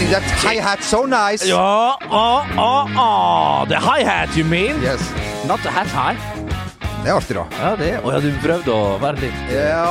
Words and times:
Sending 0.00 0.16
that 0.16 0.30
hi-hat 0.40 0.82
so 0.82 1.04
nice. 1.04 1.44
Ja, 1.44 1.92
ah, 2.08 2.46
ah, 2.56 2.86
ah. 2.96 3.66
The 3.68 3.76
hi-hat, 3.76 4.34
you 4.34 4.46
mean? 4.46 4.80
Yes. 4.80 5.02
Not 5.44 5.60
the 5.60 5.68
hat 5.68 5.92
high. 5.92 6.16
Det 7.04 7.10
er 7.10 7.18
artig, 7.18 7.36
da. 7.36 7.44
Ja, 7.60 7.74
det 7.76 7.90
Å 8.00 8.14
ja, 8.14 8.22
du 8.24 8.30
prøvde 8.40 8.72
å 8.72 8.96
være 9.02 9.26
litt 9.26 9.52
Ja 9.52 9.84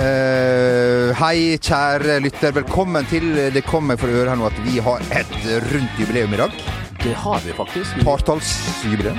Uh, 0.00 1.10
Hei, 1.18 1.58
kjære 1.58 2.20
lytter. 2.22 2.54
Velkommen 2.60 3.10
til 3.10 3.26
Det 3.50 3.66
kommer 3.66 3.98
for 3.98 4.06
å 4.06 4.20
høre 4.20 4.30
her 4.30 4.38
nå 4.38 4.46
at 4.48 4.64
vi 4.68 4.78
har 4.86 5.02
et 5.18 5.36
rundt 5.66 5.98
jubileum 5.98 6.38
i 6.38 6.42
dag. 6.44 6.58
Det 7.02 7.18
har 7.26 7.42
vi 7.42 7.58
faktisk. 7.58 8.06
Partallsjubileum. 8.06 9.18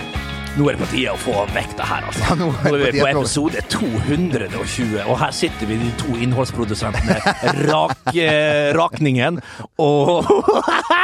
Nå 0.58 0.66
er 0.68 0.76
det 0.76 0.82
på 0.84 0.88
tide 0.92 1.12
å 1.14 1.20
få 1.20 1.46
vekk 1.56 1.78
det 1.80 1.86
her, 1.88 2.08
altså. 2.10 2.24
Ja, 2.28 2.36
nå 2.42 2.50
er 2.52 2.66
Nå 2.66 2.72
er 2.76 2.92
vi 2.92 3.00
på 3.00 3.08
episode 3.08 3.62
220, 3.72 4.98
og 5.06 5.14
her 5.22 5.36
sitter 5.36 5.70
vi, 5.70 5.78
de 5.80 5.92
to 6.02 6.18
innholdsprodusentene 6.20 7.16
rak, 7.72 8.12
eh, 8.12 8.72
Rakningen 8.76 9.40
og, 9.80 10.28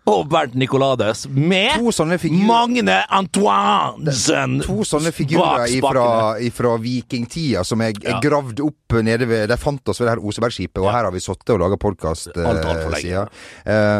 og 0.12 0.28
Bernt 0.32 0.54
Nicolades 0.58 1.24
med 1.28 1.78
To 1.78 1.92
sånne. 1.94 2.18
Magne 2.44 3.00
Antoinesen 3.08 4.60
To 4.64 4.84
sånne 4.86 5.12
figurer 5.14 5.64
Fra 5.64 5.68
ifra, 5.68 6.06
ifra 6.44 6.74
vikingtida 6.80 7.64
som 7.66 7.82
jeg, 7.84 7.98
jeg 8.04 8.20
gravde 8.24 8.64
opp 8.66 8.96
nede 9.04 9.26
ved 9.28 9.48
De 9.50 9.56
fant 9.60 9.88
oss 9.90 10.00
ved 10.00 10.08
det 10.08 10.14
her 10.16 10.22
Osebergskipet, 10.24 10.80
og 10.82 10.90
her 10.92 11.08
har 11.08 11.14
vi 11.14 11.22
sittet 11.22 11.54
og 11.54 11.60
laga 11.64 11.78
podkast 11.80 12.30
lenge. 12.34 13.24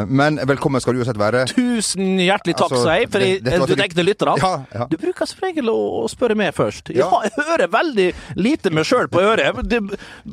men 0.08 0.38
velkommen 0.46 0.82
skal 0.82 0.94
du 0.94 1.02
uansett 1.02 1.18
være. 1.18 1.44
Tusen 1.50 2.18
hjertelig 2.22 2.54
takk, 2.58 2.72
Altså, 2.74 2.82
sier. 2.84 3.08
For 3.10 3.20
jeg- 3.20 3.42
du 3.42 3.74
tenkte 3.76 4.04
lytterne. 4.04 4.36
Ja, 4.38 4.52
ja. 4.74 4.86
Du 4.90 4.96
bruker 5.00 5.26
som 5.26 5.38
regel 5.42 5.68
å, 5.72 6.04
å 6.04 6.08
spørre 6.10 6.36
meg 6.38 6.54
først. 6.54 6.90
Ja. 6.94 7.08
Ja, 7.10 7.20
jeg 7.28 7.46
hører 7.48 7.70
veldig 7.72 8.08
lite 8.36 8.70
meg 8.74 8.86
sjøl 8.88 9.08
på 9.12 9.20
øret. 9.22 9.60
Det, 9.68 9.80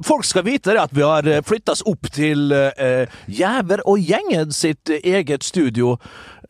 folk 0.08 0.26
skal 0.28 0.46
vite 0.48 0.76
det 0.76 0.82
at 0.84 0.94
vi 0.96 1.04
har 1.06 1.28
flytta 1.48 1.76
oss 1.76 1.84
opp 1.90 2.10
til 2.14 2.52
uh, 2.54 3.06
Jæver 3.32 3.84
og 3.90 4.02
Gjengen 4.02 4.54
sitt 4.56 4.90
eget 5.02 5.46
studio. 5.52 5.98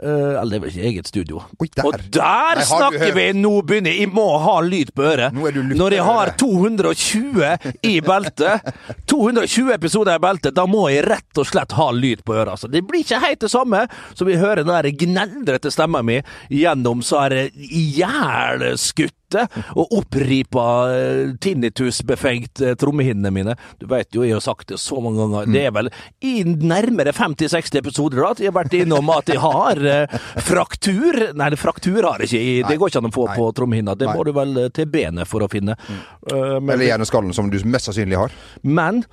Eh, 0.02 0.41
eller 0.41 0.49
det 0.49 0.57
er 0.57 0.63
vel 0.63 0.71
ikke 0.71 0.88
eget 0.89 1.09
studio. 1.11 1.41
Oi, 1.61 1.67
der. 1.75 1.85
Og 1.85 1.97
der 2.13 2.57
Nei, 2.61 2.66
snakker 2.66 3.13
vi! 3.13 3.25
Nå 3.38 3.52
begynner 3.67 3.94
jeg 3.94 4.09
må 4.09 4.25
ha 4.41 4.55
lyd 4.66 4.94
på 4.97 5.05
øret. 5.11 5.35
Når 5.77 5.97
jeg 5.97 6.05
har 6.07 6.33
220 6.41 7.45
i 7.85 7.94
beltet, 8.05 8.72
220 9.11 9.73
episoder 9.75 10.17
i 10.17 10.23
beltet, 10.23 10.55
da 10.57 10.66
må 10.69 10.88
jeg 10.89 11.05
rett 11.05 11.41
og 11.41 11.49
slett 11.49 11.77
ha 11.77 11.91
lyd 11.94 12.25
på 12.25 12.33
øret. 12.39 12.55
Altså. 12.55 12.72
Det 12.72 12.81
blir 12.88 13.05
ikke 13.05 13.22
helt 13.22 13.45
det 13.45 13.52
samme 13.53 13.85
som 14.13 14.29
vi 14.29 14.39
hører 14.41 14.66
den 14.66 14.97
gneldrete 15.05 15.72
stemma 15.73 16.02
mi 16.05 16.22
gjennom 16.49 17.05
så 17.05 17.27
er 17.27 17.38
det 17.38 18.77
ihjelskutte 19.31 19.75
og 19.79 19.91
oppripa 19.97 20.65
eh, 20.91 21.33
tinnitusbefengt 21.41 22.61
eh, 22.61 22.75
trommehinnene 22.79 23.31
mine. 23.33 23.55
Du 23.79 23.88
veit 23.88 24.09
jo, 24.15 24.23
jeg 24.25 24.33
har 24.35 24.41
sagt 24.43 24.67
det 24.71 24.79
så 24.79 24.99
mange 25.01 25.19
ganger. 25.21 25.51
Det 25.51 25.65
er 25.67 25.71
vel 25.75 25.89
i 26.21 26.43
nærmere 26.45 27.13
50-60 27.15 27.79
episoder 27.81 28.21
da, 28.21 28.31
at 28.35 28.39
jeg 28.43 28.51
har 28.51 28.57
vært 28.59 28.77
innom 28.81 29.09
at 29.15 29.27
jeg 29.31 29.39
har 29.43 29.81
eh, 29.85 30.17
fraktur. 30.45 31.21
Nei, 31.38 31.49
det 31.53 31.59
fraktur 31.61 32.01
har 32.07 32.23
jeg 32.25 32.31
ikke. 32.31 32.69
Det 32.69 32.79
går 32.81 32.91
ikke 32.93 33.03
an 33.03 33.11
å 33.11 33.15
få 33.15 33.27
Nei. 33.29 33.38
på 33.39 33.49
trommehinna. 33.57 33.95
Det 33.97 34.09
Nei. 34.09 34.15
må 34.17 34.25
du 34.27 34.33
vel 34.35 34.61
til 34.75 34.89
benet 34.91 35.29
for 35.29 35.45
å 35.45 35.49
finne. 35.51 35.77
Eh, 35.91 36.59
men- 36.59 36.75
Eller 36.75 36.91
hjerneskallen, 36.91 37.33
som 37.33 37.49
du 37.49 37.59
mest 37.66 37.89
sannsynlig 37.89 38.17
har. 38.17 38.31
men 38.63 39.03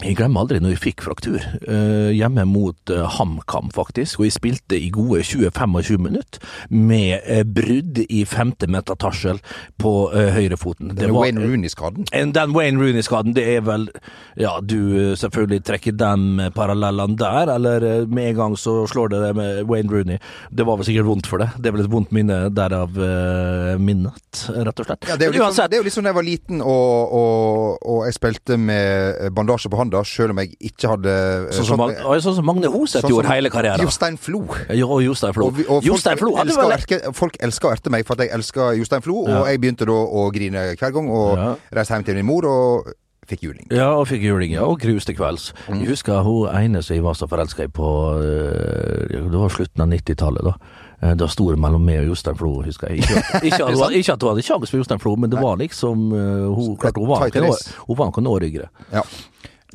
jeg 0.00 0.16
glemmer 0.18 0.42
aldri 0.42 0.58
når 0.62 0.74
jeg 0.74 0.82
fikk 0.82 1.04
fraktur. 1.04 1.42
eh, 1.68 2.10
hjemme 2.16 2.44
mot 2.48 2.90
eh, 2.90 3.04
HamKam, 3.18 3.70
faktisk. 3.74 4.20
Og 4.20 4.26
jeg 4.26 4.34
spilte 4.34 4.78
i 4.78 4.90
gode 4.90 5.22
20-25 5.22 6.00
minutter 6.02 6.42
med 6.70 7.20
eh, 7.22 7.44
brudd 7.44 8.00
i 8.08 8.24
femte 8.26 8.66
metatarsel 8.70 9.38
på 9.78 9.92
uh, 10.12 10.30
høyrefoten. 10.34 10.94
Det 10.96 11.08
var, 11.10 11.26
Wayne 11.26 11.42
Rooney-skaden. 11.44 12.08
Den 12.10 12.54
Wayne 12.56 12.80
Rooney-skaden, 12.80 13.34
det 13.36 13.44
er 13.56 13.62
vel 13.66 13.88
Ja, 14.38 14.56
du 14.60 14.78
eh, 14.96 15.14
selvfølgelig 15.18 15.62
trekker 15.68 15.94
den 15.98 16.40
parallellen 16.56 17.16
der, 17.20 17.52
eller 17.54 17.86
eh, 17.86 18.06
med 18.08 18.32
en 18.32 18.38
gang 18.40 18.56
så 18.58 18.82
slår 18.90 19.12
det 19.12 19.22
det 19.26 19.32
med 19.38 19.62
Wayne 19.70 19.92
Rooney. 19.92 20.18
Det 20.50 20.66
var 20.66 20.80
vel 20.80 20.88
sikkert 20.88 21.08
vondt 21.10 21.30
for 21.30 21.42
det. 21.42 21.50
Det 21.58 21.70
er 21.70 21.76
vel 21.76 21.84
et 21.84 21.92
vondt 21.92 22.14
minne 22.14 22.38
derav 22.54 22.96
minnet, 23.82 24.44
rett 24.48 24.80
og 24.82 24.88
slett. 24.88 25.06
Ja, 25.08 25.16
det, 25.18 25.28
er 25.28 25.32
jo 25.32 25.38
litt 25.38 25.84
litt 25.84 25.94
sånn 25.94 26.06
da 26.06 26.12
jeg 26.12 26.18
var 26.18 26.26
liten 26.26 26.62
og, 26.64 27.14
og, 27.18 27.82
og 27.92 28.04
jeg 28.08 28.16
spilte 28.16 28.58
med 28.60 29.32
bandasje 29.36 29.70
på 29.72 29.78
hånda, 29.82 30.00
selv 30.08 30.30
om 30.34 30.40
jeg 30.42 30.54
ikke 30.70 30.88
hadde 30.94 31.12
eh, 31.12 31.52
sånn 31.58 31.68
som, 31.72 31.82
Mag- 31.82 32.00
sånn 32.24 32.38
som 32.38 32.46
Magne 32.48 32.70
Hoseth 32.72 33.04
sånn 33.04 33.12
gjorde 33.12 33.28
hele 33.34 33.50
karrieren. 33.52 33.82
Jostein 33.84 34.16
Flo. 34.18 34.42
Jo, 34.70 34.88
og 34.96 35.02
Jostein 35.04 35.36
Flo. 35.36 35.50
Og, 35.50 35.56
vi- 35.60 35.68
og 35.68 35.84
Jostein 35.90 36.18
Flo 36.22 36.32
hadde 36.38 36.56
vel 36.56 36.72
erke, 36.78 37.02
folk 37.18 37.36
elska 37.42 37.68
å 37.68 37.76
erte 37.76 37.90
meg 37.92 38.06
for 38.08 38.16
at 38.16 38.26
jeg 38.26 38.34
elska 38.38 38.72
Jostein 38.80 39.02
Flo, 39.04 39.26
Ja. 39.28 39.40
og 39.42 39.46
jeg 39.52 39.60
begynte 39.60 39.86
da 39.86 39.92
å 40.00 40.26
grine 40.32 40.66
hver 40.76 40.92
gang, 40.96 41.10
og 41.10 41.36
Ja. 41.38 41.54
reiste 41.72 41.94
hjem 41.98 42.04
til 42.08 42.14
min 42.22 42.26
mor 42.26 42.46
og 42.46 42.92
fikk 43.28 43.42
juling. 43.46 43.66
Ja, 43.70 43.92
og 43.94 44.08
fikk 44.10 44.20
juling, 44.26 44.50
ja, 44.56 44.64
og 44.66 44.80
grus 44.82 45.04
til 45.06 45.14
kvelds. 45.14 45.52
Mm. 45.68 45.80
Jeg 45.84 45.88
husker 45.94 46.22
hun 46.26 46.48
ene 46.54 46.82
som 46.82 46.96
jeg 46.96 47.04
var 47.04 47.14
så 47.14 47.28
forelska 47.30 47.64
i 47.64 47.70
på 47.70 47.90
eh, 48.20 49.20
Det 49.30 49.38
var 49.38 49.48
slutten 49.48 49.80
av 49.84 49.88
90-tallet, 49.88 50.42
da. 50.44 50.54
Eh, 51.02 51.14
Da 51.18 51.26
sto 51.30 51.48
det 51.50 51.58
mellom 51.62 51.82
meg 51.86 52.00
og 52.02 52.10
Jostein 52.12 52.36
Flo, 52.38 52.62
husker 52.66 52.90
jeg. 52.90 52.98
Ikke, 53.02 53.22
ikke, 53.48 53.62
at, 53.66 53.78
hun, 53.78 53.94
ikke 53.98 54.12
at 54.16 54.22
hun 54.26 54.30
hadde 54.34 54.44
sjanse 54.46 54.70
for 54.70 54.78
Jostein 54.82 55.00
Flo, 55.02 55.14
men 55.16 55.30
det 55.30 55.40
var 55.40 55.56
liksom 55.62 56.10
Hun 56.12 56.76
klart 56.82 56.98
hun 56.98 57.08
var 57.08 57.24
noen 57.26 57.48
race. 57.48 57.72
hun 57.86 57.96
var 57.98 58.10
noen 58.10 58.28
år 58.34 58.46
yngre. 58.50 58.68
Ja. 58.92 59.02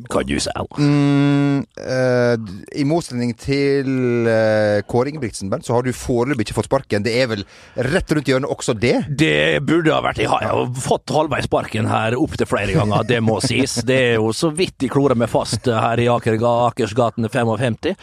Kan 0.06 0.28
du 0.30 0.36
si. 0.38 0.52
Mm, 0.78 1.64
eh, 1.82 2.36
I 2.78 2.84
motsetning 2.86 3.32
til 3.34 4.28
uh, 4.30 4.84
Kåre 4.86 5.10
Ingebrigtsen, 5.10 5.50
Bent, 5.50 5.66
så 5.66 5.74
har 5.74 5.86
du 5.88 5.90
foreløpig 5.96 6.46
ikke 6.46 6.58
fått 6.60 6.70
sparken. 6.70 7.06
Det 7.06 7.16
er 7.18 7.32
vel 7.32 7.42
rett 7.88 8.14
rundt 8.14 8.30
hjørnet 8.30 8.54
også 8.54 8.76
det? 8.78 8.94
Det 9.10 9.64
burde 9.66 9.96
ha 9.96 10.04
vært 10.06 10.22
Jeg 10.22 10.30
har 10.30 10.46
jo 10.52 10.68
fått 10.84 11.10
halvveis 11.16 11.48
sparken 11.50 11.90
her 11.90 12.18
opptil 12.20 12.50
flere 12.50 12.78
ganger, 12.78 13.08
det 13.10 13.24
må 13.26 13.40
sies. 13.42 13.80
Det 13.88 13.98
er 14.12 14.20
jo 14.20 14.30
så 14.38 14.52
vidt 14.54 14.78
de 14.84 14.92
klorer 14.94 15.18
meg 15.18 15.32
fast 15.34 15.66
her 15.66 16.04
i 16.04 16.10
Aker, 16.14 16.38
Akersgaten 16.46 17.26
55. 17.34 17.96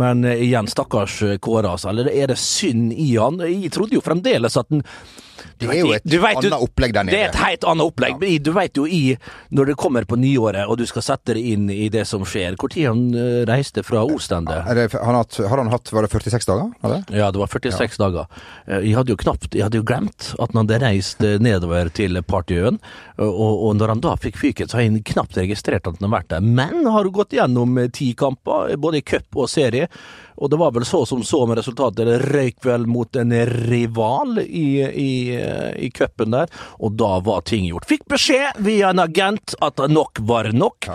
Men 0.00 0.24
eh, 0.24 0.46
igjen, 0.48 0.70
stakkars 0.72 1.20
Kåre, 1.44 1.74
altså. 1.74 1.92
Eller 1.92 2.08
er 2.08 2.32
det 2.32 2.40
synd 2.40 2.96
i 2.96 3.12
han? 3.18 3.42
Jeg 3.44 3.74
trodde 3.76 3.98
jo 3.98 4.04
fremdeles 4.04 4.56
at 4.56 4.72
den 4.72 4.86
Det 5.58 5.68
er 5.70 5.78
jo 5.80 5.92
et 5.94 6.04
vet 6.22 6.38
annet 6.40 6.64
opplegg 6.66 6.92
der 6.96 7.04
nede. 7.08 7.16
Det 7.16 7.22
er 7.24 7.28
et 7.32 7.40
helt 7.42 7.64
annet 7.72 7.86
opplegg. 7.90 8.22
Ja. 8.26 8.38
Du 8.42 8.52
vet 8.56 8.76
jo 8.80 8.86
i, 8.86 9.00
når 9.54 9.70
det 9.72 9.76
kommer 9.80 10.04
på 10.08 10.16
nyåret, 10.18 10.66
og 10.68 10.78
du 10.78 10.84
skal 10.88 11.02
sette 11.06 11.34
deg 11.36 11.44
inn 11.54 11.68
i 11.70 11.88
det 11.92 12.04
som 12.08 12.24
skjer 12.28 12.56
tid 12.72 12.88
han 12.90 13.02
eh, 13.14 13.42
reiste 13.48 13.82
fra 13.86 14.02
Ostendet? 14.04 14.62
Han 14.66 14.78
har, 14.78 15.18
hatt- 15.22 15.38
har 15.48 15.58
han 15.62 15.70
hatt 15.72 15.92
var 15.92 16.02
det 16.06 16.10
46 16.12 16.46
dager? 16.50 16.72
Det? 16.82 17.00
Ja, 17.18 17.30
det 17.34 17.38
var 17.42 17.46
46 17.52 17.98
dager. 18.02 18.26
Eh, 18.66 18.80
Jeg 18.88 18.96
hadde 18.98 19.12
jo 19.14 19.16
knapt 19.20 19.54
Jeg 19.54 19.64
hadde 19.66 19.78
jo 19.80 19.86
glemt 19.88 20.32
at 20.38 20.52
han 20.52 20.62
hadde 20.64 20.80
reist 20.82 21.22
eh, 21.26 21.38
nedover 21.42 21.88
til 21.94 22.18
Partyøen, 22.22 22.80
og, 23.22 23.52
og 23.68 23.76
når 23.78 23.94
han 23.94 24.02
da 24.04 24.16
fikk 24.20 24.36
fyken, 24.40 24.68
så 24.70 24.78
har 24.80 24.86
jeg 24.86 25.04
knapt 25.12 25.36
registrert 25.38 25.86
at 25.86 25.98
han 26.00 26.08
har 26.10 26.16
vært 26.20 26.30
der. 26.34 26.40
Men 26.42 26.86
har 26.90 27.04
gått 27.14 27.34
gjennom 27.36 27.76
ti 27.94 28.12
kamper, 28.18 28.74
både 28.80 28.98
i 29.02 29.06
cup 29.06 29.36
og 29.38 29.48
serie, 29.52 29.88
og 30.42 30.50
det 30.50 30.58
var 30.58 30.74
vel 30.74 30.86
så 30.88 31.04
som 31.06 31.22
så 31.22 31.44
med 31.46 31.60
resultatet. 31.60 32.02
Det 32.08 32.18
røyk 32.32 32.66
vel 32.66 32.86
mot 32.90 33.16
en 33.16 33.34
rival 33.46 34.40
i, 34.42 34.82
i, 34.82 35.12
i 35.86 35.90
cupen 35.94 36.34
der, 36.34 36.50
og 36.82 36.98
da 36.98 37.14
var 37.22 37.46
ting 37.46 37.68
gjort. 37.70 37.86
Fikk 37.86 38.08
beskjed 38.10 38.58
via 38.66 38.90
en 38.90 39.04
agent 39.06 39.54
at 39.62 39.84
nok 39.92 40.18
var 40.26 40.50
nok. 40.50 40.90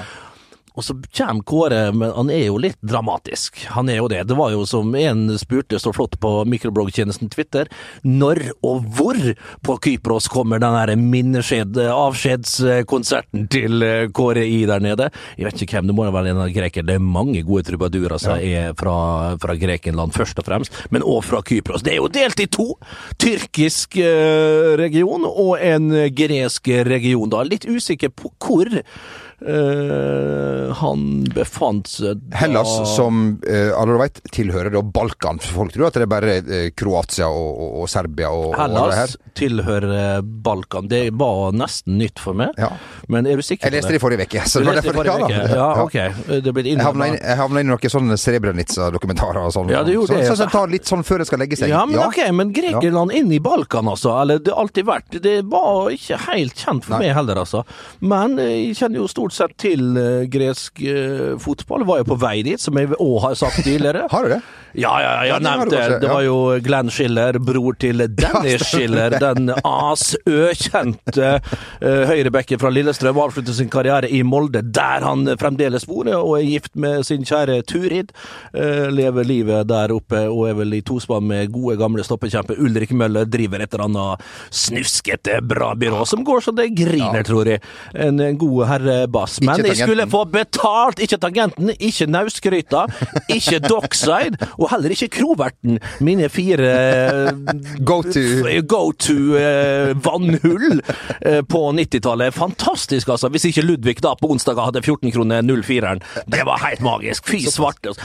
Og 0.77 0.85
så 0.85 0.93
kommer 1.17 1.43
Kåre, 1.47 1.91
men 1.91 2.11
han 2.13 2.29
er 2.29 2.47
jo 2.47 2.59
litt 2.61 2.77
dramatisk. 2.85 3.63
Han 3.73 3.89
er 3.89 3.97
jo 3.97 4.09
det. 4.11 4.23
Det 4.29 4.37
var 4.37 4.51
jo 4.53 4.61
som 4.69 4.93
en 4.95 5.25
spurte 5.41 5.79
så 5.81 5.93
flott 5.95 6.19
på 6.21 6.31
mikrobloggtjenesten 6.49 7.31
Twitter, 7.33 7.69
når 8.05 8.43
og 8.65 8.85
hvor 8.97 9.17
på 9.65 9.77
Kypros 9.83 10.29
kommer 10.29 10.61
den 10.61 10.75
der 10.77 10.93
minneskjed, 11.01 11.79
avskjedskonserten 11.89 13.47
til 13.53 13.85
eh, 13.85 14.05
Kåre 14.13 14.45
I 14.45 14.61
der 14.69 14.83
nede? 14.83 15.09
Jeg 15.39 15.49
vet 15.49 15.65
ikke 15.65 15.79
hvem, 15.79 15.89
det 15.89 15.97
må 15.97 16.07
være 16.13 16.33
en 16.35 16.43
av 16.45 16.53
greker. 16.53 16.85
Det 16.85 16.97
er 16.97 17.03
mange 17.03 17.41
gode 17.47 17.65
trubadurer 17.71 18.21
som 18.21 18.37
er 18.37 18.77
fra, 18.77 18.97
fra 19.41 19.57
Grekenland, 19.57 20.13
først 20.13 20.43
og 20.43 20.49
fremst, 20.49 20.81
men 20.93 21.05
òg 21.05 21.23
fra 21.25 21.41
Kypros. 21.45 21.85
Det 21.85 21.95
er 21.95 22.01
jo 22.03 22.11
delt 22.13 22.43
i 22.43 22.49
to! 22.53 22.69
Tyrkisk 23.17 23.97
eh, 24.01 24.75
region 24.77 25.25
og 25.27 25.55
en 25.57 25.89
gresk 26.13 26.69
region, 26.85 27.31
da. 27.33 27.41
Litt 27.47 27.65
usikker 27.65 28.13
på 28.13 28.33
hvor. 28.37 28.77
Eh, 29.45 30.73
han 30.77 31.03
befant 31.35 31.87
seg 31.91 32.21
da 32.21 32.37
Hellas, 32.41 32.95
som 32.95 33.37
uh, 33.43 33.71
alle 33.77 33.97
vet, 34.01 34.21
tilhører 34.33 34.73
da 34.73 34.81
Balkan. 34.81 35.39
Folk 35.43 35.73
tror 35.73 35.89
at 35.89 35.99
det 35.99 36.05
er 36.07 36.11
bare 36.11 36.37
uh, 36.41 36.69
Kroatia 36.77 37.29
og, 37.29 37.49
og, 37.53 37.71
og 37.83 37.89
Serbia 37.91 38.31
og, 38.33 38.51
og 38.51 38.57
det 38.57 38.81
her. 38.81 38.93
Hellas 38.93 39.17
tilhører 39.37 40.21
Balkan. 40.23 40.87
Det 40.89 41.03
var 41.17 41.53
nesten 41.53 41.99
nytt 42.01 42.21
for 42.21 42.37
meg. 42.37 42.55
Ja. 42.57 42.71
Men 43.11 43.27
er 43.29 43.37
du 43.37 43.45
sikker 43.45 43.69
Jeg 43.69 43.77
leste 43.77 43.93
det 43.93 43.99
i 43.99 44.03
forrige 44.03 44.25
uke. 44.25 44.45
så 44.49 44.61
det 44.63 44.69
var 44.71 44.79
derfor- 44.81 44.97
forrige 44.97 45.29
ja. 45.29 45.43
Ja, 45.57 45.67
ok. 45.83 45.97
Det 46.43 46.53
ble 46.53 46.63
Jeg 46.65 46.81
havna 46.81 47.11
inn, 47.11 47.19
jeg 47.21 47.37
i 47.37 47.67
noen 47.67 47.93
sånne 47.93 48.17
Srebrenica-dokumentarer 48.21 49.45
og 49.45 49.53
sånn. 49.53 49.69
Ja, 49.73 49.83
det 49.85 49.93
gjorde 49.93 50.13
så, 50.13 50.19
det. 50.19 50.27
så, 50.27 50.35
så 50.39 50.47
jeg 50.47 50.55
tar 50.55 50.71
litt 50.73 50.89
sånn 50.89 51.05
før 51.07 51.21
det 51.21 51.29
skal 51.29 51.41
legge 51.43 51.59
seg. 51.59 51.71
Ja, 51.71 51.83
men 51.89 52.01
ok, 52.01 52.19
men 52.35 52.53
Grekerland 52.55 53.13
inn 53.15 53.31
i 53.35 53.39
Balkan, 53.43 53.89
altså. 53.91 54.15
Eller 54.21 54.41
det 54.41 54.53
har 54.53 54.65
alltid 54.65 54.87
vært. 54.87 55.19
Det 55.23 55.37
var 55.51 55.91
ikke 55.93 56.19
helt 56.27 56.57
kjent 56.57 56.87
for 56.87 56.97
Nei. 56.97 57.07
meg 57.07 57.17
heller, 57.17 57.43
altså. 57.43 57.63
Men 57.99 58.37
eh, 58.41 58.53
jeg 58.67 58.79
kjenner 58.81 59.03
jo 59.03 59.07
stort 59.11 59.26
stort 59.27 59.35
sett 59.35 59.57
til 59.59 59.97
eh, 59.97 60.27
gresk 60.31 60.81
eh, 60.81 61.35
fotball. 61.41 61.85
Var 61.87 62.01
jo 62.01 62.07
på 62.11 62.17
vei 62.21 62.41
dit, 62.45 62.61
som 62.61 62.77
jeg 62.77 62.93
òg 62.95 63.19
har 63.25 63.35
sagt 63.35 63.63
tidligere. 63.63 64.07
Har 64.13 64.23
du 64.23 64.35
det? 64.35 64.41
Ja, 64.77 64.91
ja, 65.01 65.11
ja, 65.11 65.23
jeg 65.25 65.41
det 65.41 65.49
nevnte 65.49 65.77
det. 65.77 65.99
det. 66.03 66.09
var 66.11 66.21
jo 66.21 66.37
Glenn 66.63 66.91
Schiller, 66.93 67.39
bror 67.41 67.77
til 67.81 68.03
Dennis 68.13 68.67
Schiller. 68.67 69.15
Den 69.17 69.49
asøkjente 69.65 71.29
uh, 71.41 72.03
høyrebekken 72.11 72.59
fra 72.61 72.69
Lillestrøm 72.69 73.17
avsluttet 73.23 73.57
sin 73.57 73.71
karriere 73.73 74.09
i 74.13 74.21
Molde, 74.27 74.61
der 74.61 75.01
han 75.07 75.25
fremdeles 75.41 75.87
bor, 75.89 76.05
og 76.13 76.35
er 76.37 76.45
gift 76.45 76.75
med 76.77 77.07
sin 77.07 77.25
kjære 77.25 77.63
Turid. 77.65 78.13
Uh, 78.53 78.91
lever 78.93 79.25
livet 79.25 79.71
der 79.71 79.95
oppe 79.95 80.27
og 80.29 80.43
er 80.51 80.59
vel 80.59 80.77
i 80.77 80.83
tospann 80.85 81.25
med 81.31 81.49
gode, 81.55 81.79
gamle 81.81 82.05
stoppekjempe 82.05 82.59
Ulrik 82.61 82.93
Møller. 82.93 83.25
Driver 83.25 83.65
et 83.65 83.73
eller 83.73 83.87
annet 83.87 84.29
snuskete 84.53 85.39
bra 85.47 85.73
byrå 85.79 86.05
som 86.05 86.21
går 86.27 86.45
så 86.45 86.53
det 86.53 86.69
griner, 86.77 87.25
tror 87.25 87.49
jeg. 87.55 87.65
En, 87.97 88.21
en 88.21 88.37
god 88.37 88.67
herrebass. 89.17 89.41
Men 89.41 89.65
jeg 89.65 89.77
skulle 89.81 90.07
få 90.09 90.23
betalt! 90.31 90.99
Ikke 91.03 91.17
tangenten, 91.21 91.71
ikke 91.79 92.07
naustgryta, 92.09 92.85
ikke 93.29 93.59
dockside, 93.65 94.37
og 94.57 94.69
heller 94.71 94.93
ikke 94.95 95.09
kroverten. 95.19 95.79
Mine 95.99 96.29
fire 96.29 97.33
Go 97.85 98.01
to. 98.01 98.23
go 98.67 98.91
to 98.91 99.17
eh, 99.37 99.93
vannhull 100.03 100.81
eh, 101.21 101.41
på 101.41 101.63
90-tallet. 101.73 102.33
Fantastisk, 102.33 103.09
altså. 103.09 103.29
Hvis 103.29 103.45
ikke 103.49 103.65
Ludvig 103.65 103.99
da 104.03 104.13
på 104.19 104.31
onsdag 104.31 104.59
hadde 104.61 104.83
14 104.83 105.11
kroner 105.15 105.41
04-eren. 105.41 106.01
Det 106.27 106.45
var 106.45 106.61
helt 106.65 106.83
magisk. 106.85 107.27
Fy 107.27 107.43
svarte. 107.49 107.95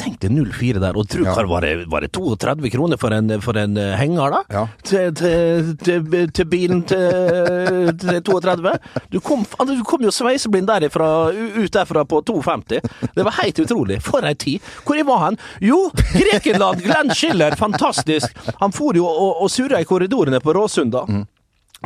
Tenk 0.00 0.16
deg 0.22 0.32
04 0.32 0.80
der, 0.80 0.96
og 0.96 1.08
tro 1.12 1.24
Ja. 1.26 1.34
var 1.46 1.66
var 1.92 2.00
det 2.06 2.10
32 2.16 2.70
kroner 2.72 2.96
for 3.00 3.12
en, 3.12 3.34
for 3.44 3.58
en 3.60 3.76
eh, 3.76 3.94
henger, 4.00 4.30
da? 4.32 4.40
Ja. 4.50 4.62
Til, 4.82 5.12
til, 5.14 5.74
til, 5.84 6.30
til 6.32 6.48
bilen 6.48 6.82
til, 6.88 7.92
til 8.00 8.22
32? 8.24 8.72
Du 9.12 9.18
kom, 9.20 9.44
du 9.68 9.82
kom 9.84 10.04
jo 10.06 10.12
sveiseblind 10.14 10.68
derifra, 10.70 11.10
ut 11.32 11.72
derfra 11.74 12.04
på 12.08 12.22
2,50. 12.30 12.80
Det 13.14 13.26
var 13.26 13.36
helt 13.42 13.60
utrolig. 13.66 14.00
For 14.04 14.24
ei 14.24 14.34
tid. 14.34 14.60
Hvor 14.86 15.02
var 15.10 15.18
han? 15.26 15.36
Jo, 15.60 15.90
Grekenland! 16.16 16.80
Glenn 16.84 17.12
Schiller, 17.14 17.56
fantastisk! 17.60 18.32
Han 18.60 18.72
for 18.72 18.96
jo 18.96 19.04
og, 19.10 19.42
og 19.44 19.50
surra 19.52 19.80
i 19.80 19.88
korridorene 19.88 20.40
på 20.40 20.54
Råsunda. 20.56 21.04
Når 21.10 21.26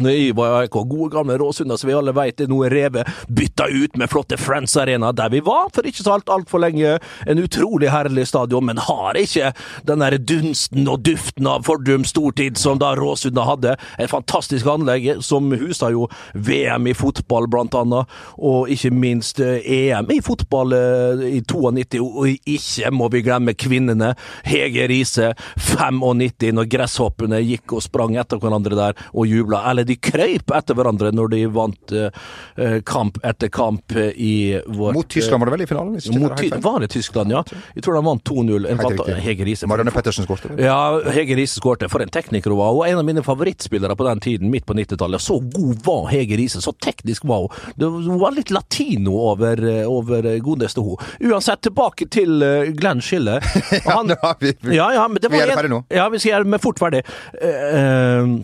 jeg 0.03 0.35
var 0.35 0.49
i 0.49 0.65
AIK, 0.65 0.79
gode 0.91 1.11
gamle 1.15 1.37
Råsunda, 1.39 1.77
som 1.79 1.89
vi 1.89 1.95
alle 1.95 2.15
vet 2.17 2.41
er 2.43 2.49
noe 2.51 2.67
revet, 2.73 3.07
bytta 3.31 3.69
ut 3.71 3.97
med 4.01 4.11
flotte 4.11 4.39
Friends 4.41 4.75
Arena, 4.81 5.13
der 5.15 5.31
vi 5.31 5.39
var 5.45 5.69
for 5.75 5.87
ikke 5.87 6.03
så 6.03 6.17
alt 6.17 6.33
altfor 6.33 6.65
lenge. 6.65 6.97
En 7.31 7.39
utrolig 7.39 7.93
herlig 7.93 8.27
stadion, 8.27 8.67
men 8.67 8.81
har 8.83 9.15
ikke 9.15 9.53
den 9.87 10.03
der 10.03 10.17
dunsten 10.19 10.89
og 10.91 11.05
duften 11.07 11.47
av 11.47 11.63
fordum 11.69 12.03
stortid 12.09 12.59
som 12.59 12.81
da 12.83 12.95
Råsunda 12.99 13.45
hadde. 13.47 13.77
Et 14.03 14.11
fantastisk 14.11 14.67
anlegg 14.67 15.23
som 15.23 15.53
husa 15.55 15.93
jo 15.95 16.09
VM 16.35 16.91
i 16.91 16.97
fotball, 16.99 17.47
blant 17.51 17.77
annet, 17.79 18.11
og 18.35 18.73
ikke 18.75 18.91
minst 18.95 19.39
eh, 19.45 19.63
EM 19.63 20.11
i 20.11 20.19
fotball 20.25 20.75
eh, 20.75 21.25
i 21.39 21.41
92, 21.47 22.03
og 22.03 22.51
ikke 22.51 22.91
må 22.95 23.09
vi 23.15 23.23
glemme 23.27 23.55
kvinnene. 23.55 24.15
Hege 24.49 24.89
Riise, 24.91 25.33
95, 25.61 26.51
når 26.59 26.69
gresshoppene 26.73 27.43
gikk 27.45 27.77
og 27.79 27.87
sprang 27.87 28.19
etter 28.19 28.43
hverandre 28.43 28.79
der 28.79 28.99
og 29.13 29.31
jubla. 29.31 29.63
Eller 29.71 29.84
de 29.89 29.97
krøyp 29.97 30.53
etter 30.57 30.77
hverandre 30.79 31.11
når 31.15 31.31
de 31.35 31.41
vant 31.55 31.93
eh, 31.95 32.11
eh, 32.57 32.77
kamp 32.87 33.19
etter 33.25 33.51
kamp 33.55 33.95
eh, 33.97 34.11
i 34.17 34.33
vårt 34.67 34.95
Mot 34.97 35.09
Tyskland 35.11 35.41
var 35.45 35.51
det 35.51 35.55
vel 35.57 35.65
i 35.65 35.69
finalen? 35.71 35.93
Mot 35.95 36.37
det 36.39 36.51
er 36.53 36.63
var 36.65 36.81
det 36.85 36.91
Tyskland, 36.95 37.33
ja? 37.35 37.43
Jeg 37.75 37.85
tror 37.87 37.99
de 37.99 38.05
vant 38.07 38.25
2-0. 38.25 38.55
En 38.55 38.65
Helt 38.65 38.81
fanta- 38.83 39.07
riktig. 39.09 39.23
Hege 39.25 39.45
Riise. 39.49 39.69
Marianne 39.71 39.93
Pettersen 39.95 40.27
skårte. 40.29 40.53
Ja, 40.63 40.79
Hege 41.15 41.37
Riise 41.39 41.61
skårte. 41.61 41.89
For 41.93 42.03
en 42.05 42.13
tekniker 42.13 42.51
hun 42.55 42.61
var. 42.61 42.73
Og 42.77 42.85
en 42.89 43.01
av 43.01 43.05
mine 43.09 43.23
favorittspillere 43.27 43.97
på 43.99 44.07
den 44.09 44.21
tiden, 44.25 44.51
midt 44.53 44.67
på 44.67 44.77
90-tallet. 44.79 45.21
Så 45.23 45.39
god 45.55 45.83
var 45.87 46.09
Hege 46.13 46.39
Riise. 46.41 46.63
Så 46.65 46.73
teknisk 46.85 47.25
var 47.29 47.47
hun. 47.47 47.73
Det 47.77 47.91
hun 47.91 48.19
var 48.23 48.35
litt 48.37 48.51
latino 48.55 49.17
over, 49.33 49.61
over 49.91 50.31
godeste 50.45 50.85
hun. 50.85 50.97
Uansett, 51.21 51.63
tilbake 51.69 52.09
til 52.13 52.41
Glenn 52.79 53.01
Schiller. 53.05 53.45
Ja, 53.85 54.35
vi, 54.41 54.53
vi- 54.61 54.77
ja, 54.77 54.89
ja, 54.95 55.05
men 55.09 55.19
det 55.21 55.31
Vi 55.33 55.39
er 55.41 55.51
ferdig 55.55 55.71
nå. 55.73 55.83
Ja, 55.93 56.09
vi 56.13 56.19
det 56.45 56.61
fort 56.63 56.79
ferdig. 56.81 57.03
Uh, 57.35 58.39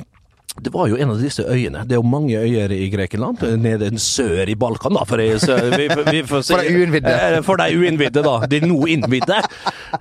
det 0.62 0.72
var 0.74 0.88
jo 0.90 0.98
en 1.00 1.12
av 1.14 1.20
disse 1.22 1.44
øyene. 1.44 1.84
Det 1.88 1.96
er 1.96 2.00
jo 2.00 2.06
mange 2.06 2.36
øyer 2.38 2.72
i 2.74 2.88
Grekenland. 2.92 3.42
Nede 3.62 3.90
sør 4.02 4.48
i 4.50 4.56
Balkan, 4.58 4.94
da. 4.96 5.04
For, 5.08 5.22
jeg, 5.22 5.40
vi, 5.74 5.86
vi 6.10 6.20
si, 6.22 6.52
For 6.52 6.60
de 6.62 6.74
uinnvidde. 6.76 7.14
Eh, 7.14 7.38
For 7.46 7.60
de 7.60 7.68
uinnvidde, 7.80 8.24
da. 8.26 8.36
De 8.50 8.60
nå 8.64 8.78
innvidde. 8.92 9.40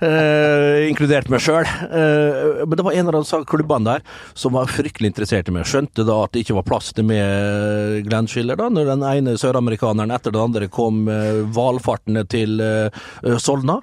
Eh, 0.00 0.86
inkludert 0.90 1.30
meg 1.32 1.42
sjøl. 1.44 1.66
Eh, 1.66 2.62
men 2.66 2.76
det 2.78 2.86
var 2.86 2.96
en 2.96 3.10
av 3.10 3.18
de 3.18 3.40
klubbene 3.50 3.96
der 3.96 4.04
som 4.38 4.54
var 4.56 4.70
fryktelig 4.70 5.12
interessert 5.12 5.50
i 5.50 5.54
meg. 5.54 5.66
Skjønte 5.68 6.04
da 6.08 6.20
at 6.24 6.34
det 6.34 6.44
ikke 6.44 6.58
var 6.60 6.68
plass 6.68 6.92
til 6.96 7.08
meg, 7.08 8.04
Glenn 8.06 8.28
Schiller, 8.30 8.58
da, 8.60 8.68
når 8.72 8.92
den 8.92 9.06
ene 9.10 9.36
søramerikaneren 9.40 10.14
etter 10.14 10.34
den 10.34 10.44
andre 10.44 10.70
kom 10.72 11.04
eh, 11.10 11.42
valfartende 11.56 12.26
til 12.30 12.60
eh, 12.64 13.36
Solna. 13.40 13.80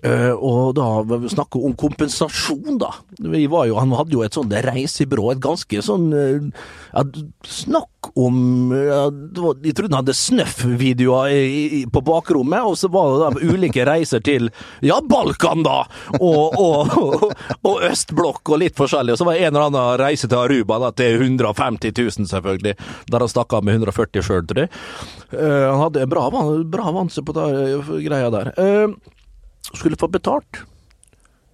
Eh, 0.00 0.32
og 0.32 0.72
da 0.78 0.86
snakke 1.28 1.60
om 1.60 1.74
kompensasjon, 1.76 2.78
da. 2.80 2.94
Jo, 3.20 3.76
han 3.76 3.92
hadde 3.98 4.16
jo 4.16 4.22
et 4.24 4.36
sånt 4.38 4.54
reisebyrå, 4.64 5.34
et 5.34 5.42
ganske 5.44 5.82
sånn 5.84 6.06
eh, 6.16 6.46
ja, 6.94 7.04
Snakk 7.44 8.08
om 8.18 8.72
ja, 8.72 9.02
var, 9.36 9.58
Jeg 9.62 9.76
trodde 9.76 9.92
han 9.92 10.00
hadde 10.00 10.16
snøff-videoer 10.16 11.84
på 11.92 12.02
bakrommet, 12.08 12.64
og 12.64 12.78
så 12.80 12.88
var 12.92 13.12
det 13.12 13.20
da 13.20 13.52
ulike 13.52 13.84
reiser 13.86 14.24
til 14.24 14.48
ja, 14.80 14.96
Balkan, 15.04 15.60
da! 15.66 15.82
Og, 16.16 16.56
og, 16.56 16.96
og, 16.96 17.28
og 17.68 17.86
østblokk 17.90 18.54
og 18.54 18.62
litt 18.64 18.80
forskjellig. 18.80 19.12
Og 19.12 19.20
så 19.20 19.28
var 19.28 19.36
det 19.36 19.44
en 19.44 19.52
eller 19.52 19.68
annen 19.68 20.00
reise 20.00 20.24
til 20.24 20.40
Aruba 20.40 20.80
da, 20.86 20.92
til 20.96 21.20
150 21.20 21.92
000, 21.92 22.30
selvfølgelig. 22.32 22.76
Der 23.12 23.26
han 23.26 23.30
stakk 23.36 23.52
av 23.58 23.68
med 23.68 23.76
140 23.82 24.24
sjøl, 24.24 24.44
tror 24.48 24.64
jeg. 24.64 24.72
Uh, 25.36 25.68
han 25.68 25.82
hadde 25.84 26.06
en 26.06 26.12
bra, 26.12 26.28
bra 26.64 26.92
vanse 26.96 27.24
på 27.24 27.36
det 27.36 27.48
greia 28.08 28.32
der. 28.32 28.54
Eh, 28.56 29.11
skulle 29.62 29.96
få 30.00 30.08
betalt 30.12 30.62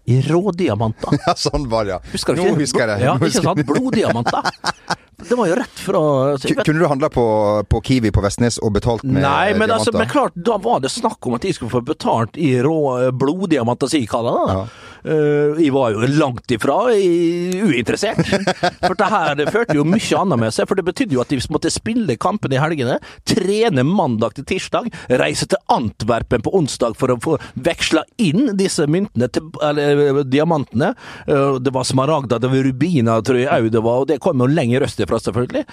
i 0.08 0.20
rådiamanter. 0.24 1.18
Ja, 1.26 1.34
sånn 1.36 1.66
var 1.68 1.84
det, 1.84 1.96
ja. 1.96 2.00
Husker 2.14 2.34
du 2.36 2.40
Nå 2.40 2.46
ikke? 2.54 2.62
husker 2.62 2.84
jeg 2.86 2.88
det. 2.94 3.04
Ja, 3.04 3.16
ikke 3.20 3.42
sant? 3.44 3.64
Bloddiamanter. 3.68 4.48
Det 5.18 5.34
var 5.34 5.48
jo 5.50 5.54
rett 5.58 5.80
fra 5.82 6.00
altså, 6.32 6.52
vet- 6.54 6.64
Kunne 6.68 6.78
du 6.78 6.86
handla 6.86 7.08
på, 7.10 7.24
på 7.68 7.80
Kiwi 7.82 8.12
på 8.14 8.22
Vestnes 8.22 8.58
og 8.62 8.70
betalt 8.76 9.02
med 9.02 9.22
Nei, 9.24 9.50
men, 9.58 9.70
altså, 9.74 9.90
men 9.94 10.06
klart, 10.08 10.36
da 10.36 10.58
var 10.62 10.78
det 10.84 10.92
snakk 10.94 11.26
om 11.26 11.34
at 11.34 11.42
de 11.42 11.50
skulle 11.56 11.72
få 11.72 11.80
betalt 11.82 12.38
i 12.38 12.52
rå 12.62 12.76
eh, 13.00 13.10
bloddiamanter, 13.10 13.90
som 13.90 13.98
jeg 13.98 14.06
kaller 14.12 14.38
det. 14.38 14.54
da. 14.54 14.62
Eh, 15.08 15.58
jeg 15.64 15.72
var 15.74 15.90
jo 15.96 16.06
langt 16.20 16.54
ifra 16.54 16.76
uinteressert. 16.94 18.22
For 18.86 18.94
det 18.98 19.08
her 19.10 19.34
det 19.38 19.48
førte 19.54 19.76
jo 19.78 19.84
mye 19.88 20.20
annet 20.20 20.40
med 20.42 20.54
seg. 20.54 20.68
For 20.70 20.78
det 20.78 20.86
betydde 20.86 21.16
jo 21.16 21.22
at 21.24 21.32
de 21.32 21.40
måtte 21.54 21.72
spille 21.72 22.16
kampene 22.20 22.58
i 22.58 22.62
helgene, 22.62 22.98
trene 23.28 23.84
mandag 23.86 24.36
til 24.38 24.46
tirsdag, 24.54 24.86
reise 25.20 25.48
til 25.50 25.58
Antwerpen 25.74 26.44
på 26.46 26.52
onsdag 26.58 26.94
for 26.98 27.14
å 27.14 27.18
få 27.24 27.36
veksla 27.58 28.04
inn 28.22 28.52
disse 28.58 28.86
myntene, 28.90 29.30
til, 29.34 29.50
eller 29.64 30.04
eh, 30.06 30.22
diamantene. 30.30 30.92
Uh, 31.28 31.58
Det 31.62 31.72
var 31.74 31.86
smaragder, 31.88 32.38
det 32.42 32.50
var 32.52 32.64
rubiner, 32.68 33.22
tror 33.26 33.40
jeg 33.42 33.50
òg 33.50 33.70
det 33.74 33.82
var, 33.84 34.02
og 34.04 34.08
det 34.10 34.20
kom 34.22 34.38
jo 34.42 34.48
lenger 34.50 34.86
østafra, 35.16 35.18
selvfølgelig. 35.18 35.64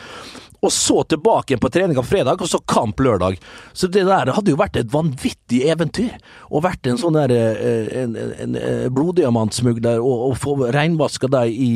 Og 0.62 0.72
så 0.72 1.04
tilbake 1.04 1.54
igjen 1.54 1.62
på 1.62 1.70
trening 1.70 1.98
på 2.00 2.04
fredag, 2.04 2.42
og 2.42 2.50
så 2.50 2.60
kamp 2.66 3.00
lørdag. 3.00 3.38
Så 3.74 3.88
det 3.88 4.06
der 4.08 4.32
hadde 4.34 4.52
jo 4.52 4.58
vært 4.58 4.78
et 4.80 4.92
vanvittig 4.94 5.66
eventyr. 5.70 6.16
Og 6.50 6.64
vært 6.66 6.88
en 6.88 6.98
sånn 6.98 7.18
der 7.18 7.34
eh, 7.36 7.90
en, 8.04 8.16
en, 8.16 8.56
en 8.56 8.94
bloddiamantsmugler, 8.96 10.00
og, 10.00 10.32
og 10.32 10.38
få 10.42 10.58
reinvaska 10.74 11.28
deg 11.28 11.54
i 11.54 11.72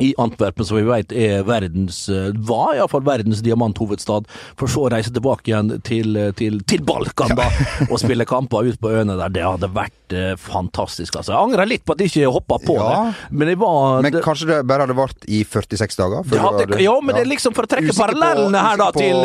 i 0.00 0.14
Antwerpen, 0.18 0.64
som 0.64 0.76
vi 0.78 0.82
vet 0.88 1.12
er 1.12 1.42
verdens, 1.44 2.08
eh, 2.08 2.30
var 2.48 2.74
iallfall 2.78 3.02
verdens 3.04 3.42
diamanthovedstad, 3.44 4.24
for 4.56 4.66
så 4.70 4.86
å 4.86 4.90
reise 4.92 5.12
tilbake 5.12 5.50
igjen 5.52 5.74
til, 5.84 6.16
eh, 6.16 6.30
til, 6.38 6.60
til 6.68 6.80
Balkan 6.86 7.34
da, 7.36 7.48
og 7.90 7.98
spille 8.00 8.24
kamper 8.28 8.70
ut 8.70 8.80
på 8.80 8.90
øyene 8.94 9.16
der. 9.20 9.28
Det 9.34 9.42
hadde 9.44 9.68
vært 9.74 10.16
eh, 10.16 10.32
fantastisk. 10.40 11.16
altså. 11.20 11.32
Jeg 11.34 11.42
angrer 11.50 11.68
litt 11.68 11.84
på 11.84 11.92
at 11.96 12.00
jeg 12.04 12.12
ikke 12.14 12.32
hoppa 12.38 12.58
på 12.64 12.78
Ja. 12.78 12.88
det, 13.12 13.30
men 13.36 13.48
jeg 13.52 13.58
var 13.60 14.02
Men 14.02 14.12
det, 14.12 14.22
kanskje 14.24 14.46
det 14.48 14.60
bare 14.66 14.86
hadde 14.86 14.96
vart 14.96 15.28
i 15.28 15.42
46 15.44 15.96
dager? 16.00 16.22
før 16.24 16.36
ja, 16.36 16.50
det, 16.56 16.66
hadde- 16.70 16.82
ja, 16.82 16.96
men 17.00 17.14
det 17.16 17.22
er 17.26 17.30
liksom 17.32 17.54
for 17.54 17.64
å 17.68 17.72
trekke 17.74 17.90
Usikker 17.92 18.14
på- 18.14 18.20
parallellene 18.22 18.64
her 18.68 18.76
da 18.80 18.90
til, 18.96 19.16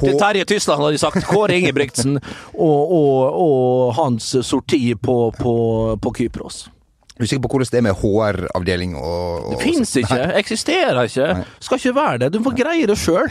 på 0.00 0.06
til, 0.06 0.18
Terje 0.20 0.44
Tysland, 0.46 0.80
hadde 0.82 0.96
de 0.96 1.02
sagt. 1.04 1.26
Kåre 1.28 1.56
Ingebrigtsen 1.60 2.16
og, 2.54 2.92
og, 2.96 3.40
og 3.44 3.94
hans 4.00 4.32
sorti 4.46 4.94
på, 4.96 5.18
på, 5.36 5.54
på 6.00 6.14
Kypros. 6.16 6.68
Usikker 7.20 7.42
på 7.44 7.52
hvordan 7.52 7.70
det 7.70 7.80
er 7.80 7.86
med 7.86 7.98
HR-avdeling 8.00 8.94
og, 8.96 9.46
og 9.46 9.56
Det 9.56 9.62
fins 9.62 9.96
ikke, 10.00 10.20
eksisterer 10.40 11.02
ikke, 11.04 11.30
skal 11.60 11.80
ikke 11.80 11.96
være 11.96 12.22
det. 12.24 12.30
Du 12.34 12.40
får 12.44 12.56
greie 12.58 12.88
det 12.88 12.96
sjøl. 13.00 13.28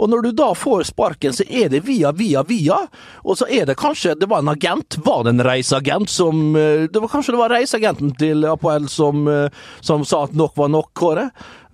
Og 0.00 0.08
når 0.10 0.24
du 0.24 0.30
da 0.36 0.48
får 0.56 0.86
sparken, 0.88 1.34
så 1.36 1.44
er 1.46 1.68
det 1.72 1.82
via, 1.86 2.12
via, 2.16 2.42
via. 2.46 2.78
Og 3.22 3.36
så 3.38 3.46
er 3.50 3.66
det 3.68 3.76
kanskje 3.80 4.14
Det 4.18 4.28
var 4.30 4.42
en 4.42 4.52
agent. 4.52 4.96
Var 5.04 5.26
det 5.26 5.34
en 5.34 5.44
reiseagent 5.46 6.10
som 6.10 6.56
eh, 6.56 6.88
det 6.88 7.02
var 7.02 7.12
Kanskje 7.12 7.34
det 7.36 7.42
var 7.42 7.52
reiseagenten 7.52 8.14
til 8.18 8.46
Apoel 8.48 8.88
som, 8.90 9.26
eh, 9.28 9.52
som 9.84 10.06
sa 10.08 10.24
at 10.26 10.34
nok 10.38 10.56
var 10.58 10.72
nok, 10.72 10.90
Kåre. 10.96 11.28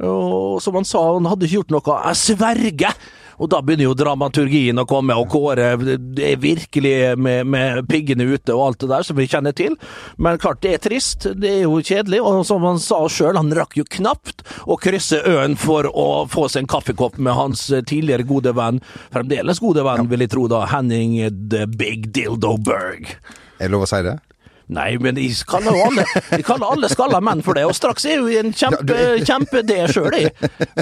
Og 0.04 0.58
som 0.62 0.76
han 0.78 0.86
sa, 0.86 1.02
han 1.14 1.28
hadde 1.30 1.46
ikke 1.46 1.60
gjort 1.60 1.74
noe. 1.78 2.02
Jeg 2.10 2.22
sverger! 2.24 3.00
Og 3.38 3.50
da 3.52 3.60
begynner 3.62 3.88
jo 3.88 3.96
dramaturgien 3.98 4.78
å 4.82 4.86
komme, 4.88 5.16
og 5.18 5.30
Kåre 5.32 5.70
det 5.78 6.26
er 6.32 6.40
virkelig 6.42 6.94
med, 7.18 7.46
med 7.46 7.84
piggene 7.90 8.26
ute 8.28 8.54
og 8.54 8.64
alt 8.66 8.82
det 8.82 8.90
der 8.92 9.06
som 9.06 9.18
vi 9.18 9.28
kjenner 9.30 9.56
til. 9.56 9.76
Men 10.18 10.40
klart, 10.42 10.62
det 10.64 10.74
er 10.74 10.84
trist, 10.88 11.28
det 11.38 11.52
er 11.52 11.64
jo 11.66 11.78
kjedelig, 11.78 12.20
og 12.22 12.44
som 12.48 12.66
han 12.66 12.80
sa 12.82 13.00
sjøl, 13.12 13.38
han 13.38 13.54
rakk 13.56 13.78
jo 13.78 13.86
knapt 13.98 14.44
å 14.66 14.78
krysse 14.80 15.22
øen 15.28 15.58
for 15.58 15.88
å 15.88 16.26
få 16.30 16.48
seg 16.50 16.64
en 16.64 16.72
kaffekopp 16.74 17.18
med 17.22 17.38
hans 17.38 17.68
tidligere 17.70 18.26
gode 18.28 18.54
venn, 18.58 18.82
fremdeles 19.14 19.62
gode 19.62 19.86
venn, 19.86 20.08
vil 20.10 20.26
jeg 20.26 20.34
tro 20.34 20.48
da, 20.50 20.64
Henning 20.72 21.18
The 21.50 21.66
Big 21.70 22.10
Dildo 22.14 22.56
Berg. 22.58 23.14
Er 23.58 23.66
det 23.66 23.74
lov 23.74 23.86
å 23.86 23.90
si 23.90 24.02
det? 24.06 24.18
Nei, 24.68 24.98
men 25.00 25.16
de 25.16 25.24
kaller 25.48 25.72
alle, 25.86 26.04
de 26.28 26.42
kaller 26.44 26.72
alle 26.74 26.88
skalla 26.92 27.20
menn 27.24 27.40
for 27.44 27.56
det, 27.56 27.64
og 27.64 27.76
straks 27.76 28.04
er 28.08 28.20
jo 28.20 28.28
en 28.40 28.52
kjempe, 28.52 28.96
kjempe 29.24 29.62
det 29.64 29.78
sjøl, 29.94 30.12
jeg. 30.12 30.32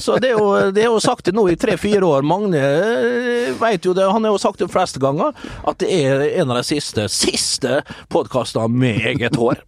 Så 0.02 0.16
det 0.22 0.32
er 0.32 0.40
jo, 0.40 0.48
det 0.74 0.82
er 0.82 0.88
jo 0.90 0.98
sagt 1.02 1.28
det 1.28 1.36
nå 1.36 1.44
i 1.52 1.58
tre-fire 1.60 2.02
år. 2.02 2.26
Magne 2.26 2.58
eh, 2.58 3.52
veit 3.60 3.86
jo 3.86 3.94
det, 3.94 4.08
han 4.10 4.26
har 4.26 4.34
jo 4.34 4.42
sagt 4.42 4.62
det 4.62 4.68
fleste 4.74 4.98
ganger, 5.02 5.36
at 5.62 5.78
det 5.82 5.90
er 5.94 6.24
en 6.42 6.50
av 6.50 6.58
de 6.58 6.66
siste, 6.66 7.06
siste 7.12 7.80
podkastene 8.12 8.66
med 8.74 9.06
eget 9.12 9.38
hår. 9.38 9.62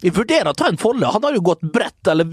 Vi 0.00 0.12
vurderer 0.16 0.52
å 0.52 0.56
ta 0.56 0.70
en 0.70 0.80
Folle. 0.80 1.10
Han 1.12 1.24
har 1.26 1.36
jo 1.36 1.44
gått 1.44 1.60
bredt, 1.74 2.08
eller 2.08 2.24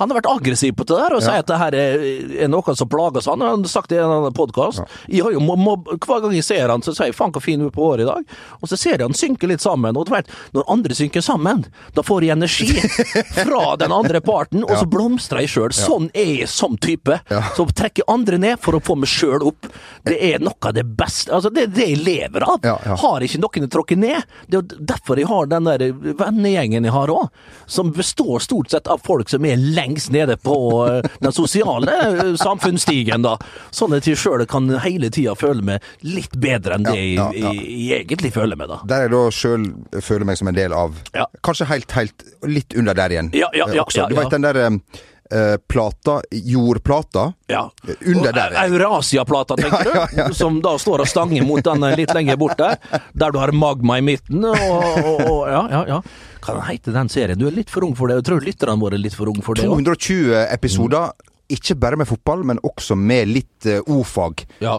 han 0.00 0.08
har 0.08 0.16
vært 0.16 0.30
aggressiv 0.30 0.72
på 0.78 0.86
det 0.88 0.96
der 0.96 1.16
og 1.18 1.20
sier 1.20 1.42
at 1.42 1.50
det 1.50 1.58
her 1.60 1.76
er, 1.76 2.04
er 2.46 2.48
noe 2.48 2.74
som 2.78 2.88
plager 2.88 3.20
seg. 3.20 3.36
Han 3.36 3.44
har 3.44 3.68
sagt 3.68 3.92
det 3.92 3.98
i 3.98 4.00
en 4.00 4.14
annen 4.14 4.36
podkast. 4.36 4.80
Ja. 5.12 5.28
Hver 5.28 6.22
gang 6.24 6.32
jeg 6.32 6.46
ser 6.46 6.72
han, 6.72 6.84
så 6.84 6.94
sier 6.96 7.10
jeg 7.10 7.18
'faen, 7.18 7.34
så 7.36 7.44
fin 7.44 7.60
du 7.60 7.68
er 7.68 7.74
på 7.74 7.84
håret 7.84 8.06
i 8.06 8.08
dag', 8.08 8.36
og 8.62 8.70
så 8.70 8.78
ser 8.80 8.96
jeg 8.96 9.04
han 9.04 9.16
synker 9.16 9.52
litt 9.52 9.60
sammen. 9.64 9.96
og 9.96 10.08
det 10.08 10.24
når 10.56 10.68
andre 10.72 10.96
synker 10.98 11.24
sammen, 11.24 11.64
da 11.94 12.04
får 12.06 12.26
jeg 12.26 12.36
energi 12.36 12.68
fra 13.42 13.76
den 13.80 13.94
andre 13.94 14.20
parten, 14.24 14.64
og 14.66 14.74
så 14.76 14.86
blomstrer 14.90 15.44
jeg 15.44 15.52
sjøl. 15.54 15.74
Sånn 15.76 16.10
er 16.14 16.32
jeg 16.42 16.50
som 16.52 16.76
type. 16.80 17.20
Så 17.56 17.68
trekker 17.76 18.08
andre 18.10 18.38
ned 18.40 18.60
for 18.62 18.78
å 18.78 18.82
få 18.84 18.96
meg 18.98 19.10
sjøl 19.10 19.46
opp. 19.50 19.68
Det 20.06 20.18
er 20.32 20.42
noe 20.42 20.56
av 20.68 20.74
det 20.76 20.84
beste 20.98 21.34
Altså, 21.34 21.50
det 21.52 21.66
er 21.66 21.72
det 21.74 21.86
jeg 21.90 22.00
lever 22.02 22.44
av. 22.46 22.64
Har 23.02 23.24
ikke 23.24 23.40
noen 23.42 23.66
å 23.66 23.70
tråkke 23.72 23.96
ned. 23.98 24.24
Det 24.48 24.60
er 24.60 24.84
derfor 24.92 25.20
jeg 25.20 25.28
har 25.28 25.48
den 25.50 25.68
der 25.68 25.84
vennegjengen 26.18 26.86
jeg 26.88 26.94
har 26.94 27.12
òg, 27.12 27.28
som 27.66 27.92
består 27.94 28.42
stort 28.44 28.72
sett 28.72 28.88
av 28.90 29.02
folk 29.04 29.30
som 29.30 29.44
er 29.46 29.58
lengst 29.60 30.12
nede 30.14 30.38
på 30.40 30.56
eh, 30.86 31.08
den 31.22 31.34
sosiale 31.34 31.94
eh, 32.08 32.34
samfunnsstigen, 32.40 33.24
da. 33.26 33.36
Sånn 33.74 33.94
at 33.96 34.08
jeg 34.08 34.18
sjøl 34.20 34.44
kan 34.50 34.68
hele 34.84 35.10
tida 35.14 35.34
føle 35.38 35.64
meg 35.64 35.88
litt 36.06 36.36
bedre 36.38 36.78
enn 36.78 36.86
det 36.86 36.96
jeg, 36.96 37.14
jeg, 37.38 37.62
jeg 37.88 38.04
egentlig 38.06 38.32
føler 38.34 38.58
meg, 38.58 38.70
da. 38.72 38.80
Der 38.88 39.06
jeg 39.06 39.14
da 39.14 39.22
sjøl 39.34 39.68
føler 40.04 40.27
meg 40.28 40.38
som 40.40 40.48
en 40.52 40.56
del 40.58 40.74
av 40.76 40.96
Ja. 41.16 41.26
Kanskje 41.44 41.66
helt, 41.72 41.92
helt 41.96 42.24
litt 42.46 42.76
under 42.78 42.94
der 42.98 43.14
igjen 43.16 43.30
Ja, 43.36 43.48
ja, 43.56 43.68
eh, 43.68 43.76
ja, 43.78 43.84
også. 43.88 44.04
ja, 44.04 44.08
Du 44.10 44.14
ja. 44.16 44.22
veit 44.22 44.34
den 44.36 44.44
der 44.46 44.60
eh, 44.64 45.56
plata, 45.68 46.22
jordplata, 46.32 47.26
Ja. 47.52 47.66
under 48.06 48.32
der. 48.32 48.54
Eurasiaplata, 48.68 49.56
tenker 49.60 49.84
du? 49.84 49.90
Ja, 49.94 50.06
ja. 50.16 50.28
Som 50.32 50.62
da 50.64 50.76
står 50.80 51.02
og 51.04 51.10
stanger 51.10 51.44
mot 51.44 51.60
den 51.66 51.84
litt 52.00 52.14
lenger 52.16 52.38
borte, 52.40 52.70
der 53.12 53.34
du 53.34 53.38
har 53.38 53.52
magma 53.52 53.98
i 53.98 54.04
midten. 54.06 54.44
Og, 54.48 54.56
og, 54.56 55.20
og 55.28 55.42
ja, 55.52 55.62
ja, 55.74 55.82
ja. 55.96 56.00
Hva 56.46 56.62
heter 56.70 56.96
den 56.96 57.10
serien? 57.12 57.36
Du 57.36 57.44
er 57.50 57.52
litt 57.58 57.68
for 57.68 57.84
ung 57.84 57.92
for 57.98 58.08
det. 58.08 58.22
Jeg 58.22 58.28
tror 58.30 58.40
lytterne 58.46 58.80
våre 58.80 58.96
er 58.96 59.04
litt 59.04 59.16
for 59.18 59.28
unge 59.28 59.44
for 59.44 59.58
det 59.58 59.66
òg. 59.68 59.82
220 59.84 60.46
episoder. 60.48 61.12
Ikke 61.52 61.76
bare 61.80 61.96
med 62.00 62.08
fotball, 62.08 62.42
men 62.44 62.58
også 62.64 62.96
med 62.96 63.28
litt 63.28 63.68
uh, 63.68 63.80
o-fag. 63.88 64.46
Ja. 64.64 64.78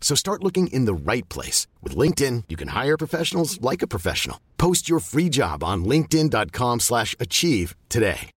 So 0.00 0.14
start 0.14 0.44
looking 0.44 0.68
in 0.68 0.84
the 0.84 0.94
right 0.94 1.28
place. 1.28 1.66
With 1.82 1.96
LinkedIn, 1.96 2.44
you 2.48 2.56
can 2.56 2.68
hire 2.68 2.96
professionals 2.96 3.60
like 3.60 3.82
a 3.82 3.88
professional. 3.88 4.38
Post 4.58 4.88
your 4.88 5.00
free 5.00 5.28
job 5.28 5.64
on 5.64 5.84
linkedin.com 5.84 6.80
slash 6.80 7.16
achieve 7.18 7.74
today. 7.88 8.30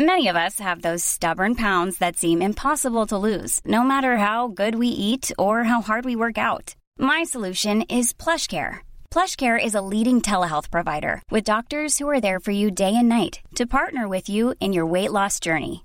Many 0.00 0.26
of 0.26 0.34
us 0.34 0.58
have 0.58 0.82
those 0.82 1.04
stubborn 1.04 1.54
pounds 1.54 1.98
that 1.98 2.16
seem 2.16 2.42
impossible 2.42 3.06
to 3.06 3.16
lose, 3.16 3.60
no 3.64 3.84
matter 3.84 4.16
how 4.16 4.48
good 4.48 4.74
we 4.74 4.88
eat 4.88 5.30
or 5.38 5.62
how 5.62 5.82
hard 5.82 6.04
we 6.04 6.16
work 6.16 6.36
out. 6.36 6.74
My 6.98 7.22
solution 7.22 7.82
is 7.82 8.12
PlushCare. 8.12 8.78
PlushCare 9.12 9.64
is 9.64 9.76
a 9.76 9.86
leading 9.92 10.20
telehealth 10.20 10.72
provider 10.72 11.22
with 11.30 11.44
doctors 11.44 11.96
who 11.96 12.08
are 12.08 12.20
there 12.20 12.40
for 12.40 12.50
you 12.50 12.72
day 12.72 12.96
and 12.96 13.08
night 13.08 13.38
to 13.54 13.66
partner 13.66 14.08
with 14.08 14.28
you 14.28 14.54
in 14.58 14.72
your 14.72 14.84
weight 14.84 15.12
loss 15.12 15.38
journey. 15.38 15.84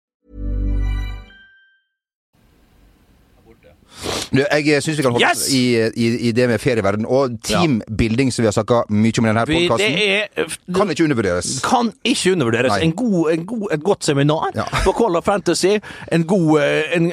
Jeg 4.31 4.83
syns 4.83 4.97
vi 4.97 5.03
kan 5.03 5.11
holde 5.11 5.27
Yes! 5.27 5.41
i, 5.53 5.75
i, 5.95 6.07
i 6.29 6.31
det 6.31 6.47
med 6.49 6.59
ferieverden. 6.63 7.05
Og 7.05 7.37
teambuilding, 7.43 8.31
som 8.33 8.43
vi 8.43 8.47
har 8.47 8.55
snakka 8.55 8.83
mye 8.89 9.13
om 9.19 9.27
i 9.27 9.31
denne 9.31 9.45
podkasten, 9.49 10.75
kan 10.75 10.89
ikke 10.93 11.03
undervurderes. 11.03 11.51
kan 11.65 11.91
ikke 12.03 12.31
undervurderes. 12.35 12.77
En 12.81 12.91
god, 12.97 13.31
en 13.33 13.45
god, 13.45 13.67
et 13.73 13.83
godt 13.83 14.03
seminar 14.07 14.51
Ja. 14.55 14.63
på 14.85 14.93
Call 14.97 15.15
of 15.19 15.25
Fantasy. 15.25 15.77
En 16.11 16.23
god, 16.27 16.61
eh, 16.61 16.97
en, 16.97 17.11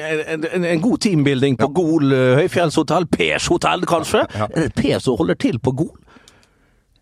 en, 0.65 0.81
god 0.81 0.97
teambuilding 0.97 1.57
på 1.59 1.67
Gol 1.75 2.11
eh, 2.13 2.35
høyfjellshotell. 2.41 3.07
Pers 3.11 3.47
hotell, 3.47 3.85
kanskje? 3.89 4.25
Er 4.35 4.47
det 4.69 4.73
Per 4.79 4.99
som 4.99 5.17
holder 5.19 5.35
til 5.39 5.59
på 5.59 5.71
Gol? 5.71 5.95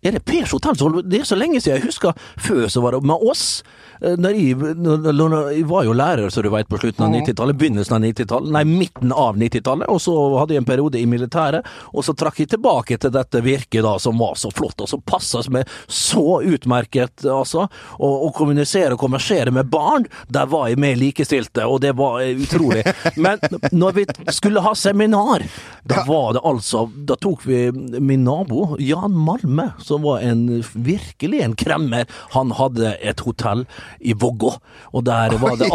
Er 0.05 0.13
det 0.13 0.25
Pers 0.25 0.51
hotell 0.53 0.77
som 0.77 0.91
holder 0.91 1.07
Det 1.09 1.21
er 1.21 1.27
så 1.27 1.35
lenge 1.37 1.61
siden 1.61 1.79
jeg 1.79 1.87
husker. 1.87 2.13
Før 2.37 2.67
så 2.69 2.81
var 2.83 2.93
det 2.93 3.03
med 3.09 3.23
oss. 3.31 3.63
Eh, 4.01 4.13
Når 4.17 4.35
jeg, 4.37 4.75
når, 4.77 5.35
jeg 5.55 5.65
var 5.69 5.87
jo 5.87 5.95
lærer, 5.97 6.29
som 6.29 6.45
du 6.45 6.51
vet, 6.53 6.67
på 6.69 6.77
slutten 6.77 7.07
av 7.07 7.15
90-tallet. 7.15 7.57
Begynnelsen 7.57 7.97
av 7.97 8.03
90-tallet. 8.05 8.51
Nei, 8.53 8.63
midten 8.69 9.11
av 9.11 9.39
90-tallet. 9.41 9.89
Og 9.89 10.01
så 10.03 10.13
hadde 10.37 10.53
jeg 10.53 10.61
en 10.63 10.69
periode 10.69 11.01
i 11.01 11.05
militæret. 11.09 11.65
Og 11.93 12.05
så 12.05 12.13
trakk 12.17 12.43
jeg 12.43 12.51
tilbake 12.53 12.99
til 13.01 13.13
dette 13.15 13.41
virket 13.45 13.83
da, 13.87 13.95
som 14.01 14.19
var 14.21 14.37
så 14.37 14.51
flott, 14.53 14.79
og 14.85 14.91
som 14.91 15.01
passa 15.01 15.41
meg 15.53 15.67
så 15.87 16.41
utmerket, 16.45 17.25
altså. 17.29 17.67
Å 17.97 18.11
å 18.27 18.31
kommunisere 18.35 18.95
og 18.95 19.01
kommersere 19.01 19.51
med 19.53 19.69
barn, 19.71 20.05
der 20.33 20.47
var 20.49 20.67
jeg 20.71 20.79
med 20.81 20.97
likestilte, 20.99 21.65
og 21.69 21.81
det 21.83 21.93
var 21.97 22.21
eh, 22.23 22.37
utrolig. 22.37 22.83
Men 23.25 23.41
når 23.71 23.97
vi 23.97 24.05
skulle 24.33 24.63
ha 24.65 24.73
seminar, 24.77 25.45
da 25.87 26.03
var 26.07 26.33
det 26.35 26.41
altså 26.43 26.81
Da 27.07 27.15
tok 27.15 27.45
vi 27.47 27.59
min 27.71 28.25
nabo, 28.27 28.75
Jan 28.83 29.13
Malme, 29.15 29.69
som 29.87 30.05
var 30.05 30.23
en 30.25 30.45
virkelig 30.73 31.41
en 31.45 31.55
kremmer. 31.57 32.07
Han 32.35 32.53
hadde 32.57 32.95
et 33.01 33.23
hotell 33.25 33.65
i 33.99 34.15
Vågå, 34.17 34.53
og 34.93 35.07
der 35.07 35.37
var 35.43 35.57
det. 35.59 35.71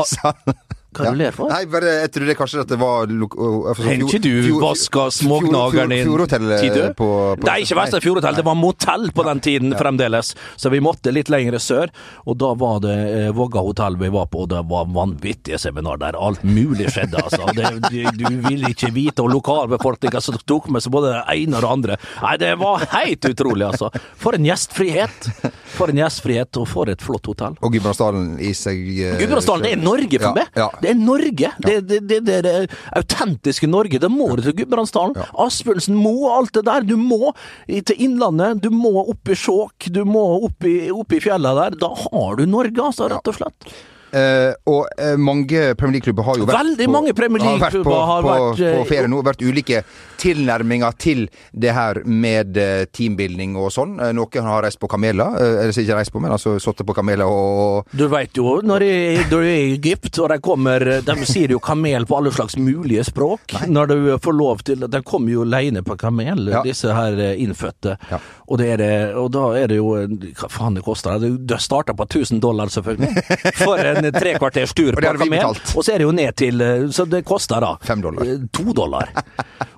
Hva 0.93 1.05
det 1.07 1.13
du 1.15 1.19
ler 1.23 1.33
for? 1.37 1.49
Nei, 1.53 1.63
bare, 1.73 1.93
jeg 2.03 2.11
trodde 2.15 2.35
kanskje 2.37 2.61
at 2.65 2.69
det 2.73 2.79
var 2.81 3.07
lo- 3.09 3.29
altså, 3.71 3.83
Har 3.87 4.03
ikke 4.07 4.21
du 4.23 4.33
vaska 4.61 5.07
smågnageren 5.17 5.93
din 5.95 6.05
Fjordhotell 6.07 6.53
eh, 6.59 6.89
på, 6.99 7.09
på 7.41 7.49
Nei, 7.49 7.59
ikke 7.65 7.79
verst 7.79 7.97
Fjordhotell, 8.05 8.37
det 8.41 8.45
var 8.47 8.59
motell 8.59 9.09
på 9.17 9.25
den 9.27 9.41
tiden 9.45 9.75
fremdeles. 9.79 10.35
Så 10.61 10.71
vi 10.73 10.81
måtte 10.85 11.13
litt 11.15 11.31
lenger 11.33 11.57
sør, 11.63 11.93
og 12.29 12.37
da 12.43 12.53
var 12.61 12.81
det 12.85 12.97
eh, 13.09 13.31
Vågga 13.37 13.63
hotell 13.65 13.97
vi 14.01 14.11
var 14.13 14.27
på, 14.33 14.45
og 14.45 14.51
det 14.53 14.61
var 14.69 14.91
vanvittige 14.93 15.59
seminar 15.63 15.97
der. 16.03 16.19
Alt 16.21 16.45
mulig 16.45 16.91
skjedde, 16.93 17.23
altså. 17.25 17.49
Det, 17.57 17.73
du, 17.89 17.99
du 18.21 18.29
ville 18.49 18.73
ikke 18.75 18.93
vite, 18.95 19.25
og 19.25 19.33
lokalbefolkninga 19.33 20.21
som 20.23 20.37
tok 20.49 20.69
med 20.73 20.85
seg 20.85 20.93
både 20.95 21.15
det 21.17 21.23
ene 21.39 21.57
og 21.59 21.65
det 21.65 21.73
andre. 21.73 21.99
Nei, 22.23 22.37
det 22.43 22.53
var 22.61 22.85
helt 22.99 23.29
utrolig, 23.33 23.67
altså. 23.73 23.89
For 24.21 24.37
en 24.37 24.47
gjestfrihet! 24.51 25.31
For 25.73 25.89
en 25.89 26.03
gjestfrihet, 26.03 26.57
og 26.61 26.67
for 26.69 26.91
et 26.93 27.01
flott 27.01 27.27
hotell. 27.31 27.55
Og 27.65 27.73
Gudbrandsdalen 27.73 28.35
i 28.45 28.51
seg 28.57 28.83
eh, 29.01 29.15
Gudbrandsdalen 29.23 29.65
det 29.65 29.73
er 29.79 29.81
Norge 29.81 30.19
for 30.21 30.29
Ja, 30.29 30.35
meg. 30.37 30.51
ja. 30.59 30.69
Det 30.83 30.91
er 30.93 30.99
Norge. 30.99 31.53
Det, 31.62 31.77
det, 31.89 32.01
det, 32.11 32.21
det 32.27 32.41
det 32.47 32.55
autentiske 32.99 33.71
Norge. 33.71 34.01
Da 34.03 34.11
må 34.12 34.33
du 34.37 34.45
til 34.47 34.57
Gudbrandsdalen. 34.62 35.17
Asbjørnsen 35.45 35.97
må 35.99 36.17
alt 36.33 36.55
det 36.59 36.67
der. 36.69 36.87
Du 36.87 36.97
må 36.99 37.33
til 37.69 38.03
Innlandet. 38.03 38.62
Du 38.65 38.71
må 38.75 38.95
opp 39.05 39.31
i 39.31 39.39
Skjåk. 39.39 39.89
Du 39.95 40.03
må 40.09 40.25
opp 40.49 40.69
i, 40.69 40.77
opp 40.93 41.15
i 41.15 41.23
fjella 41.23 41.55
der. 41.61 41.79
Da 41.83 41.93
har 42.05 42.39
du 42.39 42.47
Norge, 42.51 42.79
altså, 42.83 43.11
rett 43.12 43.33
og 43.33 43.39
slett. 43.39 43.73
Eh, 44.12 44.52
og 44.69 44.88
uh, 45.00 45.14
mange 45.16 45.73
Premier 45.81 45.97
League-klubber 45.97 46.26
har 46.26 46.37
jo 46.37 46.45
vært 46.45 46.59
Veldig 46.59 46.85
på, 46.85 46.92
mange 46.92 47.12
Premier 47.16 47.45
har 47.47 47.54
vært 47.57 47.78
på, 47.78 47.81
League-klubber 47.81 48.02
har 48.11 48.25
på, 48.26 48.33
vært, 48.33 48.59
eh, 48.61 48.75
på 48.76 48.88
ferie 48.90 49.09
nå. 49.09 49.21
Vært 49.25 49.45
ulike 49.47 49.78
tilnærminger 50.21 50.99
til 51.00 51.23
det 51.57 51.73
her 51.73 52.02
med 52.04 52.59
uh, 52.61 52.85
teambuilding 52.92 53.57
og 53.57 53.71
sånn. 53.73 53.97
Noen 54.12 54.49
har 54.49 54.66
reist 54.66 54.81
på 54.83 54.90
kameler, 54.92 55.38
eller 55.40 55.73
ikke 55.73 55.97
reist 55.97 56.12
på, 56.12 56.21
men 56.23 56.35
altså 56.35 56.59
sittet 56.61 56.87
på 56.87 56.97
kameler 56.97 57.25
og 57.28 57.88
Du 57.97 58.04
veit 58.12 58.37
jo, 58.37 58.59
når 58.66 58.85
du 59.31 59.38
er 59.38 59.49
i 59.49 59.73
Egypt, 59.73 60.21
og 60.21 60.28
de 60.33 60.38
kommer 60.45 60.85
De 61.07 61.16
sier 61.28 61.54
jo 61.54 61.61
kamel 61.62 62.04
på 62.09 62.19
alle 62.19 62.33
slags 62.35 62.59
mulige 62.61 63.07
språk. 63.09 63.57
Når 63.69 63.90
du 63.90 63.97
får 64.23 64.37
lov 64.37 64.62
til 64.66 64.85
De 64.92 65.02
kommer 65.07 65.33
jo 65.33 65.47
alene 65.47 65.83
på 65.87 65.97
kamel, 66.00 66.50
Ja. 66.52 66.62
disse 66.66 66.92
her 66.92 67.16
innfødte. 67.33 67.97
Ja. 68.11 68.21
Og, 68.49 68.59
det 68.61 68.76
det, 68.83 68.92
og 69.16 69.31
da 69.33 69.47
er 69.57 69.71
det 69.73 69.78
jo 69.78 69.95
Hva 69.97 70.50
faen 70.52 70.76
det 70.76 70.85
koster? 70.85 71.23
Det 71.23 71.61
starter 71.62 71.97
på 71.97 72.04
1000 72.04 72.40
dollar, 72.42 72.69
selvfølgelig. 72.73 73.25
For 73.62 73.81
en 73.81 74.01
tre 74.11 74.35
kvarters 74.38 74.73
tur 74.75 74.90
Og 74.90 74.99
på 74.99 75.00
det 75.04 75.09
hadde 75.12 75.23
vi 75.28 75.38
kamel. 75.38 75.61
Og 75.76 75.85
så 75.87 75.92
er 75.94 75.99
det 76.02 76.06
jo 76.09 76.12
ned 76.16 76.35
til 76.37 76.61
eh, 76.61 76.88
Så 76.90 77.06
det 77.09 77.23
koster 77.28 77.61
da 77.62 77.76
Fem 77.87 78.00
dollar. 78.02 78.26
eh, 78.26 78.42
To 78.52 78.73
dollar. 78.73 79.12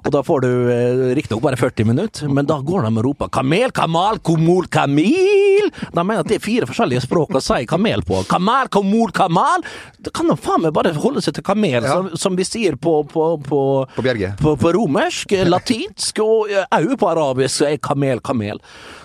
Og 0.04 0.12
da 0.12 0.20
får 0.22 0.40
du 0.44 0.48
eh, 0.68 1.14
riktignok 1.16 1.42
bare 1.42 1.56
40 1.56 1.86
minutter, 1.88 2.28
men 2.28 2.44
da 2.44 2.58
går 2.60 2.82
de 2.84 2.90
og 3.00 3.04
roper 3.06 3.28
'kamel, 3.32 3.70
kamal, 3.72 4.18
komol, 4.20 4.66
kamil'. 4.68 5.70
De 5.94 6.04
mener 6.04 6.20
at 6.20 6.28
det 6.28 6.36
er 6.36 6.44
fire 6.44 6.66
forskjellige 6.68 7.00
språk 7.06 7.30
å 7.32 7.40
si 7.40 7.64
kamel 7.66 8.02
på. 8.04 8.20
Kamal, 8.28 8.68
komol, 8.68 9.10
kamal. 9.16 9.64
Da 9.98 10.10
kan 10.12 10.28
de 10.28 10.36
faen 10.36 10.60
meg 10.62 10.74
bare 10.76 10.92
holde 10.92 11.22
seg 11.24 11.34
til 11.38 11.42
kamel, 11.44 11.82
Ja. 11.82 11.88
som, 11.94 12.10
som 12.16 12.36
vi 12.36 12.44
sier 12.44 12.76
på 12.76 12.94
På, 13.08 13.38
på, 13.40 13.86
På. 13.96 14.56
På, 14.60 14.72
romersk, 14.76 15.32
latinsk 15.48 16.18
og 16.20 16.48
òg 16.52 16.96
på 17.00 17.08
arabisk 17.10 17.62
så 17.62 17.72
er 17.72 17.76
kamel 17.78 18.20
kamel. 18.20 18.60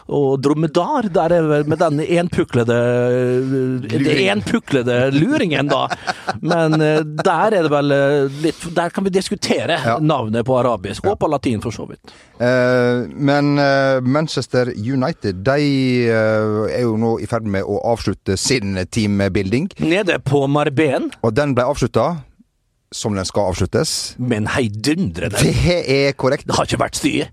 Og 0.09 0.39
dromedar, 0.41 1.05
der 1.13 1.33
er 1.37 1.43
vel 1.45 1.67
med 1.69 1.77
den 1.77 1.99
enpuklede 2.01 2.77
enpuklede 4.33 5.11
luringen, 5.13 5.69
da. 5.69 5.83
Men 6.41 6.75
eh, 6.81 7.01
der 7.03 7.55
er 7.59 7.65
det 7.67 7.71
vel 7.73 7.93
eh, 7.95 8.39
litt 8.43 8.63
Der 8.75 8.89
kan 8.93 9.05
vi 9.05 9.13
diskutere 9.13 9.77
Ja. 9.79 9.97
navnet 10.01 10.45
på 10.45 10.57
arabisk, 10.59 11.05
og 11.07 11.19
på 11.21 11.29
latin 11.31 11.61
for 11.61 11.71
så 11.71 11.85
vidt. 11.89 12.11
Eh, 12.41 13.05
men 13.15 13.53
Manchester 14.03 14.71
United 14.75 15.43
de 15.45 16.09
er 16.09 16.81
jo 16.83 16.95
nå 16.99 17.15
i 17.23 17.27
ferd 17.29 17.45
med 17.45 17.63
å 17.63 17.79
avslutte 17.93 18.37
sin 18.37 18.75
teambuilding. 18.91 19.69
Nede 19.79 20.19
på 20.19 20.45
Marbeen. 20.51 21.11
Og 21.23 21.33
den 21.37 21.53
ble 21.57 21.67
avslutta 21.69 22.09
som 22.91 23.13
den 23.15 23.25
skal 23.25 23.51
avsluttes. 23.51 24.15
men 24.17 24.47
heidundrende. 24.47 25.37
Det 25.37 25.83
er 25.85 26.11
korrekt. 26.17 26.47
Det 26.47 26.55
har 26.57 26.65
ikke 26.65 26.81
vært 26.81 26.97
styr. 26.97 27.29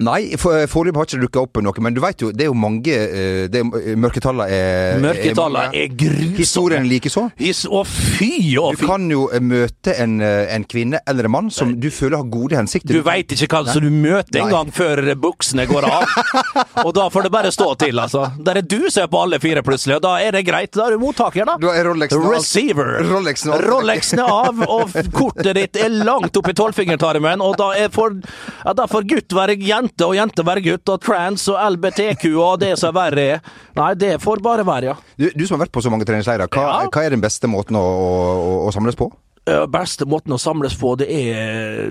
Nei, 0.00 0.36
for- 0.40 0.64
foreløpig 0.70 0.96
har 0.96 1.08
ikke 1.10 1.20
dukka 1.26 1.40
opp 1.44 1.58
noe, 1.62 1.82
men 1.84 1.92
du 1.96 2.00
veit 2.00 2.22
jo, 2.24 2.30
det 2.32 2.46
er 2.46 2.48
jo 2.48 2.54
mange 2.56 2.88
eh, 2.94 3.48
det 3.52 3.60
er, 3.60 3.96
Mørketallene 4.00 4.46
er 4.48 5.00
Mørketallene 5.02 5.66
er, 5.74 5.82
er 5.84 5.94
grusomme. 6.00 6.36
Historien 6.40 6.86
likeså. 6.88 7.24
His, 7.36 7.66
å 7.68 7.82
fy 7.84 8.30
Du 8.56 8.78
fy. 8.80 8.86
kan 8.88 9.04
jo 9.12 9.26
eh, 9.34 9.42
møte 9.44 9.92
en, 10.00 10.14
eh, 10.24 10.54
en 10.54 10.64
kvinne 10.64 11.02
eller 11.08 11.28
en 11.28 11.34
mann 11.34 11.50
som 11.52 11.74
du 11.80 11.90
føler 11.92 12.16
har 12.22 12.30
gode 12.32 12.56
hensikter. 12.56 12.96
Du 12.96 13.02
veit 13.06 13.28
ikke 13.36 13.48
hva 13.52 13.62
som 13.74 13.84
du 13.84 13.90
møter 13.92 14.40
en 14.40 14.46
engang 14.48 14.72
før 14.72 15.02
buksene 15.20 15.66
går 15.68 15.84
av. 15.90 16.06
Og 16.86 16.94
da 16.96 17.08
får 17.12 17.28
det 17.28 17.32
bare 17.34 17.50
stå 17.52 17.68
til, 17.84 18.00
altså. 18.00 18.24
Der 18.40 18.62
er 18.62 18.64
du 18.64 18.88
som 18.90 19.04
er 19.04 19.10
på 19.12 19.20
alle 19.20 19.38
fire 19.42 19.60
plutselig, 19.66 19.98
og 19.98 20.02
da 20.06 20.14
er 20.24 20.32
det 20.32 20.44
greit. 20.46 20.72
Da 20.72 20.86
er 20.88 20.96
du 20.96 21.02
mottaker, 21.02 21.44
da. 21.48 21.58
Da 21.60 21.74
er 21.76 21.84
Rolexen. 21.90 22.24
Receiver. 22.30 22.90
Rolexen 23.10 23.52
av. 23.52 23.64
Rolexen 23.68 24.22
av, 24.24 24.62
og 24.64 24.96
kortet 25.12 25.52
ditt 25.58 25.76
er 25.80 25.92
langt 25.92 26.36
opp 26.40 26.48
i 26.48 26.54
tolvfingertarmen, 26.56 27.42
og 27.44 27.58
da, 27.60 27.68
er 27.76 27.92
for, 27.92 28.16
ja, 28.64 28.72
da 28.78 28.86
får 28.90 29.06
gutt 29.12 29.36
være 29.36 29.58
jente, 29.60 29.88
og 30.06 30.14
jente 30.16 30.44
være 30.46 30.62
gutt, 30.64 30.88
og 30.94 31.00
trans 31.04 31.46
og 31.52 31.58
LBTQ 31.76 32.24
og 32.38 32.60
det 32.62 32.74
som 32.80 32.94
verre 32.96 33.24
er. 33.36 33.40
Nei, 33.78 33.90
det 33.98 34.14
får 34.22 34.42
bare 34.44 34.64
være, 34.66 34.92
ja. 34.92 34.96
Du, 35.18 35.26
du 35.34 35.46
som 35.46 35.58
har 35.58 35.66
vært 35.66 35.74
på 35.74 35.82
så 35.84 35.90
mange 35.92 36.06
treningsleirer, 36.08 36.48
hva, 36.48 36.66
Ja. 36.68 36.86
hva 36.92 37.04
er 37.06 37.10
den 37.16 37.20
beste 37.24 37.50
måten 37.50 37.76
å, 37.78 37.82
å, 37.82 38.54
å 38.68 38.72
samles 38.74 38.96
på? 38.98 39.10
Eh, 39.48 39.66
beste 39.72 40.04
måten 40.06 40.34
å 40.36 40.38
samles 40.40 40.74
på, 40.78 40.94
det 41.00 41.08
er 41.10 41.90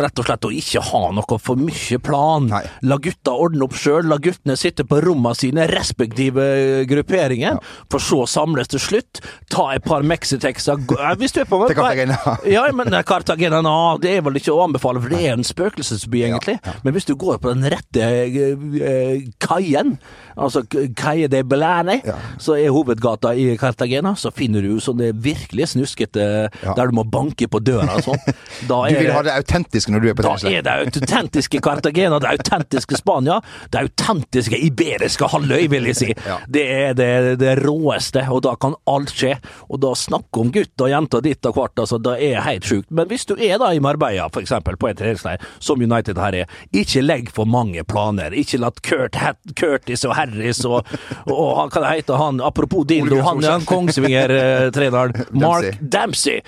rett 0.00 0.18
og 0.20 0.26
slett 0.26 0.46
å 0.48 0.52
ikke 0.54 0.82
ha 0.90 1.02
noe 1.14 1.38
for 1.42 1.60
mye 1.60 1.98
plan. 2.02 2.46
Nei. 2.50 2.62
La 2.88 2.98
gutta 3.02 3.34
ordne 3.34 3.64
opp 3.66 3.76
sjøl, 3.78 4.08
la 4.10 4.18
guttene 4.22 4.56
sitte 4.58 4.86
på 4.88 5.00
rommene 5.04 5.36
sine, 5.38 5.66
respektive 5.70 6.84
grupperinger, 6.90 7.58
for 7.92 8.02
så 8.02 8.22
samles 8.30 8.70
til 8.72 8.82
slutt. 8.82 9.20
Ta 9.52 9.70
et 9.74 9.84
par 9.86 10.04
eh, 10.04 11.16
Hvis 11.20 11.34
du 11.34 11.40
er 11.42 11.48
på 11.50 11.60
Til 11.66 11.76
Cartagena. 11.78 12.18
Ja, 12.56 12.64
men 12.74 12.92
eh, 12.94 13.04
Cartagena 13.06 13.60
na, 13.64 13.76
det 14.00 14.16
er 14.16 14.24
vel 14.26 14.40
ikke 14.40 14.54
å 14.54 14.64
anbefale, 14.66 15.02
for 15.02 15.12
det 15.12 15.22
er 15.26 15.36
en 15.36 15.46
spøkelsesby, 15.46 16.24
egentlig. 16.28 16.58
Men 16.84 16.96
hvis 16.96 17.08
du 17.08 17.14
går 17.20 17.40
på 17.42 17.52
den 17.54 17.66
rette 17.72 18.06
eh, 18.06 19.26
kaien, 19.42 19.96
altså 20.40 20.64
Calle 20.96 21.28
de 21.32 21.42
Belane, 21.44 22.00
Ja. 22.06 22.16
så 22.40 22.54
er 22.56 22.70
hovedgata 22.72 23.34
i 23.36 23.56
Cartagena, 23.60 24.14
så 24.16 24.30
finner 24.32 24.64
du 24.64 24.78
sånne 24.80 25.12
virkelig 25.20 25.72
snuskete 25.74 26.48
Ja. 26.62 26.74
der 26.76 26.90
du 26.90 26.96
må 26.96 27.04
banke 27.04 27.48
på 27.50 27.60
døra 27.62 27.98
og 27.98 28.04
sånn. 28.06 28.22
Du 28.70 28.74
vil 28.96 29.12
ha 29.12 29.22
det 29.26 29.34
autentiske 29.50 29.92
når 29.92 30.00
du 30.00 30.08
er 30.10 30.16
på 30.18 30.24
da 30.24 30.34
er 30.50 30.62
det 30.64 30.74
autentiske 30.86 31.60
Cartagena, 31.64 32.18
det 32.22 32.30
autentiske 32.36 32.98
Spania, 33.00 33.40
det 33.70 33.82
autentiske 33.84 34.58
iberiske 34.66 35.28
halvøy, 35.30 35.66
vil 35.72 35.90
jeg 35.90 36.00
si. 36.02 36.10
Ja. 36.30 36.36
Det 36.46 36.62
er 36.70 36.92
det, 36.94 37.38
det 37.40 37.54
råeste, 37.64 38.22
og 38.30 38.42
da 38.44 38.52
kan 38.60 38.74
alt 38.90 39.10
skje. 39.16 39.32
Og 39.72 39.80
da 39.82 39.94
snakke 39.98 40.42
om 40.42 40.50
gutt 40.54 40.82
og 40.84 40.90
jenter 40.92 41.22
ditt 41.24 41.46
og 41.48 41.56
hvert, 41.56 41.80
altså, 41.80 41.98
det 42.02 42.12
er 42.22 42.44
helt 42.44 42.66
sjukt. 42.68 42.90
Men 42.94 43.08
hvis 43.10 43.24
du 43.26 43.32
er 43.34 43.56
da 43.58 43.70
i 43.74 43.80
Marbella, 43.82 44.28
for 44.30 44.44
eksempel, 44.44 44.76
på 44.78 44.90
en 44.90 44.98
treningsleir, 44.98 45.42
som 45.58 45.80
United 45.80 46.20
her 46.20 46.36
er, 46.42 46.52
ikke 46.76 47.02
legg 47.02 47.32
for 47.34 47.48
mange 47.50 47.82
planer. 47.88 48.36
Ikke 48.36 48.60
la 48.60 48.70
Kurt, 48.84 49.16
Curtis 49.58 50.04
og 50.06 50.14
Harris 50.18 50.60
og, 50.68 50.92
og 51.24 51.48
han, 51.58 51.72
hva 51.72 51.82
det 51.86 51.94
heter 51.96 52.20
han, 52.20 52.42
apropos 52.44 52.86
dildo, 52.90 53.22
han, 53.26 53.42
han 53.48 53.66
Kongsvinger-treneren, 53.66 55.24
Mark 55.40 55.80
Dempsey. 55.80 55.90
Dempsey. 55.96 56.40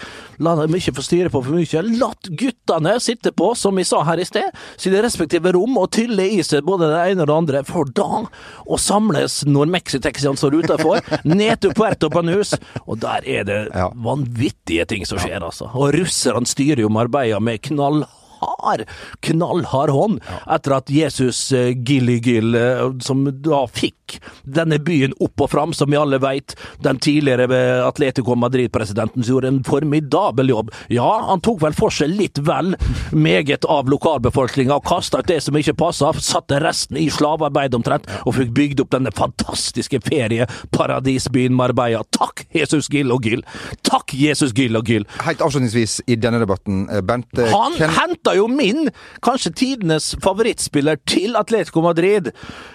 La 0.43 0.55
dem 0.59 0.75
ikke 0.77 0.95
få 0.97 1.05
styre 1.07 1.33
på 1.33 1.43
for 1.45 1.57
mye. 1.57 1.83
La 1.99 2.11
guttene 2.29 2.92
sitte 3.01 3.33
på, 3.33 3.53
som 3.59 3.77
vi 3.79 3.85
sa 3.89 4.03
her 4.05 4.21
i 4.21 4.27
sted, 4.29 4.51
sine 4.77 5.03
respektive 5.05 5.55
rom 5.57 5.79
og 5.81 5.91
tylle 5.97 6.27
i 6.37 6.43
seg 6.45 6.67
både 6.67 6.91
det 6.93 7.03
ene 7.13 7.25
og 7.25 7.31
det 7.31 7.39
andre, 7.39 7.63
for 7.69 7.89
da 7.89 8.25
å 8.67 8.81
samles 8.81 9.43
når 9.49 9.73
Mexitexian 9.73 10.39
står 10.39 10.61
utafor, 10.63 11.01
ned 11.29 11.63
til 11.63 11.75
Puerto 11.77 12.11
Banus, 12.13 12.55
og 12.85 13.01
der 13.05 13.29
er 13.29 13.47
det 13.49 13.61
vanvittige 14.05 14.87
ting 14.91 15.07
som 15.09 15.21
skjer, 15.23 15.41
altså. 15.41 15.71
Og 15.73 15.95
russerne 15.97 16.49
styrer 16.49 16.85
jo 16.85 16.93
Marbella 16.93 17.41
med 17.43 17.63
knall 17.69 18.05
hard, 18.43 18.85
knallhard 19.27 19.93
hånd 19.95 20.21
etter 20.51 20.77
at 20.77 20.91
Jesus 20.93 21.45
uh, 21.55 21.71
Gilly-Gill, 21.73 22.55
eh, 22.59 22.85
som 23.05 23.25
da 23.43 23.65
fikk 23.71 24.19
denne 24.45 24.77
byen 24.83 25.15
opp 25.25 25.41
og 25.41 25.51
fram, 25.53 25.73
som 25.77 25.91
vi 25.93 25.97
alle 25.97 26.19
vet, 26.23 26.55
den 26.85 26.99
tidligere 27.03 27.47
eh, 27.57 27.87
Atletico 27.87 28.35
Madrid-presidenten 28.39 29.23
som 29.25 29.37
gjorde 29.37 29.53
en 29.53 29.63
formidabel 29.67 30.53
jobb. 30.53 30.73
Ja, 30.93 31.09
han 31.31 31.41
tok 31.45 31.63
vel 31.63 31.77
for 31.77 31.95
seg 31.95 32.13
litt 32.13 32.41
vel 32.45 32.75
meget 33.13 33.67
av 33.71 33.89
lokalbefolkninga 33.93 34.77
og 34.81 34.87
kasta 34.89 35.23
ut 35.23 35.31
det 35.31 35.41
som 35.45 35.57
ikke 35.59 35.77
passa, 35.79 36.13
satte 36.23 36.61
resten 36.63 36.99
i 37.01 37.09
slavearbeid 37.13 37.77
omtrent, 37.79 38.09
og 38.27 38.37
fikk 38.37 38.53
bygd 38.57 38.85
opp 38.85 38.93
denne 38.95 39.13
fantastiske 39.17 40.03
ferieparadisbyen 40.09 41.55
Marbella. 41.57 42.03
Takk, 42.15 42.45
Jesus 42.57 42.91
Gill 42.93 43.13
og 43.15 43.25
Gill! 43.27 43.45
Takk, 43.87 44.15
Jesus 44.19 44.53
Gill 44.57 44.77
og 44.79 44.89
Gill! 44.89 45.07
Helt 45.27 45.43
avslutningsvis 45.45 46.01
i 46.11 46.19
denne 46.21 46.43
debatten, 46.43 46.85
eh, 46.91 47.01
eh, 47.03 47.53
Han 47.53 47.79
hvem- 47.79 47.97
henta 47.97 48.32
jo 48.37 48.49
min, 48.51 48.91
kanskje 49.23 49.53
tidenes 49.57 50.13
favorittspiller 50.23 51.01
til 51.09 51.37
Atletico 51.39 51.83
Madrid, 51.85 52.31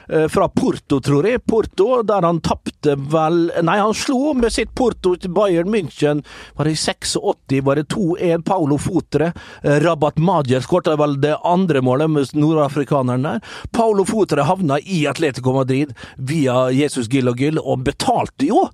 eh, 0.09 0.27
fra 0.31 0.47
Porto, 0.47 0.99
tror 0.99 1.27
jeg. 1.27 1.43
Porto, 1.45 2.01
der 2.03 2.25
han 2.25 2.41
tapte 2.41 2.95
vel 2.97 3.51
Nei, 3.63 3.77
han 3.79 3.93
slo 3.97 4.33
med 4.37 4.53
sitt 4.53 4.73
Porto 4.75 5.15
til 5.15 5.31
Bayern 5.33 5.69
München. 5.73 6.23
Var 6.55 6.65
det 6.65 6.75
i 6.75 6.81
86? 6.81 7.61
Var 7.63 7.75
det 7.75 7.87
2-1? 7.93 8.43
Paulo 8.47 8.77
Fotre. 8.77 9.33
Eh, 9.63 9.79
Rabat 9.83 10.17
Madjer 10.17 10.61
skårte 10.65 10.97
vel 10.99 11.19
det 11.21 11.37
andre 11.43 11.81
målet 11.81 12.11
med 12.11 12.35
nordafrikaneren 12.35 13.23
der. 13.23 13.41
Paulo 13.71 14.05
Fotre 14.05 14.47
havna 14.47 14.79
i 14.83 15.05
Atletico 15.07 15.53
Madrid 15.53 15.93
via 16.17 16.69
Jesus 16.71 17.07
Gill 17.07 17.29
og 17.29 17.37
Gill, 17.37 17.59
og 17.59 17.83
betalte 17.87 18.49
jo 18.49 18.67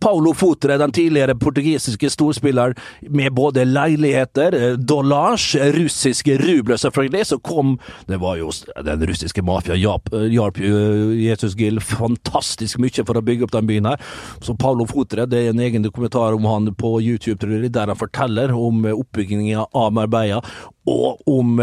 Paulo 0.00 0.32
Fotre, 0.36 0.78
den 0.78 0.92
tidligere 0.92 1.34
portugisiske 1.38 2.10
storspilleren 2.12 2.76
med 3.08 3.32
både 3.36 3.64
leiligheter, 3.64 4.54
eh, 4.54 4.76
dollars, 4.76 5.54
russiske 5.76 6.38
rubler 6.38 6.76
selvfølgelig, 6.76 7.26
så 7.26 7.38
kom 7.38 7.78
Det 8.06 8.20
var 8.20 8.36
jo 8.36 8.50
den 8.84 9.06
russiske 9.06 9.42
mafia 9.42 9.74
hjalp 9.74 10.60
Jesus 10.60 11.54
Gill 11.54 11.80
fantastisk 11.80 12.78
mye 12.78 13.04
for 13.04 13.18
å 13.18 13.24
bygge 13.24 13.44
opp 13.44 13.52
den 13.52 13.66
byen 13.66 13.86
her. 13.86 14.00
Så 14.40 14.56
Paulo 14.58 14.86
Fotre, 14.86 15.26
det 15.26 15.38
er 15.44 15.50
en 15.50 15.60
egen 15.60 15.82
dokumentar 15.82 16.34
om 16.34 16.44
han 16.44 16.74
på 16.74 17.00
YouTube, 17.00 17.38
tror 17.40 17.62
jeg, 17.62 17.72
der 17.72 17.86
han 17.86 17.96
forteller 17.96 18.52
om 18.52 18.84
oppbygginga 18.84 19.66
av 19.74 19.92
Marbella, 19.92 20.42
og 20.86 21.20
om 21.26 21.58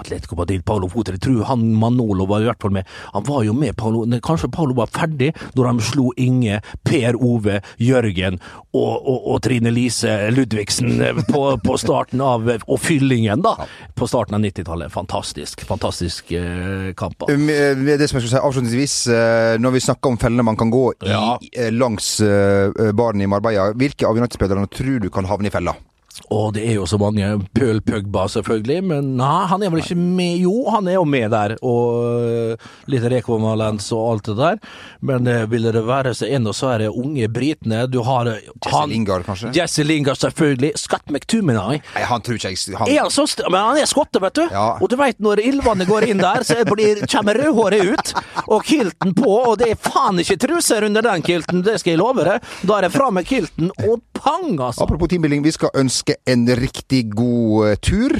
Atletico 0.00 0.38
Madrid, 0.38 0.64
Paolo 0.66 0.88
Fotre, 0.90 1.16
jeg 1.18 1.24
tror 1.26 1.46
han 1.50 1.64
Manolo 1.80 2.26
var 2.30 2.44
i 2.44 2.48
hvert 2.48 2.62
fall 2.62 2.74
med. 2.74 2.88
Han 3.14 3.26
var 3.26 3.44
jo 3.46 3.54
med, 3.56 3.76
Paolo 3.78 4.04
kanskje 4.24 4.50
Paolo 4.52 4.76
var 4.78 4.90
ferdig 4.92 5.32
når 5.56 5.70
de 5.70 5.86
slo 5.90 6.10
Inge, 6.20 6.60
Per 6.86 7.18
Ove, 7.18 7.60
Jørgen 7.80 8.40
og, 8.72 8.94
og, 8.96 9.18
og 9.34 9.40
Trine 9.44 9.72
Lise 9.74 10.30
Ludvigsen 10.34 11.00
på, 11.28 11.42
på, 11.64 11.76
starten 11.80 12.22
av 12.24 12.48
Og 12.50 12.78
Fyllingen, 12.80 13.42
da, 13.44 13.66
på 13.96 14.08
starten 14.10 14.36
av 14.38 14.44
90-tallet. 14.44 14.92
Fantastisk, 14.92 15.64
fantastisk 15.68 16.32
eh, 16.36 16.90
kamp. 16.98 17.26
Det 17.26 18.08
som 18.08 18.18
jeg 18.18 18.24
skulle 18.24 18.32
si 18.32 18.40
avslutningsvis, 18.40 18.96
eh, 19.14 19.58
når 19.60 19.76
vi 19.76 19.84
snakker 19.84 20.14
om 20.14 20.20
fellene 20.20 20.46
man 20.46 20.58
kan 20.60 20.72
gå 20.72 20.84
i, 20.92 21.10
ja. 21.10 21.36
Eh, 21.52 21.70
langs 21.74 22.16
baren 22.96 23.22
i 23.22 23.28
Marbella, 23.30 23.70
hvilke 23.78 24.08
av 24.08 24.18
United-spillerne 24.18 24.70
tror 24.72 25.00
du 25.02 25.10
kan 25.12 25.28
havne 25.28 25.50
i 25.50 25.54
fella? 25.54 25.74
Og 26.30 26.52
det 26.54 26.64
er 26.66 26.76
jo 26.76 26.86
så 26.90 26.98
mange. 27.00 27.26
Pøl 27.54 27.80
Pøgba, 27.82 28.26
selvfølgelig, 28.30 28.82
men 28.86 29.12
nei, 29.18 29.46
han 29.50 29.62
er 29.62 29.72
vel 29.72 29.82
ikke 29.82 29.96
med 29.98 30.42
Jo, 30.42 30.54
han 30.74 30.88
er 30.90 30.98
jo 30.98 31.04
med 31.08 31.30
der, 31.32 31.56
og 31.66 32.56
uh, 32.56 32.70
litt 32.90 33.06
rekonvalens 33.12 33.90
og 33.96 34.02
alt 34.12 34.30
det 34.30 34.36
der. 34.38 34.60
Men 35.06 35.28
uh, 35.30 35.44
ville 35.50 35.72
det 35.74 35.82
være 35.86 36.14
så 36.16 36.28
en 36.30 36.50
er 36.50 36.84
det 36.84 36.88
unge 36.90 37.28
britene 37.32 37.84
Du 37.90 38.00
har 38.06 38.28
uh, 38.28 38.36
Jesse 38.64 38.82
Lingard, 38.90 39.24
kanskje? 39.26 39.52
Jesse 39.56 39.86
Lingard, 39.86 40.20
selvfølgelig. 40.20 40.72
Scott 40.78 41.10
McTuminay. 41.10 41.80
Nei, 41.94 42.04
han 42.10 42.24
tror 42.26 42.38
ikke 42.38 42.52
jeg 42.52 42.78
han... 42.78 42.90
Er 42.90 43.04
han 43.04 43.14
så 43.14 43.26
Men 43.46 43.60
han 43.70 43.80
er 43.82 43.90
skotte, 43.90 44.22
vet 44.22 44.38
du. 44.38 44.44
Ja. 44.50 44.66
Og 44.80 44.90
du 44.90 44.96
veit 45.00 45.20
når 45.22 45.42
ildvannet 45.44 45.88
går 45.90 46.08
inn 46.10 46.22
der, 46.22 46.44
så 46.46 46.60
blir, 46.68 47.04
kommer 47.10 47.38
rødhåret 47.38 47.94
ut, 47.94 48.14
og 48.46 48.66
kilten 48.66 49.14
på, 49.16 49.30
og 49.52 49.58
det 49.62 49.72
er 49.74 49.80
faen 49.80 50.20
ikke 50.22 50.38
truser 50.40 50.86
under 50.86 51.04
den 51.06 51.24
kilten, 51.26 51.62
det 51.66 51.78
skal 51.80 51.94
jeg 51.94 52.02
love 52.02 52.26
deg. 52.26 52.50
Da 52.66 52.78
er 52.78 52.88
det 52.88 52.94
fra 52.94 53.10
med 53.14 53.28
kilten, 53.28 53.70
og 53.86 54.02
pang, 54.16 54.58
altså. 54.58 54.84
Apropos 54.84 55.10
teambuilding, 55.10 55.44
vi 55.44 55.54
skal 55.54 55.72
ønske 55.78 55.99
en 56.26 56.46
riktig 56.56 57.10
god 57.14 57.70
eh, 57.70 57.76
tur 57.76 58.16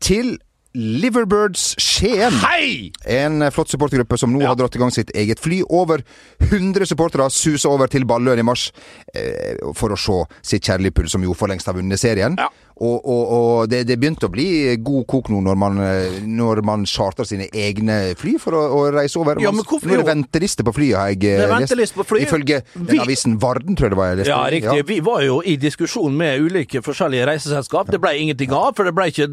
til 0.00 0.38
Liverbirds 0.74 1.76
Skien. 1.78 2.34
Hei! 2.42 2.90
En 3.06 3.44
flott 3.54 3.70
supportergruppe 3.70 4.16
som 4.18 4.32
nå 4.34 4.40
ja. 4.42 4.50
har 4.50 4.58
dratt 4.58 4.74
i 4.74 4.80
gang 4.82 4.90
sitt 4.90 5.12
eget 5.14 5.38
fly. 5.38 5.60
Over 5.70 6.02
100 6.48 6.88
supportere 6.90 7.28
suser 7.30 7.70
over 7.70 7.86
til 7.90 8.02
Balløen 8.10 8.42
i 8.42 8.46
mars 8.46 8.72
eh, 9.14 9.54
for 9.78 9.94
å 9.94 9.98
se 9.98 10.16
sitt 10.42 10.66
kjærligpull, 10.66 11.06
som 11.10 11.22
jo 11.22 11.36
for 11.38 11.52
lengst 11.52 11.70
har 11.70 11.78
vunnet 11.78 12.02
serien. 12.02 12.34
Ja. 12.40 12.48
Og, 12.74 13.06
og, 13.06 13.22
og 13.36 13.68
det, 13.70 13.84
det, 13.86 14.00
begynte 14.02 14.26
å 14.26 14.32
bli 14.34 14.74
god 14.82 15.04
kok 15.06 15.28
nå 15.30 15.44
når 15.46 15.58
man, 15.62 15.78
når 16.26 16.60
man 16.66 16.82
charter 16.90 17.28
sine 17.28 17.46
egne 17.54 18.16
fly 18.18 18.32
for 18.42 18.58
å, 18.58 18.64
å 18.74 18.80
reise 18.96 19.20
over. 19.22 19.38
Ja, 19.38 19.52
men 19.54 19.62
hvorfor, 19.62 19.86
nå 19.86 19.94
er 19.94 20.02
det 20.02 20.08
venteliste 20.10 20.66
på 20.66 20.74
flyet, 20.74 20.98
har 20.98 21.14
jeg 21.14 21.38
eh, 21.38 21.76
lest. 21.78 21.94
På 21.94 22.02
fly. 22.02 22.24
Ifølge 22.26 22.64
den 22.74 23.04
avisen 23.04 23.38
Varden, 23.38 23.78
tror 23.78 23.92
jeg 23.92 23.94
det 23.94 24.00
var. 24.00 24.10
Jeg 24.10 24.24
leste. 24.24 24.34
Ja, 24.34 24.42
riktig. 24.50 24.82
Ja. 24.82 24.88
Vi 24.90 24.98
var 25.06 25.22
jo 25.22 25.38
i 25.46 25.54
diskusjon 25.54 26.18
med 26.18 26.42
ulike 26.42 26.82
forskjellige 26.82 27.30
reiseselskap. 27.30 27.94
Det 27.94 28.02
ble 28.02 28.16
ingenting 28.24 28.50
av, 28.50 28.72
for 28.74 28.90
det 28.90 28.96
ble 28.98 29.12
ikke 29.14 29.30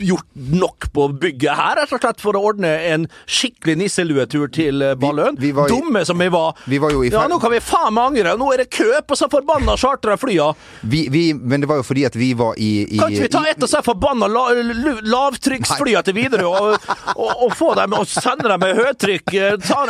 gjort 0.00 0.26
nok 0.34 0.92
på 0.92 1.08
bygget 1.08 1.56
her, 1.56 1.76
rett 1.76 1.92
og 1.92 2.02
slett, 2.02 2.20
for 2.22 2.38
å 2.38 2.42
ordne 2.50 2.70
en 2.90 3.06
skikkelig 3.26 3.76
nisseluetur 3.82 4.48
til 4.54 4.82
eh, 4.82 4.94
Balløen. 4.98 5.38
Vi, 5.40 5.52
vi 5.52 5.66
Dumme 5.68 6.04
som 6.08 6.18
vi 6.18 6.28
var. 6.32 6.56
Vi 6.66 6.78
var 6.78 6.94
i 6.94 7.10
ja, 7.12 7.26
nå 7.28 7.38
kan 7.42 7.52
vi 7.52 7.60
faen 7.64 7.94
meg 7.94 8.12
angre! 8.12 8.36
Nå 8.40 8.50
er 8.54 8.64
det 8.64 8.68
kø 8.74 8.88
på 9.06 9.16
så 9.18 9.28
forbanna 9.32 9.76
chartra 9.80 10.16
flya! 10.20 10.50
Vi, 10.80 11.06
vi, 11.12 11.24
men 11.34 11.62
det 11.62 11.70
var 11.70 11.80
jo 11.80 11.86
fordi 11.86 12.04
at 12.08 12.16
vi 12.18 12.32
var 12.38 12.58
i, 12.58 12.70
i 12.84 13.00
Kan 13.00 13.12
ikke 13.14 13.26
vi 13.26 13.32
ta 13.32 13.44
et 13.50 13.62
av 13.62 13.70
så 13.70 13.82
forbanna 13.84 14.28
la, 14.30 14.46
lavtrykksflya 15.02 16.02
til 16.06 16.18
Widerøe 16.18 16.48
og, 16.48 16.88
og, 17.14 17.32
og, 17.32 17.52
få 17.58 17.72
dem 17.78 17.96
og 17.98 18.08
sende 18.10 18.48
dem 18.50 18.62
med 18.62 18.78
høytrykk 18.78 19.34
ta, 19.64 19.84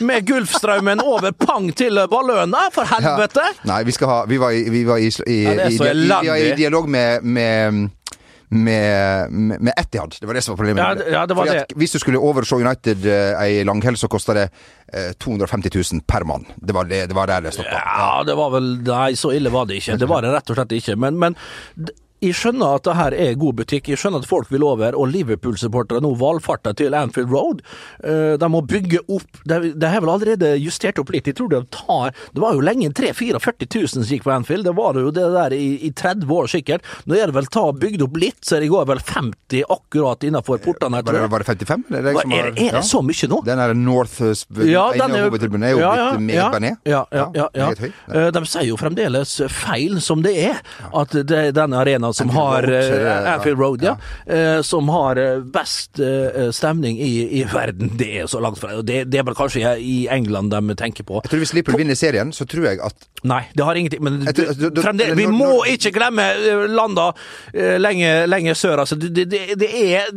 med 0.00 0.26
Gulfstraumen 0.28 1.04
over 1.04 1.34
pang 1.36 1.70
til 1.76 2.00
Balløen? 2.10 2.56
For 2.74 2.88
helvete! 2.88 3.46
Ja. 3.52 3.68
Nei, 3.70 3.82
vi 3.88 3.94
skal 3.94 4.10
ha 4.10 4.18
Vi 4.30 4.40
var 4.40 4.54
i, 4.56 4.64
vi 4.72 4.84
var 4.88 5.00
i, 5.00 5.10
i, 5.26 5.40
ja, 6.10 6.36
i 6.36 6.52
dialog 6.58 6.88
med, 6.90 7.24
med 7.24 7.88
med, 8.50 9.32
med 9.32 9.72
Etihad. 9.76 10.16
Det 10.20 10.26
var 10.26 10.34
det 10.34 10.42
som 10.42 10.52
var 10.52 10.56
problemet. 10.56 10.82
Ja, 11.06 11.12
ja, 11.12 11.26
det 11.26 11.34
var 11.38 11.46
det. 11.46 11.64
Hvis 11.78 11.94
du 11.94 12.00
skulle 12.02 12.18
overse 12.18 12.58
United 12.58 13.06
eh, 13.06 13.38
ei 13.44 13.64
langhell, 13.64 13.96
så 13.96 14.10
kosta 14.10 14.34
det 14.34 14.48
eh, 14.92 15.12
250 15.22 15.70
000 15.74 16.02
per 16.06 16.26
mann. 16.26 16.46
Det 16.56 16.74
var, 16.74 16.90
det, 16.90 17.04
det 17.12 17.16
var 17.16 17.30
der 17.30 17.46
det 17.46 17.54
stoppa. 17.54 17.78
Ja, 17.78 18.12
det 18.26 18.34
var 18.38 18.50
vel 18.56 18.70
Nei, 18.90 19.14
så 19.18 19.30
ille 19.36 19.52
var 19.54 19.70
det 19.70 19.78
ikke. 19.78 19.98
Det 20.02 20.10
var 20.10 20.26
det 20.26 20.34
rett 20.34 20.50
og 20.50 20.58
slett 20.58 20.74
ikke. 20.80 20.98
Men, 20.98 21.18
men 21.22 21.38
jeg 22.20 22.36
skjønner 22.36 22.76
at 22.76 22.84
det 22.84 22.96
her 22.98 23.16
er 23.16 23.38
god 23.40 23.56
butikk, 23.60 23.88
jeg 23.90 24.00
skjønner 24.00 24.22
at 24.22 24.28
folk 24.28 24.50
vil 24.52 24.64
over, 24.66 24.96
og 24.98 25.08
Liverpool-supportere 25.12 26.02
nå 26.04 26.12
valfarter 26.20 26.76
til 26.76 26.96
Anfield 26.96 27.32
Road. 27.32 27.62
Eh, 28.04 28.36
de 28.40 28.50
må 28.52 28.60
bygge 28.68 29.00
opp 29.08 29.40
De, 29.48 29.72
de 29.72 29.88
har 29.88 30.02
vel 30.02 30.12
allerede 30.12 30.52
justert 30.60 30.98
opp 31.00 31.12
litt. 31.14 31.28
Jeg 31.30 31.38
tror 31.38 31.50
det 31.52 31.62
tar 31.74 32.12
Det 32.34 32.42
var 32.42 32.56
jo 32.56 32.64
lenge 32.64 32.90
43 32.96 33.30
000 33.40 33.92
som 33.92 34.04
gikk 34.04 34.26
på 34.26 34.34
Anfield, 34.34 34.66
det 34.68 34.74
var 34.76 34.98
jo 35.00 35.12
det 35.14 35.26
der 35.34 35.54
i, 35.56 35.68
i 35.88 35.92
30 35.96 36.30
år 36.34 36.50
sikkert. 36.50 36.86
Nå 37.08 37.16
er 37.16 37.30
det 37.30 37.36
vel 37.38 37.48
ta 37.50 37.64
bygd 37.72 38.04
opp 38.04 38.18
litt, 38.20 38.40
så 38.44 38.60
det 38.60 38.70
går 38.72 38.88
vel 38.90 39.00
50 39.00 39.64
akkurat 39.70 40.26
innenfor 40.26 40.60
portene 40.64 41.00
her, 41.00 41.06
tror 41.06 41.20
jeg. 41.20 41.32
Var 41.32 41.44
det 41.44 41.50
55? 41.50 41.86
Er 41.90 42.06
det, 42.06 42.14
er, 42.14 42.50
er, 42.50 42.50
er 42.66 42.78
det 42.78 42.84
så 42.88 43.02
mye 43.04 43.30
nå? 43.32 43.40
Den 43.48 43.64
er 43.64 43.74
North 43.78 44.20
eh, 44.26 44.34
ja, 44.68 44.86
den 44.96 45.16
er, 45.16 45.30
er 45.30 45.74
jo 45.74 45.80
ja, 45.80 45.90
ja, 45.96 46.08
blitt 46.16 46.26
meget 46.28 46.56
benet. 46.58 46.80
Ja, 46.84 47.02
ja, 47.14 47.26
ja, 47.34 47.48
ja, 47.56 47.70
ja. 47.72 47.90
Eh, 48.12 48.28
de 48.34 48.44
sier 48.48 48.68
jo 48.68 48.78
fremdeles 48.80 49.36
feil 49.54 50.00
som 50.04 50.24
det 50.26 50.36
er, 50.50 50.60
at 50.96 51.14
det 51.14 51.40
er 51.48 51.56
den 51.56 51.74
som 52.16 52.30
har 52.34 52.66
Anfield 52.70 53.58
Road, 53.60 53.84
ja. 53.84 53.96
ja. 54.26 54.62
Som 54.62 54.88
har 54.88 55.16
eh, 55.16 55.38
best 55.38 56.00
eh, 56.00 56.50
stemning 56.50 56.98
i, 56.98 57.40
i, 57.40 57.44
verden. 57.52 57.92
Det 57.98 58.10
er 58.20 58.26
så 58.26 58.40
langt 58.40 58.58
fra 58.60 58.82
det, 58.82 59.04
det 59.10 59.20
er 59.20 59.26
vel 59.26 59.36
kanskje 59.38 59.74
i 59.78 60.06
England 60.10 60.52
de 60.52 60.76
tenker 60.78 61.06
på. 61.06 61.20
Jeg 61.24 61.32
tror 61.32 61.42
Hvis 61.42 61.54
Liverpool 61.56 61.80
vinner 61.80 61.98
serien, 61.98 62.32
så 62.32 62.46
tror 62.48 62.70
jeg 62.70 62.82
at 62.84 63.08
Nei, 63.20 63.42
det 63.52 63.64
har 63.68 63.76
ingenting 63.76 64.00
Men 64.00 64.22
fremdeles, 64.24 65.12
vi 65.18 65.26
må 65.28 65.66
ikke 65.68 65.92
glemme 65.92 66.24
eh, 66.40 66.64
landa 66.72 67.10
lenger, 67.52 68.26
lenger 68.30 68.56
sør. 68.56 68.80
Altså, 68.84 68.96
det, 68.96 69.26
det, 69.28 69.40
er, 69.40 69.56
det, 69.58 69.68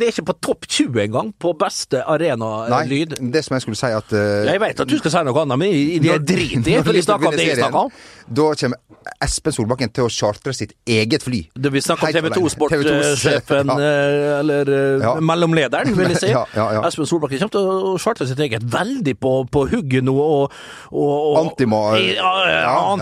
er, 0.07 0.11
ikke 0.13 0.27
på 0.31 0.37
topp 0.49 0.67
20 0.69 1.01
engang 1.07 1.33
på 1.39 1.51
beste 1.59 2.03
arena-lyd. 2.07 3.17
Nei, 3.19 3.31
det 3.33 3.43
som 3.45 3.57
jeg 3.57 3.65
skulle 3.65 3.79
si 3.79 3.91
at 3.91 4.15
uh, 4.15 4.47
Jeg 4.47 4.61
vet 4.63 4.83
at 4.85 4.89
du 4.89 4.97
skal 5.01 5.15
si 5.15 5.23
noe 5.27 5.43
annet, 5.43 5.59
men 5.59 6.03
det 6.03 6.13
er 6.13 6.23
drit 6.23 6.71
i, 6.71 6.77
for 6.79 6.95
de 6.95 7.03
snakker 7.03 7.31
om 7.31 7.37
det 7.37 7.49
jeg 7.49 7.59
snakker 7.59 7.87
om. 7.89 8.03
Da 8.23 8.49
kommer 8.61 8.79
Espen 9.23 9.55
Solbakken 9.55 9.91
til 9.93 10.07
å 10.07 10.11
chartre 10.11 10.53
sitt 10.55 10.73
eget 10.89 11.25
fly. 11.25 11.43
Det 11.53 11.71
vi 11.83 11.87
snakker 11.87 12.07
om 12.07 12.13
TV 12.13 12.29
2-sportsjefen, 12.37 13.71
ja. 13.73 13.77
Eh, 13.79 14.39
eller 14.39 14.69
eh, 14.71 15.03
ja. 15.03 15.13
mellomlederen, 15.19 15.93
vil 15.97 16.13
jeg 16.13 16.21
si. 16.25 16.31
ja, 16.31 16.45
Espen 16.87 17.09
Solbakken 17.09 17.41
kommer 17.43 17.55
til 17.55 17.69
å 17.93 17.93
svarte 18.01 18.27
sitt 18.29 18.39
eget 18.43 18.65
veldig 18.73 19.15
på, 19.19 19.33
på 19.51 19.65
hugget 19.71 20.05
nå. 20.07 20.15
Og, 20.15 20.53
og, 20.91 21.13
og 21.33 21.39
Antimann 21.43 21.99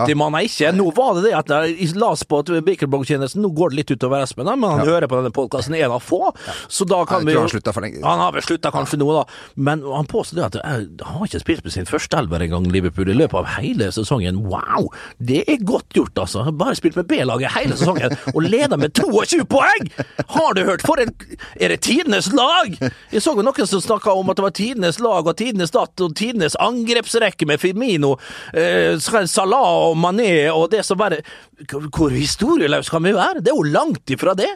Antimann 0.01 0.37
er 0.39 0.47
ikke. 0.47 0.71
Nå 0.75 0.89
var 0.97 1.17
det 1.17 1.29
det 1.29 1.35
at 1.37 1.53
jeg 1.69 1.91
las 2.01 2.23
på 2.27 2.41
at 2.41 2.51
Bikelblogg-tjenesten 2.65 3.41
Nå 3.41 3.51
går 3.57 3.73
det 3.73 3.81
litt 3.81 3.93
utover 3.93 4.25
Espen, 4.25 4.49
men 4.49 4.67
han 4.67 4.85
hører 4.85 5.09
på 5.09 5.19
denne 5.19 5.33
podkasten 5.35 5.75
en 5.77 5.95
av 5.97 6.03
få. 6.03 6.31
Så 6.71 6.85
da 6.89 7.01
kan 7.09 7.25
vi 7.27 7.35
jo 7.35 7.45
Han, 7.45 8.03
han 8.03 8.23
har 8.25 8.35
vel 8.35 8.45
slutta 8.45 8.71
kanskje 8.73 8.99
nå, 9.01 9.09
da. 9.15 9.25
Men 9.55 9.83
han 9.85 10.09
påstår 10.09 10.47
at 10.47 10.59
han 10.65 10.87
har 11.05 11.27
ikke 11.27 11.41
spilt 11.43 11.65
med 11.65 11.75
sin 11.75 11.89
første 11.89 12.17
elver 12.19 12.45
engang, 12.45 12.67
Liverpool, 12.71 13.09
i 13.11 13.17
løpet 13.17 13.37
av 13.41 13.49
hele 13.57 13.89
sesongen. 13.93 14.43
Wow! 14.51 14.89
Det 15.17 15.43
er 15.49 15.63
godt 15.67 15.89
gjort, 15.97 16.17
altså. 16.25 16.45
Bare 16.55 16.77
spilt 16.77 16.97
med 16.99 17.09
B-laget 17.11 17.53
hele 17.55 17.77
sesongen 17.79 18.15
og 18.33 18.41
leder 18.45 18.70
med 18.77 18.93
22 18.97 19.45
poeng! 19.49 19.91
Har 20.36 20.53
du 20.57 20.63
hørt? 20.67 20.86
For 20.88 21.01
en 21.01 21.13
Er 21.60 21.73
det 21.73 21.81
tidenes 21.86 22.31
lag? 22.34 22.77
Jeg 23.12 23.23
så 23.23 23.36
jo 23.36 23.45
noen 23.45 23.67
som 23.67 23.81
snakka 23.84 24.13
om 24.15 24.29
at 24.31 24.39
det 24.39 24.45
var 24.45 24.55
tidenes 24.57 24.99
lag 25.03 25.27
og 25.27 25.38
tidenes 25.39 25.73
datt 25.73 26.03
og 26.03 26.15
tidenes 26.15 26.57
angrepsrekke 26.60 27.47
med 27.49 27.62
Firmino, 27.62 28.17
eh, 28.53 28.95
Salah 28.99 29.89
og 29.91 29.97
Mané 29.99 30.49
og 30.51 30.69
det 30.71 30.86
som 30.86 30.99
bare 30.99 31.21
Hvor 31.67 32.13
historieløs 32.13 32.89
kan 32.89 33.03
vi 33.03 33.15
være? 33.15 33.41
Det 33.41 33.51
er 33.51 33.57
jo 33.57 33.73
langt 33.73 34.10
ifra 34.10 34.36
det. 34.38 34.51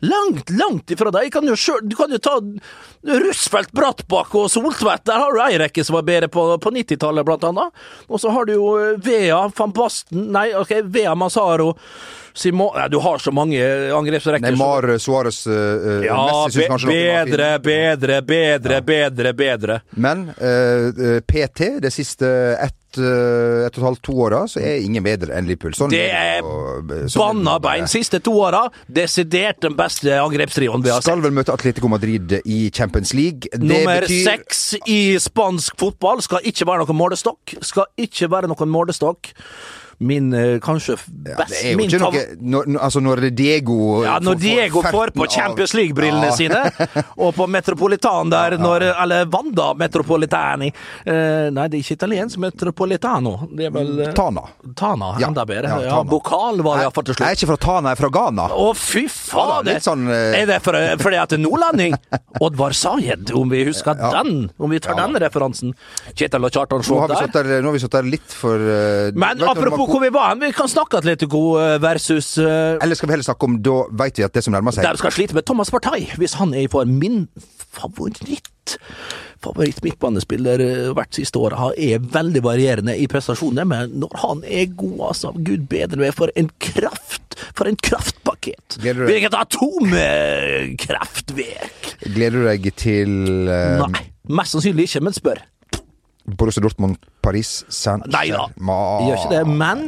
Langt, 0.00 0.50
langt 0.50 0.90
ifra 0.90 1.10
deg. 1.12 1.28
Kan 1.32 1.48
selv, 1.56 1.84
du 1.84 1.96
kan 1.96 2.12
jo 2.12 2.18
ta 2.22 2.38
Russfeldt, 3.04 3.72
Brattbakk 3.76 4.32
og 4.38 4.48
Soltvedt. 4.52 5.04
Der 5.08 5.20
har 5.20 5.34
du 5.34 5.42
ei 5.44 5.58
rekke 5.60 5.84
som 5.84 5.98
var 5.98 6.06
bedre 6.08 6.30
på, 6.32 6.46
på 6.62 6.72
90-tallet, 6.72 7.26
blant 7.28 7.44
annet. 7.50 7.82
Og 8.08 8.22
så 8.22 8.32
har 8.32 8.48
du 8.48 8.54
jo 8.56 8.70
eh, 8.80 8.96
Vea, 9.04 9.42
van 9.56 9.74
Basten 9.76 10.30
Nei, 10.32 10.50
ok, 10.56 10.78
Vea 10.88 11.12
Masaro. 11.18 11.74
Simon 12.34 12.70
Nei, 12.74 12.88
Du 12.88 12.98
har 12.98 13.18
så 13.18 13.32
mange 13.32 13.62
angrepsrekker. 13.94 14.50
Neymar, 14.50 14.98
Suárez 14.98 15.46
uh, 15.46 16.04
Ja, 16.04 16.46
be 16.52 16.68
bedre, 16.86 17.58
bedre, 17.58 18.22
bedre, 18.22 18.80
bedre, 18.82 19.32
bedre. 19.32 19.80
Men 19.90 20.28
uh, 20.28 21.20
PT, 21.26 21.76
det 21.82 21.90
siste 21.94 22.28
ett 22.60 22.89
et 22.90 23.00
og 23.00 23.66
et 23.68 23.78
halvt, 23.84 24.02
to 24.02 24.14
åra, 24.26 24.42
så 24.50 24.60
er 24.62 24.80
ingen 24.82 25.04
bedre 25.04 25.34
enn 25.38 25.46
Liverpool. 25.46 25.74
Sånn, 25.78 25.92
det 25.94 26.08
er 26.10 26.42
sånn, 27.06 27.20
banna 27.20 27.58
bein. 27.62 27.86
Siste 27.90 28.20
to 28.24 28.34
åra, 28.42 28.64
desidert 28.90 29.60
den 29.62 29.76
beste 29.78 30.16
angrepstrioen 30.20 30.82
vi 30.82 30.90
har 30.90 31.00
sett. 31.00 31.10
Skal 31.10 31.22
vel 31.24 31.34
møte 31.36 31.54
Atletico 31.54 31.88
Madrid 31.92 32.38
i 32.44 32.70
Champions 32.74 33.14
League. 33.14 33.50
Det 33.52 33.62
Nummer 33.62 34.02
betyr... 34.06 34.24
seks 34.26 34.64
i 34.90 35.00
spansk 35.22 35.78
fotball 35.80 36.22
skal 36.26 36.42
ikke 36.46 36.66
være 36.68 36.84
noen 36.86 36.98
målestokk. 37.04 37.58
Skal 37.62 37.86
ikke 38.00 38.30
være 38.32 38.50
noen 38.50 38.72
målestokk. 38.74 39.34
min 40.00 40.32
eh, 40.32 40.54
kanskje 40.64 40.94
Ja, 41.28 41.34
best 41.36 41.58
jo 41.60 41.76
min 41.76 41.90
ikke 41.90 41.98
noe 42.00 42.20
når, 42.40 42.70
Altså, 42.80 43.00
når 43.04 43.20
Diego 43.36 43.74
ja, 44.02 44.14
når 44.24 44.32
får- 44.32 44.40
Diego 44.40 44.82
får 44.86 45.10
på 45.12 45.26
Champions 45.28 45.74
League-brillene 45.76 46.30
Ja. 46.30 46.36
sine, 46.38 46.60
og 47.26 47.34
på 47.36 47.44
Metropolitan 47.46 48.30
der, 48.32 48.56
når, 48.56 48.86
eller 49.02 49.26
Wanda 49.28 49.74
Metropolitani 49.76 50.70
Uh, 51.04 51.50
Nei, 51.52 51.66
det 51.68 51.76
er 51.78 51.82
ikke 51.84 51.96
italiensk 51.98 52.38
Metropolitano. 52.80 53.48
Det 53.56 53.66
er 53.68 53.72
vel 53.74 54.00
eh, 54.00 54.12
Tana. 54.16 54.42
Tana, 54.76 55.16
Ja, 55.20 55.28
enda 55.28 55.44
bedre. 55.46 55.68
ja, 55.68 55.80
Ja. 55.84 56.02
Bokal 56.04 56.62
var 56.62 56.78
det 56.78 56.84
iallfall 56.84 57.04
til 57.04 57.14
Jeg 57.18 57.26
er 57.26 57.36
ikke 57.36 57.48
fra 57.50 57.56
Tana, 57.56 57.90
jeg 57.90 57.98
er 57.98 58.00
fra 58.00 58.10
Ghana. 58.10 58.46
Å, 58.50 58.74
fy 58.74 59.06
fader! 59.08 59.72
Ja, 59.74 59.80
sånn, 59.84 60.06
uh... 60.08 60.38
Er 60.38 60.46
det 60.46 60.60
for, 60.64 60.76
fordi 61.00 61.16
at 61.20 61.30
det 61.30 61.38
er 61.38 61.44
nordlending? 61.44 61.96
Oddvar 62.44 62.72
Sayed, 62.76 63.32
om 63.36 63.50
vi 63.52 63.64
husker 63.68 63.94
den? 64.00 64.50
Om 64.58 64.70
vi 64.70 64.80
tar 64.80 64.96
den 64.98 65.18
referansen? 65.20 65.74
Kjetil 66.14 66.44
og 66.44 66.54
Kjartan 66.54 66.84
satt 66.86 67.32
der. 67.34 67.44
der, 67.44 67.60
nå 67.60 67.70
har 67.70 67.76
vi 67.76 67.82
sittet 67.84 67.98
der 68.00 68.10
litt 68.10 68.34
for 68.34 68.56
uh, 68.56 69.10
Men 69.14 69.44
apropos 69.44 69.90
hvor 69.90 70.02
vi 70.02 70.12
var 70.14 70.32
hen, 70.32 70.44
vi 70.44 70.52
kan 70.56 70.70
snakke 70.70 71.00
Atletico 71.00 71.30
god 71.30 71.78
versus 71.82 72.32
uh, 72.40 72.80
Eller 72.82 72.98
skal 72.98 73.10
vi 73.10 73.14
heller 73.14 73.26
snakke 73.26 73.46
om 73.46 73.60
Da 73.62 73.76
veit 74.00 74.18
vi 74.18 74.24
at 74.26 74.34
det 74.34 74.42
som 74.42 74.54
nærmer 74.54 74.74
seg 74.74 74.86
Der 74.86 74.98
skal 74.98 75.14
slite 75.14 75.36
med 75.36 75.46
Thomas 75.46 75.70
Partey, 75.70 76.08
hvis 76.18 76.34
han 76.40 76.54
er 76.56 76.66
i 76.66 76.70
form. 76.70 76.96
Min 77.00 77.28
favoritt 77.70 78.78
favoritt 79.44 79.82
midtbanespiller 79.84 80.60
eh, 80.64 80.92
hvert 80.96 81.14
siste 81.16 81.38
år 81.40 81.52
Han 81.58 81.72
er 81.80 81.98
veldig 82.00 82.42
varierende 82.44 82.98
i 82.98 83.06
prestasjonene, 83.10 83.64
men 83.68 83.90
når 84.02 84.12
han 84.24 84.38
er 84.44 84.66
god, 84.74 85.00
altså, 85.10 85.28
gud 85.36 85.58
bedre 85.70 85.98
meg, 86.02 86.14
for 86.16 86.28
en 86.38 86.50
kraft! 86.62 87.22
For 87.56 87.64
en 87.70 87.78
kraftpakket! 87.80 88.68
Hvilket 88.82 89.34
atomkraftverk! 89.36 91.80
Gleder 92.04 92.36
du 92.36 92.44
deg 92.48 92.62
til 92.80 93.10
uh... 93.48 93.86
Nei, 93.86 94.02
mest 94.36 94.50
sannsynlig 94.56 94.84
ikke, 94.90 95.04
men 95.08 95.14
spør. 95.16 95.38
Borussia 96.38 96.62
Dortmund, 96.62 96.94
Paris, 97.22 97.64
jeg 97.68 98.02
gjør 98.32 99.16
ikke 99.16 99.34
det. 99.34 99.44
Men 99.48 99.86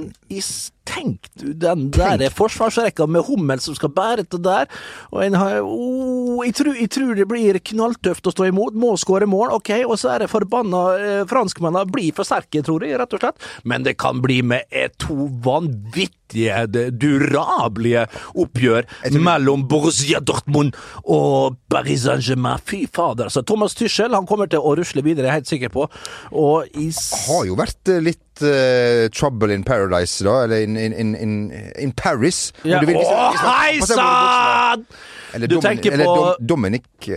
tenk 0.89 1.29
du 1.39 1.53
den 1.55 1.87
der 1.95 2.25
forsvarsrekka 2.35 3.07
med 3.11 3.27
Hummel 3.29 3.61
som 3.63 3.77
skal 3.79 3.93
bære 3.95 4.27
det 4.27 4.41
der. 4.45 4.71
Og 5.13 5.25
en 5.25 5.37
har, 5.39 5.61
oh, 5.63 6.41
jeg, 6.47 6.57
tror, 6.59 6.75
jeg 6.79 6.91
tror 6.93 7.15
det 7.19 7.29
blir 7.31 7.61
knalltøft 7.73 8.27
å 8.27 8.35
stå 8.35 8.49
imot. 8.51 8.77
Må 8.79 8.95
skåre 9.01 9.29
mål, 9.31 9.55
ok. 9.59 9.75
Og 9.87 9.97
så 10.01 10.15
er 10.15 10.25
det 10.25 10.33
forbanna 10.33 10.83
eh, 10.99 11.21
franskmennene 11.31 11.87
blir 11.93 12.15
for 12.17 12.29
sterke, 12.29 12.65
tror 12.67 12.87
jeg, 12.87 12.99
rett 13.01 13.15
og 13.17 13.23
slett. 13.23 13.47
Men 13.69 13.87
det 13.87 13.97
kan 14.03 14.23
bli 14.25 14.41
med 14.47 14.67
to 15.03 15.29
vanvittige, 15.45 16.65
durablige 16.97 18.07
oppgjør 18.41 18.87
mellom 19.21 19.67
Borussia 19.69 20.21
Dortmund 20.25 20.73
og 21.05 21.59
Paris 21.73 22.07
Saint-Germain. 22.09 22.63
Fy 22.65 22.87
fader, 22.89 23.29
altså. 23.29 23.45
Thomas 23.47 23.77
Tyschel 23.79 24.17
han 24.17 24.27
kommer 24.29 24.51
til 24.51 24.65
å 24.65 24.75
rusle 24.79 25.05
videre, 25.05 25.29
jeg 25.29 25.33
er 25.33 25.41
helt 25.43 25.53
sikker 25.53 25.75
på. 25.75 25.87
Og 26.33 26.73
i 26.81 26.89
har 27.27 27.47
jo 27.49 27.57
vært 27.59 27.93
eh, 27.93 28.03
litt 28.33 28.43
uh, 28.43 29.09
trouble 29.11 29.53
in 29.53 29.63
paradise, 29.65 30.25
da. 30.25 30.45
Eller 30.45 30.63
in, 30.63 30.77
in, 30.77 31.15
in, 31.15 31.53
in, 31.79 31.93
Paris. 31.93 32.53
om 32.65 32.71
Ja. 32.71 32.81
du 32.81 32.87
vil. 32.87 32.97
Hvis 32.97 33.09
hvis 33.09 33.41
hei 33.41 33.81
sann! 33.81 34.87
Eller, 35.35 35.47
Du 35.49 35.55
Domin, 35.61 35.79
eller 35.93 36.05
på- 36.05 36.37
Dominic 36.41 36.83
uh, 37.09 37.15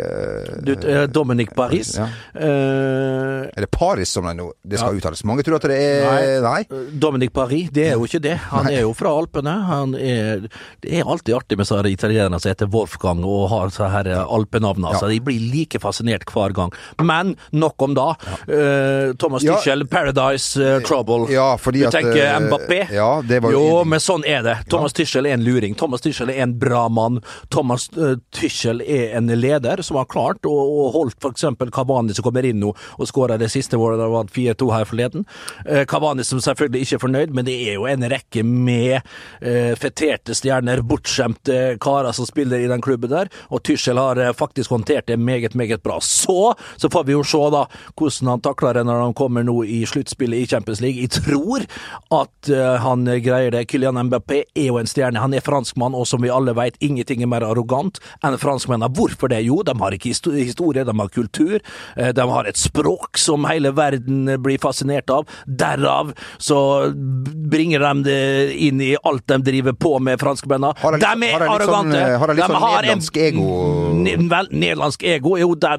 eh, 0.71 1.07
Dominic 1.07 1.49
Paris. 1.53 1.97
Ja. 1.97 2.05
Eh, 2.33 3.49
Eller 3.57 3.67
Paris, 3.67 4.09
som 4.09 4.23
det 4.25 4.37
nå 4.37 4.53
det 4.63 4.79
skal 4.79 4.93
Ja. 4.93 4.99
uttales. 5.01 5.23
Mange 5.25 5.43
tror 5.43 5.55
at 5.55 5.63
det 5.63 5.75
er 5.75 6.41
Nei. 6.41 6.63
Dominic 6.97 7.33
Paris, 7.33 7.69
det 7.71 7.87
er 7.89 7.93
jo 7.95 8.05
ikke 8.05 8.21
det. 8.21 8.37
Han 8.51 8.67
er 8.67 8.81
jo 8.81 8.93
fra 8.93 9.09
Alpene. 9.09 9.65
Han 9.67 9.95
er, 9.95 10.47
det 10.81 10.93
er 10.93 11.03
alltid 11.03 11.35
artig 11.35 11.57
med 11.57 11.67
sånne 11.67 11.91
italienere 11.91 12.39
som 12.39 12.49
heter 12.53 12.67
Wolfgang 12.71 13.23
og 13.25 13.49
har 13.49 13.67
så 13.69 13.89
her 13.91 14.07
alpenavn. 14.23 14.85
Altså. 14.85 15.09
De 15.11 15.19
blir 15.19 15.51
like 15.51 15.79
fascinert 15.79 16.23
hver 16.31 16.53
gang. 16.53 16.71
Men 17.03 17.35
nok 17.51 17.81
om 17.81 17.93
da. 17.95 18.15
Uh, 18.47 19.11
Thomas 19.19 19.43
Ja. 19.43 19.57
Tuchel, 19.57 19.85
Paradise 19.87 20.55
eh, 20.55 20.79
Trouble. 21.05 21.33
Ja, 21.33 21.57
fordi 21.57 21.79
du 21.79 21.87
at, 21.87 21.91
tenker 21.91 22.25
eh, 22.25 22.39
Mbappé? 22.39 22.79
ja, 22.93 23.09
det 23.25 23.39
var 23.43 23.51
jo 23.51 23.65
jo 23.65 23.83
men 23.87 24.01
sånn 24.01 24.25
er 24.27 24.43
det. 24.45 24.55
Thomas 24.71 24.95
Tuchel 24.95 25.27
er 25.29 25.37
en 25.37 25.43
luring. 25.45 25.75
Thomas 25.77 26.03
Tyschel 26.03 26.31
er 26.33 26.41
en 26.45 26.55
bra 26.59 26.85
mann. 26.89 27.21
Thomas 27.53 27.87
uh, 27.97 28.15
Tyschel 28.35 28.81
er 28.81 29.15
en 29.17 29.29
leder 29.31 29.81
som 29.85 29.99
har 29.99 30.07
klart 30.11 30.45
å, 30.47 30.53
å 30.53 30.89
holdt 30.95 31.19
f.eks. 31.21 31.45
Cavani 31.75 32.15
som 32.15 32.25
kommer 32.25 32.45
inn 32.47 32.61
nå 32.61 32.71
og 32.75 33.09
skåra 33.09 33.37
det 33.39 33.49
siste 33.53 33.77
målet, 33.79 33.99
det 33.99 34.09
var 34.11 34.29
4-2 34.31 34.69
her 34.73 34.87
forleden. 34.89 35.25
Eh, 35.65 35.83
Cavani 35.89 36.25
som 36.27 36.41
selvfølgelig 36.43 36.85
ikke 36.85 36.97
er 36.97 37.03
fornøyd, 37.03 37.33
men 37.35 37.47
det 37.47 37.55
er 37.67 37.77
jo 37.77 37.87
en 37.89 38.05
rekke 38.11 38.43
med 38.45 38.95
eh, 39.41 39.73
feterte 39.79 40.35
stjerner, 40.37 40.83
bortskjemte 40.87 41.75
karer 41.83 42.15
som 42.15 42.27
spiller 42.27 42.63
i 42.63 42.69
den 42.71 42.83
klubben 42.85 43.11
der, 43.11 43.31
og 43.49 43.63
Tyschel 43.67 43.99
har 44.01 44.19
eh, 44.21 44.33
faktisk 44.37 44.73
håndtert 44.75 45.09
det 45.11 45.19
meget, 45.19 45.55
meget 45.57 45.83
bra. 45.85 45.99
Så, 46.01 46.53
så 46.77 46.91
får 46.91 47.07
vi 47.09 47.15
jo 47.15 47.23
se 47.27 47.41
da 47.53 47.65
hvordan 47.95 48.33
han 48.35 48.45
takler 48.45 48.79
det 48.79 48.85
når 48.87 49.03
han 49.07 49.17
kommer 49.17 49.45
nå 49.45 49.59
i 49.67 49.81
sluttspillet 49.89 50.43
i 50.43 50.49
Champions 50.49 50.81
League. 50.83 50.94
Jeg 51.01 51.11
tror 51.21 51.65
at 52.15 52.49
eh, 52.49 52.75
han 52.83 53.05
greier 53.23 53.51
det. 53.55 53.65
Kylian 53.71 53.99
Mbappé 54.09 54.43
er 54.55 54.67
jo 54.69 54.77
en 54.81 54.89
stjerne. 54.89 55.19
Han 55.21 55.33
er 55.37 55.43
franskmann, 55.45 55.95
og 55.97 56.07
som 56.09 56.21
vi 56.23 56.29
alle 56.33 56.53
vet, 56.57 56.77
ingenting 56.83 57.21
er 57.25 57.29
mer 57.31 57.45
arrogant 57.47 57.99
enn 58.23 58.37
franskmennene. 58.41 58.91
Hvorfor 58.95 59.31
det? 59.31 59.41
Jo, 59.47 59.61
de 59.65 59.75
har 59.79 59.95
ikke 59.97 60.13
historie, 60.13 60.83
de 60.87 60.95
har 60.99 61.09
kultur. 61.13 61.59
eh, 61.97 62.11
De 62.15 62.27
har 62.31 62.45
et 62.49 62.57
språk 62.59 63.17
som 63.21 63.45
hele 63.49 63.71
verden 63.75 64.25
blir 64.43 64.59
fascinert 64.61 65.09
av. 65.09 65.25
Derav 65.45 66.13
så 66.37 66.59
bringer 66.95 67.79
de 67.79 68.03
det 68.05 68.53
inn 68.67 68.81
i 68.81 68.93
alt 69.03 69.25
de 69.27 69.37
driver 69.43 69.73
på 69.73 69.97
med, 69.99 70.19
franskmennene. 70.21 70.73
De 70.81 70.99
de 71.05 71.29
er 71.29 71.39
har 71.47 71.59
de 71.59 71.65
sånn, 71.65 71.91
arrogante. 71.91 72.17
har 72.19 72.27
de 72.27 72.33
litt 72.39 72.45
sånn 72.45 72.55
en- 72.55 72.61
nederlandsk 72.75 73.17
ego? 73.17 73.45
Vel, 74.05 74.47
nederlandsk 74.51 75.03
ego, 75.03 75.35
jo, 75.39 75.55
det, 75.55 75.71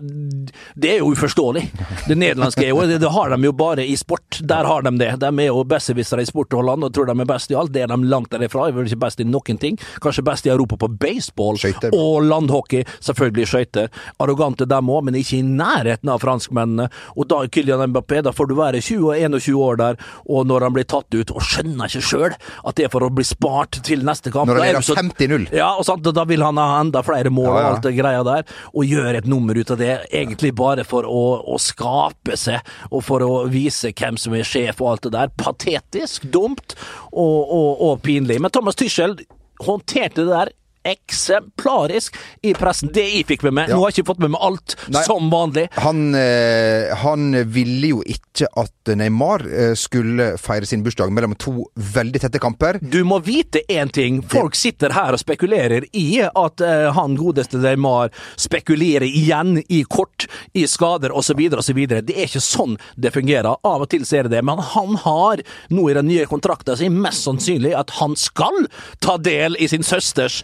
det 0.77 0.91
er 0.97 0.99
jo 1.03 1.13
uforståelig. 1.15 1.63
Det 2.09 2.17
nederlandske 2.19 2.65
egoet, 2.67 2.89
det, 2.91 3.01
det 3.03 3.11
har 3.13 3.31
de 3.35 3.39
jo 3.49 3.53
bare 3.57 3.85
i 3.87 3.95
sport. 3.97 4.41
Der 4.43 4.65
har 4.69 4.83
de 4.87 4.93
det. 4.99 5.06
De 5.17 5.29
er 5.31 5.47
jo 5.51 5.63
besserwissere 5.65 6.23
i 6.23 6.29
sport 6.29 6.53
og 6.59 6.65
land 6.67 6.85
og 6.85 6.93
tror 6.97 7.07
de 7.07 7.15
er 7.21 7.29
best 7.31 7.51
i 7.51 7.55
alt. 7.55 7.73
Det 7.73 7.83
er 7.85 7.93
de 7.93 7.99
langt 8.11 8.31
derifra. 8.35 8.67
Jeg 8.67 8.75
er 8.75 8.79
vel 8.81 8.87
ikke 8.91 9.01
best 9.07 9.21
i 9.23 9.25
noen 9.29 9.59
ting. 9.63 9.79
Kanskje 10.03 10.25
best 10.27 10.47
i 10.47 10.51
Europa 10.51 10.77
på 10.77 10.89
baseball 10.99 11.57
Skøyter. 11.61 11.95
og 11.95 12.25
landhockey. 12.27 12.83
Selvfølgelig 13.01 13.47
skøyter. 13.53 13.89
Arrogante 14.21 14.67
dem 14.67 14.89
òg, 14.91 15.05
men 15.05 15.15
ikke 15.21 15.39
i 15.39 15.43
nærheten 15.47 16.11
av 16.11 16.21
franskmennene. 16.25 16.89
Og 17.17 17.29
da 17.31 17.43
Kylian 17.47 17.93
Mbappé, 17.93 18.23
da 18.27 18.33
får 18.33 18.49
du 18.51 18.55
være 18.59 18.81
20 18.83 19.11
og 19.13 19.17
21 19.41 19.61
år 19.63 19.77
der, 19.77 19.97
og 20.27 20.47
når 20.51 20.67
han 20.67 20.73
blir 20.77 20.85
tatt 20.89 21.13
ut, 21.15 21.31
og 21.31 21.43
skjønner 21.47 21.87
ikke 21.91 22.03
sjøl 22.03 22.33
at 22.37 22.75
det 22.77 22.87
er 22.87 22.93
for 22.93 23.07
å 23.07 23.11
bli 23.15 23.25
spart 23.25 23.81
til 23.87 24.03
neste 24.07 24.33
kamp. 24.35 24.49
Når 24.51 24.61
han 24.61 24.69
er 24.69 24.75
er 24.77 24.81
du 24.81 24.87
så- 24.89 24.97
50-0. 24.97 25.49
ja, 25.53 25.71
og 25.79 25.85
sant, 25.85 26.03
da 26.03 26.25
vil 26.25 26.43
han 26.43 26.57
ha 26.57 26.81
enda 26.81 27.03
flere 27.03 27.31
mål 27.31 27.45
Ja, 27.47 27.57
ja. 27.61 27.67
og 27.69 27.75
alt 27.77 27.83
det 27.83 27.95
greia 27.97 28.23
der, 28.25 28.45
og 28.75 28.85
gjøre 28.85 29.17
et 29.19 29.27
nummer 29.27 29.55
ut 29.57 29.71
av 29.71 29.79
det, 29.79 30.09
egentlig 30.13 30.55
bare 30.55 30.85
for 30.85 31.03
å, 31.05 31.45
å 31.47 31.59
skape 31.61 32.37
seg, 32.37 32.61
og 32.91 33.03
for 33.05 33.21
å 33.21 33.47
vise 33.51 33.93
hvem 33.93 34.17
som 34.19 34.35
er 34.35 34.43
sjef 34.47 34.81
og 34.81 34.96
alt 34.97 35.07
det 35.07 35.15
der. 35.15 35.33
Patetisk, 35.39 36.27
dumt 36.33 36.77
og, 37.13 37.39
og, 37.45 37.71
og 37.89 38.03
pinlig. 38.05 38.41
Men 38.43 38.55
Thomas 38.55 38.79
Tyskjell 38.81 39.19
håndterte 39.63 40.25
det 40.25 40.33
der 40.33 40.55
eksemplarisk 40.87 42.17
i 42.47 42.55
pressen. 42.57 42.93
Det 42.95 43.05
jeg 43.05 43.27
fikk 43.29 43.47
med 43.47 43.57
meg. 43.59 43.71
Ja. 43.71 43.77
Nå 43.77 43.85
har 43.85 43.93
jeg 43.93 44.01
ikke 44.01 44.13
fått 44.13 44.23
med 44.25 44.35
meg 44.35 44.45
alt, 44.47 44.77
Nei. 44.93 45.03
som 45.07 45.31
vanlig. 45.33 45.67
Han, 45.83 46.15
eh, 46.15 46.95
han 47.03 47.29
ville 47.53 47.93
jo 47.95 48.03
ikke 48.07 48.49
at 48.61 48.93
Neymar 48.97 49.45
eh, 49.49 49.73
skulle 49.79 50.35
feire 50.41 50.69
sin 50.69 50.85
bursdag 50.85 51.13
mellom 51.15 51.35
to 51.41 51.67
veldig 51.75 52.23
tette 52.23 52.41
kamper. 52.43 52.79
Du 52.81 53.03
må 53.09 53.19
vite 53.25 53.63
én 53.73 53.91
ting. 53.93 54.21
Folk 54.23 54.57
sitter 54.59 54.95
her 54.97 55.17
og 55.17 55.23
spekulerer 55.23 55.89
i 55.97 56.09
at 56.27 56.63
eh, 56.65 56.89
han 56.97 57.17
godeste 57.19 57.61
Neymar 57.63 58.13
spekulerer 58.41 59.07
igjen 59.09 59.57
i 59.69 59.83
kort, 59.89 60.29
i 60.55 60.67
skader 60.71 61.15
osv. 61.17 61.41
osv. 61.59 61.83
Det 61.89 62.15
er 62.15 62.29
ikke 62.29 62.45
sånn 62.45 62.77
det 62.97 63.15
fungerer. 63.17 63.57
Av 63.67 63.85
og 63.85 63.91
til 63.93 64.07
ser 64.09 64.27
jeg 64.27 64.35
det. 64.37 64.45
Men 64.47 64.61
han 64.75 64.97
har 65.05 65.43
nå 65.73 65.89
i 65.91 65.97
den 65.97 66.09
nye 66.11 66.29
kontrakten 66.31 66.79
sin 66.79 67.01
mest 67.03 67.27
sannsynlig 67.27 67.75
at 67.77 67.95
han 68.01 68.17
skal 68.19 68.67
ta 69.05 69.17
del 69.21 69.57
i 69.61 69.69
sin 69.71 69.85
søsters 69.87 70.43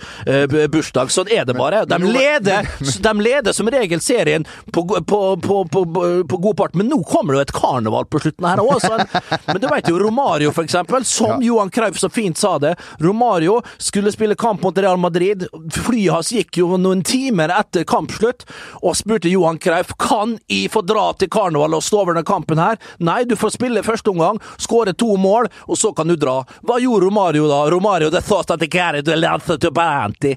bursdag. 0.73 1.11
Sånn 1.12 1.31
er 1.33 1.47
det 1.49 1.55
bare. 1.59 1.85
De 1.88 1.99
leder, 2.03 2.68
de 3.07 3.12
leder 3.21 3.53
som 3.57 3.68
regel 3.71 4.01
serien 4.01 4.47
på, 4.73 4.85
på, 5.07 5.21
på, 5.37 5.64
på, 5.64 5.85
på 6.29 6.37
god 6.37 6.57
part, 6.57 6.75
men 6.79 6.90
nå 6.90 7.03
kommer 7.09 7.35
det 7.35 7.40
jo 7.40 7.47
et 7.49 7.55
karneval 7.57 8.09
på 8.11 8.23
slutten 8.25 8.49
her 8.49 8.62
òg. 8.62 8.87
Men 9.47 9.61
du 9.62 9.68
vet 9.71 9.90
jo 9.90 9.99
Romario, 10.01 10.53
for 10.55 10.66
eksempel, 10.66 11.05
som 11.09 11.42
Johan 11.42 11.71
Krauf 11.71 11.99
så 12.01 12.11
fint 12.12 12.38
sa 12.38 12.57
det. 12.62 12.75
Romario 13.03 13.61
skulle 13.79 14.12
spille 14.12 14.35
kamp 14.38 14.62
mot 14.62 14.79
Real 14.79 15.01
Madrid. 15.01 15.47
Flyet 15.73 16.12
hans 16.12 16.33
gikk 16.35 16.61
jo 16.62 16.77
noen 16.81 17.05
timer 17.07 17.53
etter 17.55 17.87
kampslutt, 17.88 18.47
og 18.83 18.97
spurte 18.99 19.31
Johan 19.33 19.61
Krauf 19.62 19.95
kan 20.01 20.37
I 20.53 20.64
få 20.73 20.83
dra 20.87 21.11
til 21.18 21.31
karneval 21.33 21.79
og 21.79 21.85
stå 21.85 22.03
over 22.03 22.16
denne 22.16 22.27
kampen 22.29 22.61
her. 22.62 22.81
Nei, 23.03 23.23
du 23.29 23.37
får 23.38 23.57
spille 23.57 23.85
første 23.87 24.12
omgang, 24.12 24.40
skåre 24.61 24.95
to 24.97 25.14
mål, 25.21 25.51
og 25.68 25.79
så 25.79 25.92
kan 25.97 26.11
du 26.11 26.16
dra. 26.16 26.40
Hva 26.66 26.79
gjorde 26.83 27.07
Romario 27.07 27.49
da? 27.51 27.64
Romario 27.71 28.11
the 28.11 28.21
thought 28.21 28.49
that 28.49 28.61
the 28.61 28.68
carried 28.68 29.05
the 29.05 29.16
to 29.59 29.71
Banti. 30.22 30.37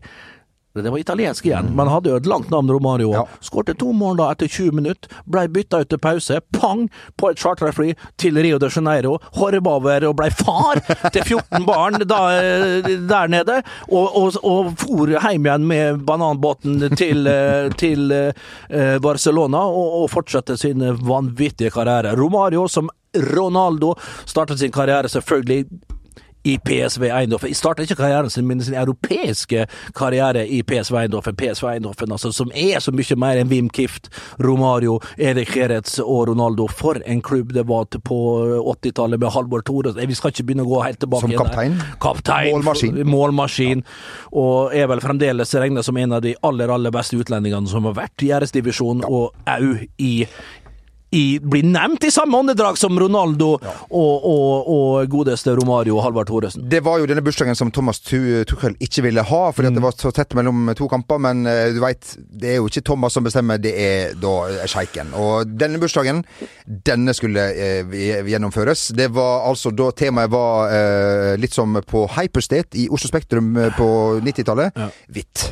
Det 0.75 0.89
var 0.89 0.97
italiensk 0.97 1.45
igjen, 1.45 1.69
men 1.71 1.87
hadde 1.87 2.09
jo 2.09 2.17
et 2.19 2.25
langt 2.27 2.49
navn, 2.51 2.67
Romario. 2.67 3.13
Ja. 3.13 3.21
Skårte 3.39 3.77
to 3.79 3.93
mål 3.95 4.17
da 4.19 4.25
etter 4.33 4.49
20 4.51 4.75
minutter, 4.75 5.07
blei 5.23 5.45
bytta 5.47 5.79
ut 5.85 5.89
til 5.93 6.01
pause, 6.03 6.41
pang, 6.51 6.89
på 7.15 7.29
et 7.31 7.39
charterfly 7.39 7.93
til 8.19 8.35
Rio 8.43 8.59
de 8.59 8.67
Janeiro, 8.67 9.13
horva 9.39 9.77
over 9.77 10.07
og 10.09 10.17
blei 10.19 10.27
far 10.35 10.81
til 11.15 11.23
14 11.23 11.63
barn 11.63 12.03
da, 12.03 12.19
eh, 12.35 12.91
der 13.07 13.31
nede, 13.31 13.61
og, 13.87 14.19
og, 14.19 14.35
og 14.43 14.75
for 14.83 15.15
hjem 15.15 15.47
igjen 15.47 15.71
med 15.71 16.03
bananbåten 16.11 16.89
til, 16.99 17.23
eh, 17.23 17.71
til 17.79 18.11
eh, 18.11 18.99
Barcelona 18.99 19.63
og, 19.71 20.01
og 20.01 20.11
fortsatte 20.11 20.59
sin 20.59 20.83
vanvittige 20.83 21.71
karriere. 21.71 22.17
Romario, 22.19 22.67
som 22.67 22.91
Ronaldo, 23.31 23.95
startet 24.27 24.59
sin 24.59 24.75
karriere 24.75 25.07
selvfølgelig 25.07 25.69
i 26.45 26.57
PSV 26.61 27.09
Eindhoven. 27.09 27.53
Starta 27.57 27.85
ikke 27.85 27.97
karrieren 27.99 28.29
sin, 28.29 28.47
men 28.47 28.61
sin 28.63 28.77
europeiske 28.77 29.65
karriere 29.97 30.45
i 30.47 30.61
PSV 30.63 30.99
Eindhoven. 31.05 31.35
PSV 31.35 31.69
Eindhoven 31.73 32.15
altså, 32.15 32.31
som 32.35 32.51
er 32.53 32.79
så 32.83 32.93
mye 32.95 33.17
mer 33.19 33.41
enn 33.41 33.51
Wim 33.51 33.69
Kift, 33.73 34.11
Romario, 34.43 34.99
Erik 35.17 35.55
Jerez 35.57 35.97
og 36.03 36.29
Ronaldo. 36.29 36.67
For 36.71 37.01
en 37.05 37.21
klubb 37.25 37.53
det 37.55 37.65
var 37.69 37.89
på 38.05 38.19
80-tallet 38.75 39.21
med 39.21 39.33
Halvor 39.33 39.65
Tore. 39.65 39.95
Vi 39.95 40.17
skal 40.17 40.33
ikke 40.33 40.47
begynne 40.49 40.65
å 40.67 40.69
gå 40.69 40.83
helt 40.85 41.01
tilbake. 41.01 41.27
Som 41.27 41.37
kaptein? 41.39 41.79
Kaptein 42.01 42.51
målmaskin. 42.53 43.01
målmaskin. 43.09 43.85
Og 44.35 44.75
er 44.75 44.89
vel 44.91 45.03
fremdeles 45.03 45.55
regnet 45.57 45.87
som 45.87 45.97
en 45.97 46.17
av 46.17 46.23
de 46.25 46.35
aller, 46.45 46.71
aller 46.71 46.93
beste 46.93 47.17
utlendingene 47.19 47.69
som 47.71 47.89
har 47.89 47.97
vært 47.97 48.25
i 48.25 48.33
æresdivisjon 48.35 49.05
og 49.07 49.33
au 49.49 49.73
i 50.01 50.13
i, 51.15 51.39
blir 51.39 51.63
nevnt 51.63 52.03
i 52.03 52.11
samme 52.11 52.37
åndedrag 52.37 52.77
som 52.77 52.99
Ronaldo 52.99 53.55
ja. 53.63 53.73
og, 53.89 54.25
og, 54.27 54.69
og, 54.75 55.09
godeste 55.11 55.55
Romario 55.55 55.99
Halvard 56.03 56.29
Thoresen. 56.29 56.65
Det 56.69 56.81
var 56.85 56.99
jo 56.99 57.07
denne 57.09 57.23
bursdagen 57.25 57.57
som 57.57 57.71
Thomas 57.73 58.01
Tuchel 58.03 58.75
ikke 58.83 59.05
ville 59.07 59.23
ha, 59.23 59.41
fordi 59.55 59.71
mm. 59.71 59.77
det 59.77 59.85
var 59.85 59.97
så 59.99 60.11
tett 60.15 60.35
mellom 60.37 60.73
to 60.77 60.89
kamper. 60.91 61.21
Men 61.21 61.45
uh, 61.47 61.69
du 61.75 61.81
veit, 61.83 62.15
det 62.17 62.53
er 62.53 62.59
jo 62.59 62.69
ikke 62.69 62.85
Thomas 62.91 63.15
som 63.15 63.25
bestemmer, 63.25 63.61
det 63.61 63.73
er 63.79 64.15
da 64.19 64.33
eh, 64.51 64.63
sjeiken. 64.69 65.13
Og 65.17 65.55
denne 65.55 65.79
bursdagen, 65.81 66.23
denne 66.65 67.15
skulle 67.15 67.47
eh, 67.53 67.97
gjennomføres. 68.27 68.89
Det 68.97 69.09
var 69.15 69.47
altså 69.49 69.71
da 69.75 69.91
temaet 69.95 70.33
var 70.33 70.73
eh, 70.75 71.33
litt 71.39 71.55
som 71.55 71.79
på 71.85 72.05
Hyperstate 72.17 72.81
i 72.83 72.89
Oslo 72.91 73.11
Spektrum 73.11 73.53
på 73.77 73.89
90-tallet. 74.25 74.75
Ja. 74.75 74.89
Hvitt. 75.15 75.47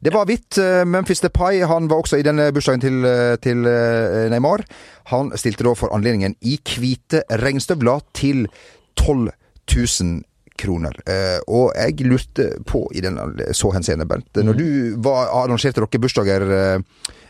Det 0.00 0.12
var 0.14 0.28
hvitt. 0.28 0.58
Eh, 0.58 0.84
Memphis 0.84 1.20
Depay 1.20 1.62
han 1.66 1.88
var 1.90 2.02
også 2.02 2.20
i 2.20 2.26
denne 2.26 2.50
bursdagen 2.54 2.82
til, 2.82 3.02
eh, 3.06 3.34
til 3.42 3.66
eh, 3.66 4.28
Neymar. 4.30 4.64
Han 5.12 5.32
stilte 5.36 5.66
da 5.66 5.74
for 5.78 5.94
anledningen 5.94 6.36
i 6.46 6.58
hvite 6.62 7.24
regnstøvler 7.42 8.04
til 8.14 8.46
12 8.96 9.30
000 9.74 10.24
kroner. 10.58 10.90
og 11.46 11.70
jeg 11.76 12.02
lurte 12.02 12.48
på 12.66 12.80
i 12.90 12.98
den 13.00 13.14
så 13.54 13.70
henseende, 13.70 14.08
Bent. 14.10 14.26
Når 14.34 14.56
mm. 14.56 14.58
du 14.58 14.96
var, 15.06 15.28
arrangerte 15.30 15.78
dere 15.78 16.00
bursdager 16.02 16.42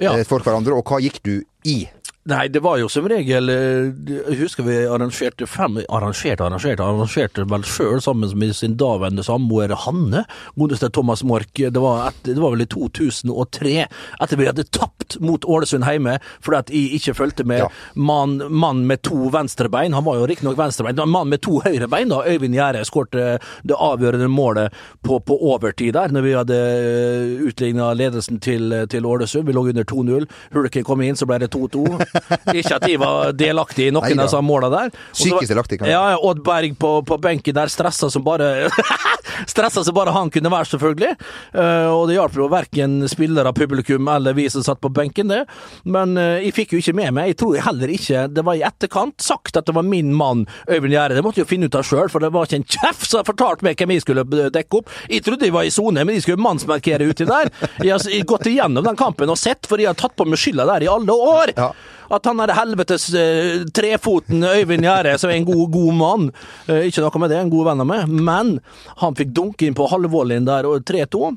ja. 0.01 0.15
for 0.25 0.41
hverandre, 0.41 0.73
og 0.73 0.89
hva 0.89 0.97
gikk 1.05 1.21
du 1.23 1.35
i? 1.69 1.83
Nei, 2.29 2.49
det 2.53 2.61
var 2.61 2.77
jo 2.77 2.91
som 2.93 3.07
regel 3.09 3.49
eh, 3.49 3.87
Jeg 4.29 4.37
husker 4.43 4.67
vi 4.67 4.75
arrangerte 4.85 5.47
fem 5.49 5.79
Arrangerte, 5.89 6.45
arrangerte, 6.45 6.85
arrangerte 6.85 7.47
vel 7.49 7.65
sjøl 7.65 8.03
sammen 8.05 8.35
med 8.37 8.53
sin 8.57 8.75
daværende 8.77 9.25
samboer 9.25 9.73
Hanne, 9.87 10.25
godeste 10.59 10.91
Thomas 10.93 11.23
Mork. 11.25 11.53
Det 11.57 11.81
var, 11.81 12.11
et, 12.11 12.19
det 12.27 12.37
var, 12.41 12.53
vel 12.53 12.65
i 12.65 12.69
2003, 12.69 13.73
etter 14.21 14.41
vi 14.41 14.49
hadde 14.49 14.67
tapt 14.75 15.17
mot 15.25 15.45
Ålesund 15.49 15.87
hjemme 15.87 16.19
fordi 16.45 16.59
at 16.59 16.73
jeg 16.75 16.99
ikke 16.99 17.15
fulgte 17.17 17.47
med 17.49 17.63
ja. 17.63 17.69
mann 17.95 18.37
man 18.51 18.83
med 18.89 19.03
to 19.07 19.31
venstrebein. 19.33 19.97
Han 19.97 20.05
var 20.05 20.19
jo 20.19 20.27
riktignok 20.29 20.59
venstrebein. 20.59 21.01
Mann 21.09 21.31
med 21.33 21.43
to 21.47 21.63
høyrebein, 21.65 22.13
da. 22.13 22.21
Øyvind 22.29 22.57
Gjære 22.59 22.85
skårte 22.89 23.39
det 23.39 23.79
avgjørende 23.79 24.29
målet 24.33 24.77
på, 25.05 25.21
på, 25.21 25.39
overtid 25.53 25.95
der, 25.97 26.13
når 26.13 26.27
vi 26.27 26.37
hadde 26.37 26.59
eh, 26.59 27.47
utligna 27.49 27.93
ledelsen 27.97 28.41
til, 28.45 28.75
til 28.91 29.09
Ålesund. 29.09 29.49
Vi 29.49 29.57
lå 29.57 29.65
under 29.73 29.89
2-0. 29.89 30.29
Hulken 30.57 30.87
kom 30.89 31.05
inn, 31.07 31.17
så 31.17 31.29
ble 31.29 31.41
det 31.45 31.53
2-2. 31.55 32.18
Ikke 32.55 32.77
at 32.79 32.87
de 32.87 32.97
var 33.01 33.33
delaktige 33.37 33.91
i 33.91 33.95
noen 33.95 34.19
av 34.19 34.27
disse 34.29 34.43
måla 34.45 34.71
der. 34.73 34.93
Psykisk 35.13 35.53
delaktig, 35.53 35.81
kan 35.83 35.91
Ja, 35.91 36.03
Odd 36.19 36.43
Berg 36.47 36.77
på, 36.81 36.93
på 37.09 37.19
benken 37.23 37.57
der 37.57 37.73
stressa 37.73 38.11
som 38.13 38.25
bare 38.27 38.69
Stressa 39.47 39.85
som 39.85 39.97
bare 39.97 40.15
han 40.15 40.31
kunne 40.33 40.53
være, 40.53 40.71
selvfølgelig. 40.73 41.13
Uh, 41.55 41.89
og 41.93 42.09
det 42.09 42.19
hjalp 42.19 42.39
jo 42.39 42.49
verken 42.53 42.99
spillere, 43.11 43.53
publikum 43.57 44.09
eller 44.11 44.37
vi 44.37 44.49
som 44.53 44.65
satt 44.67 44.81
på 44.83 44.93
benken, 44.95 45.33
det. 45.33 45.45
Men 45.85 46.17
uh, 46.19 46.39
jeg 46.43 46.55
fikk 46.57 46.75
jo 46.75 46.83
ikke 46.83 46.97
med 46.99 47.15
meg. 47.19 47.33
Jeg 47.33 47.41
tror 47.43 47.61
heller 47.69 47.93
ikke 47.95 48.27
det 48.33 48.45
var 48.47 48.59
i 48.59 48.65
etterkant 48.67 49.23
sagt 49.25 49.59
at 49.59 49.69
det 49.69 49.77
var 49.77 49.87
min 49.87 50.15
mann 50.17 50.47
Øyvind 50.69 50.95
Gjerde. 50.95 51.19
Det 51.19 51.25
måtte 51.27 51.43
jeg 51.43 51.49
jo 51.49 51.53
finne 51.53 51.69
ut 51.69 51.79
av 51.79 51.87
sjøl, 51.87 52.09
for 52.13 52.25
det 52.25 52.33
var 52.35 52.49
ikke 52.49 52.63
en 52.63 52.71
kjeft 52.79 53.11
som 53.11 53.27
fortalte 53.29 53.67
meg 53.67 53.79
hvem 53.79 53.95
jeg 53.97 54.07
skulle 54.07 54.27
dekke 54.55 54.81
opp. 54.81 54.97
Jeg 55.11 55.27
trodde 55.27 55.49
jeg 55.49 55.57
var 55.57 55.69
i 55.69 55.75
sone, 55.75 56.05
men 56.05 56.17
de 56.17 56.25
skulle 56.25 56.43
mannsmarkere 56.43 57.09
uti 57.09 57.29
der. 57.29 57.53
Jeg 57.83 57.95
har 57.95 58.27
gått 58.29 58.49
igjennom 58.51 58.87
den 58.87 58.99
kampen 58.99 59.31
og 59.33 59.41
sett, 59.41 59.69
for 59.69 59.81
jeg 59.81 59.91
har 59.91 59.99
tatt 59.99 60.17
på 60.19 60.27
meg 60.29 60.41
skylda 60.41 60.69
der 60.73 60.87
i 60.87 60.93
alle 60.93 61.15
år. 61.15 61.55
Ja 61.59 61.73
at 62.15 62.29
han 62.29 62.41
er 62.43 62.55
helvetes 62.57 63.09
uh, 63.13 63.65
trefoten 63.75 64.45
Øyvind 64.47 64.87
Gjære, 64.87 65.17
som 65.21 65.31
er 65.31 65.39
en 65.39 65.49
god, 65.49 65.65
god 65.75 65.97
mann. 65.99 66.29
Uh, 66.69 66.87
ikke 66.89 67.05
noe 67.05 67.23
med 67.23 67.33
det, 67.33 67.41
en 67.43 67.53
god 67.53 67.69
venn 67.71 67.85
av 67.85 67.91
meg, 67.91 68.15
men 68.29 68.55
han 69.03 69.19
fikk 69.19 69.28
dunke 69.35 69.69
inn 69.69 69.77
på 69.79 69.89
halvvolleyen 69.91 70.49
der, 70.49 70.69
og 70.69 70.85
3-2. 70.89 71.35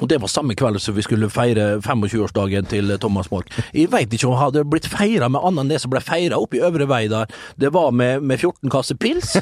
Og 0.00 0.08
Det 0.08 0.20
var 0.22 0.30
samme 0.30 0.54
kveld 0.54 0.80
som 0.82 0.94
vi 0.96 1.02
skulle 1.02 1.30
feire 1.32 1.78
25-årsdagen 1.82 2.68
til 2.70 2.92
Thomas 3.02 3.30
Mork. 3.32 3.50
Jeg 3.74 3.90
veit 3.92 4.12
ikke 4.12 4.28
om 4.28 4.36
det 4.36 4.42
hadde 4.42 4.64
blitt 4.70 4.86
feira 4.90 5.28
med 5.28 5.42
annet 5.42 5.64
enn 5.64 5.72
det 5.72 5.80
som 5.82 5.92
ble 5.92 6.02
feira 6.04 6.38
oppe 6.38 6.58
i 6.58 6.62
Øvre 6.64 6.86
Vei 6.88 7.02
der. 7.10 7.30
Det 7.58 7.72
var 7.74 7.90
med, 7.90 8.22
med 8.22 8.38
14 8.38 8.70
kasser 8.70 8.98
pils 9.00 9.34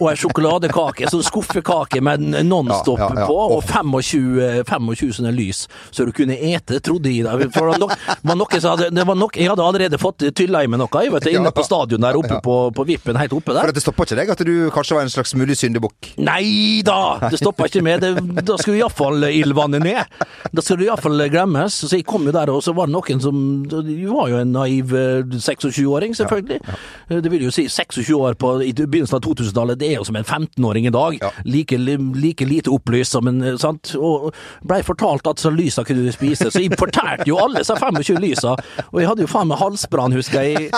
og 0.00 0.06
ei 0.10 0.16
sjokoladekake, 0.18 1.08
sånn 1.12 1.24
skuffekake 1.26 2.02
med 2.04 2.24
Nonstop 2.48 2.98
ja, 2.98 3.10
ja, 3.14 3.22
ja. 3.22 3.28
på, 3.28 3.38
og 3.56 3.62
25, 3.68 4.64
25 4.66 5.14
sånne 5.20 5.32
lys, 5.36 5.64
så 5.90 6.06
du 6.08 6.12
kunne 6.16 6.34
ete, 6.34 6.80
trodde 6.84 7.12
jeg. 7.12 7.50
For 7.54 7.70
det 7.70 7.90
var 8.26 8.38
noe 8.38 8.60
som 8.60 8.74
hadde, 8.74 8.90
det 8.96 9.06
var 9.06 9.18
nok, 9.18 9.38
jeg 9.38 9.50
hadde 9.52 9.66
allerede 9.66 10.00
fått 10.00 10.26
tylla 10.36 10.64
i 10.64 10.70
meg 10.70 10.82
noe 10.82 11.04
jeg 11.04 11.14
vet, 11.14 11.30
inne 11.30 11.52
på 11.54 11.64
stadion 11.64 12.02
der 12.02 12.18
oppe 12.18 12.40
på, 12.44 12.56
på 12.74 12.86
vippen 12.88 13.18
helt 13.20 13.34
oppe 13.36 13.54
der. 13.54 13.68
For 13.68 13.76
Det 13.76 13.84
stoppa 13.84 14.08
ikke 14.08 14.18
deg 14.18 14.34
at 14.34 14.44
du 14.46 14.54
kanskje 14.74 14.98
var 14.98 15.06
en 15.06 15.12
slags 15.12 15.34
mulig 15.38 15.56
syndebukk? 15.60 16.12
Nei 16.20 16.82
da, 16.86 17.30
det 17.30 17.40
stoppa 17.40 17.68
ikke 17.70 17.84
meg. 17.86 18.02
Det, 18.02 18.42
da 18.46 18.58
skulle 18.60 18.80
iallfall 18.80 19.28
Ylva 19.30 19.59
vannet 19.60 19.84
ned. 19.84 20.20
Da 20.50 20.64
skal 20.64 20.80
det 20.80 20.88
iallfall 20.88 21.26
glemmes. 21.30 21.80
Så 21.84 21.92
jeg 21.94 22.06
kom 22.08 22.26
jo 22.28 22.34
der, 22.34 22.50
og 22.52 22.62
så 22.64 22.74
var 22.76 22.88
det 22.88 22.96
noen 22.96 23.22
som 23.22 23.38
Du 23.68 23.92
var 24.10 24.30
jo 24.32 24.40
en 24.40 24.52
naiv 24.54 24.92
26-åring, 24.92 26.10
eh, 26.10 26.16
selvfølgelig. 26.16 26.60
Ja, 26.64 26.74
ja. 26.74 27.16
Eh, 27.16 27.22
det 27.22 27.30
vil 27.32 27.44
jo 27.44 27.50
si 27.50 27.68
26 27.68 28.14
år 28.14 28.34
på, 28.34 28.62
i 28.62 28.72
begynnelsen 28.72 29.16
av 29.16 29.24
2000-tallet, 29.24 29.78
det 29.80 29.90
er 29.90 29.98
jo 29.98 30.04
som 30.04 30.16
en 30.16 30.24
15-åring 30.24 30.86
i 30.86 30.94
dag. 30.94 31.18
Ja. 31.20 31.30
Like, 31.44 31.78
like, 31.78 32.44
lite 32.44 32.70
opplyst 32.70 33.12
som 33.12 33.28
en 33.28 33.58
sant? 33.58 33.94
Og 33.98 34.30
blei 34.66 34.82
fortalt 34.86 35.26
at 35.30 35.42
så 35.42 35.52
lysa 35.54 35.84
kunne 35.84 36.06
du 36.06 36.12
spise, 36.14 36.50
så 36.50 36.62
jeg 36.62 36.78
fortalte 36.78 37.28
jo 37.28 37.38
alle 37.40 37.62
disse 37.62 37.76
25 37.76 38.20
lysa. 38.22 38.56
Og 38.90 39.00
jeg 39.00 39.10
hadde 39.10 39.26
jo 39.26 39.30
faen 39.30 39.50
meg 39.50 39.60
halsbrann, 39.60 40.16
husker 40.16 40.46
jeg. 40.46 40.70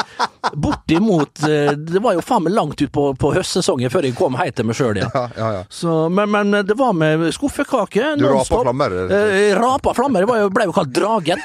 Bortimot 0.52 1.44
eh, 1.46 1.72
Det 1.78 2.00
var 2.02 2.16
jo 2.16 2.24
faen 2.24 2.46
meg 2.46 2.56
langt 2.56 2.80
ut 2.82 2.92
på, 2.92 3.12
på 3.18 3.32
høstsesongen 3.36 3.92
før 3.92 4.08
jeg 4.08 4.16
kom 4.18 4.36
hjem 4.38 4.56
til 4.56 4.68
meg 4.68 4.78
sjøl 4.78 4.98
igjen. 4.98 5.62
Så, 5.72 5.92
men, 6.12 6.30
men, 6.32 6.56
det 6.66 6.76
var 6.78 6.94
med 6.96 7.28
skuffekake. 7.34 8.14
Du 8.18 8.26
rapa 8.28 8.71
flammer? 8.72 9.12
Eh, 9.12 9.54
rapa 9.58 9.94
flammer 9.94 10.26
det 10.26 10.38
jo, 10.40 10.50
ble 10.50 10.66
jo 10.68 10.72
kalt 10.72 10.92
Dragen. 10.92 11.38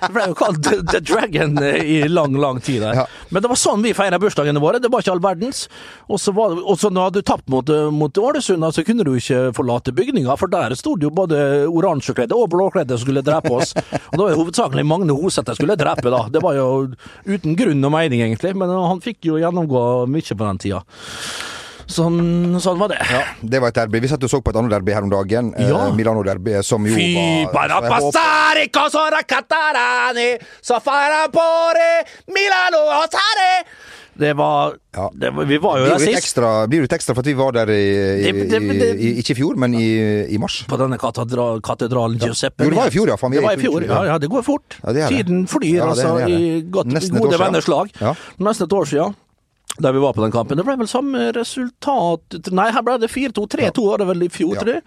Det 0.00 0.10
ble 0.12 0.26
jo 0.30 0.36
kalt 0.38 0.68
The 0.90 1.00
Dragon 1.00 1.58
eh, 1.62 1.82
i 1.82 2.08
lang, 2.08 2.36
lang 2.40 2.60
tid 2.60 2.82
der. 2.82 2.94
Ja. 2.94 3.06
Men 3.30 3.42
det 3.42 3.50
var 3.50 3.58
sånn 3.58 3.82
vi 3.84 3.94
feira 3.94 4.18
bursdagene 4.18 4.60
våre. 4.62 4.80
Det 4.82 4.90
var 4.92 5.04
ikke 5.04 5.14
all 5.14 5.22
verdens. 5.22 5.66
Og 6.08 6.20
så 6.20 6.34
var 6.34 6.54
når 6.54 7.14
du 7.14 7.22
tapt 7.22 7.48
mot, 7.48 7.68
eh, 7.68 7.90
mot 7.90 8.18
Ålesund, 8.18 8.64
så 8.74 8.84
kunne 8.86 9.06
du 9.06 9.14
ikke 9.16 9.52
forlate 9.56 9.94
bygninga, 9.94 10.36
for 10.40 10.50
der 10.52 10.74
sto 10.78 10.96
det 10.96 11.08
jo 11.08 11.14
både 11.14 11.38
oransjekledde 11.70 12.36
og 12.36 12.50
blåkledde 12.54 12.98
som 12.98 13.06
skulle 13.06 13.24
drepe 13.24 13.52
oss. 13.54 13.74
Og 13.74 14.16
det 14.16 14.22
var 14.22 14.34
jo 14.34 14.42
hovedsakelig 14.42 14.86
Magne 14.88 15.16
Hoseth 15.16 15.56
skulle 15.56 15.78
drepe, 15.78 16.10
da. 16.12 16.24
Det 16.32 16.42
var 16.44 16.58
jo 16.58 16.68
uten 17.26 17.56
grunn 17.58 17.84
og 17.84 17.94
mening, 17.94 18.24
egentlig, 18.24 18.54
men 18.58 18.70
han 18.72 19.02
fikk 19.04 19.30
jo 19.30 19.40
gjennomgå 19.40 19.84
mye 20.10 20.38
på 20.38 20.48
den 20.48 20.62
tida. 20.62 20.84
Sånn, 21.86 22.56
sånn, 22.62 22.78
var 22.80 22.92
det. 22.94 23.00
Ja, 23.10 23.22
det 23.42 23.60
var 23.62 23.72
et 23.72 23.78
derby. 23.78 24.00
Vi 24.04 24.10
satt 24.12 24.24
og 24.24 24.32
så 24.32 24.40
på 24.44 24.52
et 24.52 24.60
annet 24.60 24.72
derby 24.72 24.94
her 24.96 25.04
om 25.04 25.12
dagen. 25.12 25.52
Eh, 25.56 25.68
ja. 25.68 25.86
Eh, 25.88 25.96
Milano-derby, 25.96 26.56
som 26.64 26.86
jo 26.88 26.94
Fy 26.96 27.44
var 27.52 27.74
passare, 27.88 28.68
safara 30.62 31.26
Milano 32.28 32.86
osare. 33.02 33.52
Det 34.14 34.30
var, 34.38 34.76
ja. 34.94 35.10
det 35.14 35.30
var, 35.30 35.44
Vi 35.44 35.56
var 35.58 35.78
jo 35.78 35.86
der 35.90 35.98
sist. 35.98 36.18
Ekstra, 36.20 36.50
blir 36.70 36.78
du 36.78 36.86
litt 36.86 36.92
ekstra 36.94 37.16
for 37.16 37.24
at 37.24 37.26
vi 37.26 37.34
var 37.34 37.56
der 37.56 37.72
i, 37.74 37.80
i, 38.28 38.30
det, 38.46 38.60
det, 38.62 38.90
i, 38.94 39.10
ikke 39.18 39.34
i 39.34 39.38
fjor, 39.40 39.58
men 39.58 39.74
i, 39.74 39.88
i 40.30 40.38
mars? 40.38 40.60
På 40.70 40.78
denne 40.78 40.98
katedral, 41.02 41.58
katedralen 41.66 42.20
Giuseppe. 42.22 42.62
Jo, 42.62 42.70
det 42.70 42.78
var 42.78 42.92
i 42.92 42.94
fjor, 42.94 43.10
ja. 43.10 43.18
det 43.34 43.42
var 43.42 43.58
i 43.58 43.64
fjor, 43.64 43.88
ja, 43.88 44.04
ja, 44.12 44.20
det 44.22 44.30
går 44.30 44.46
fort. 44.46 44.78
Tiden 44.84 45.48
flyr, 45.50 45.82
altså, 45.88 46.14
i 46.30 46.62
godt, 46.62 46.94
gode 47.10 47.42
venners 47.42 47.70
lag. 47.70 47.90
Nesten 48.38 48.70
et 48.70 48.78
år 48.78 48.90
siden 48.92 49.18
der 49.78 49.92
vi 49.92 50.02
var 50.02 50.14
på 50.14 50.22
den 50.22 50.32
kampen. 50.34 50.58
Det 50.58 50.64
ble 50.66 50.76
vel 50.78 50.90
samme 50.90 51.30
resultat 51.34 52.36
Nei, 52.54 52.70
her 52.74 52.82
ble 52.86 52.98
det 53.02 53.10
4-2. 53.10 53.46
3-2 53.56 53.86
var 53.88 54.02
det 54.02 54.08
vel 54.12 54.26
i 54.26 54.30
fjor, 54.32 54.58
tror 54.60 54.76
jeg. 54.76 54.84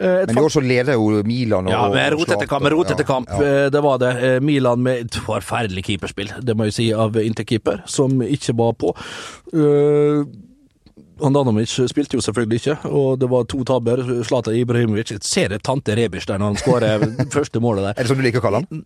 Et 0.00 0.30
men 0.30 0.38
i 0.38 0.40
år 0.40 0.52
så 0.54 0.62
leder 0.64 0.96
jo 0.96 1.20
Milan 1.28 1.66
og 1.68 1.74
Ja, 1.74 1.80
med 1.92 2.14
rot 2.14 2.30
etter 2.32 2.48
kamp. 2.48 2.68
Rot 2.72 2.92
etter 2.94 3.04
kamp. 3.04 3.28
Ja, 3.28 3.40
ja. 3.44 3.72
Det 3.72 3.82
var 3.84 3.98
det. 4.00 4.12
Eh, 4.24 4.36
Milan 4.40 4.80
med 4.80 5.02
et 5.04 5.18
forferdelig 5.26 5.84
keeperspill, 5.90 6.30
det 6.40 6.56
må 6.56 6.70
jeg 6.70 6.76
si, 6.78 6.86
av 6.96 7.18
interkeeper, 7.20 7.82
som 7.90 8.22
ikke 8.24 8.56
var 8.56 8.78
på. 8.80 8.94
Uh, 9.52 10.24
Handanovic 11.20 11.74
spilte 11.90 12.16
jo 12.16 12.24
selvfølgelig 12.24 12.62
ikke, 12.62 12.76
og 12.88 13.20
det 13.20 13.28
var 13.28 13.44
to 13.50 13.60
tabber. 13.68 14.02
Zlatan 14.24 14.56
Ibrahimovic 14.56 15.12
ser 15.26 15.52
det 15.52 15.62
tante 15.66 15.96
Rebic 15.98 16.24
der 16.30 16.40
når 16.40 16.54
han 16.54 16.60
skårer 16.62 17.08
første 17.36 17.60
målet 17.60 17.90
der. 17.90 17.98
Er 17.98 18.06
det 18.06 18.12
sånn 18.12 18.22
du 18.22 18.24
liker 18.24 18.40
å 18.40 18.46
kalle 18.46 18.62
han? 18.64 18.84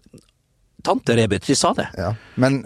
Tante 0.85 1.15
Rebic, 1.17 1.47
de 1.47 1.57
sa 1.57 1.71
det. 1.79 1.87
Ja, 1.97 2.11
men 2.41 2.65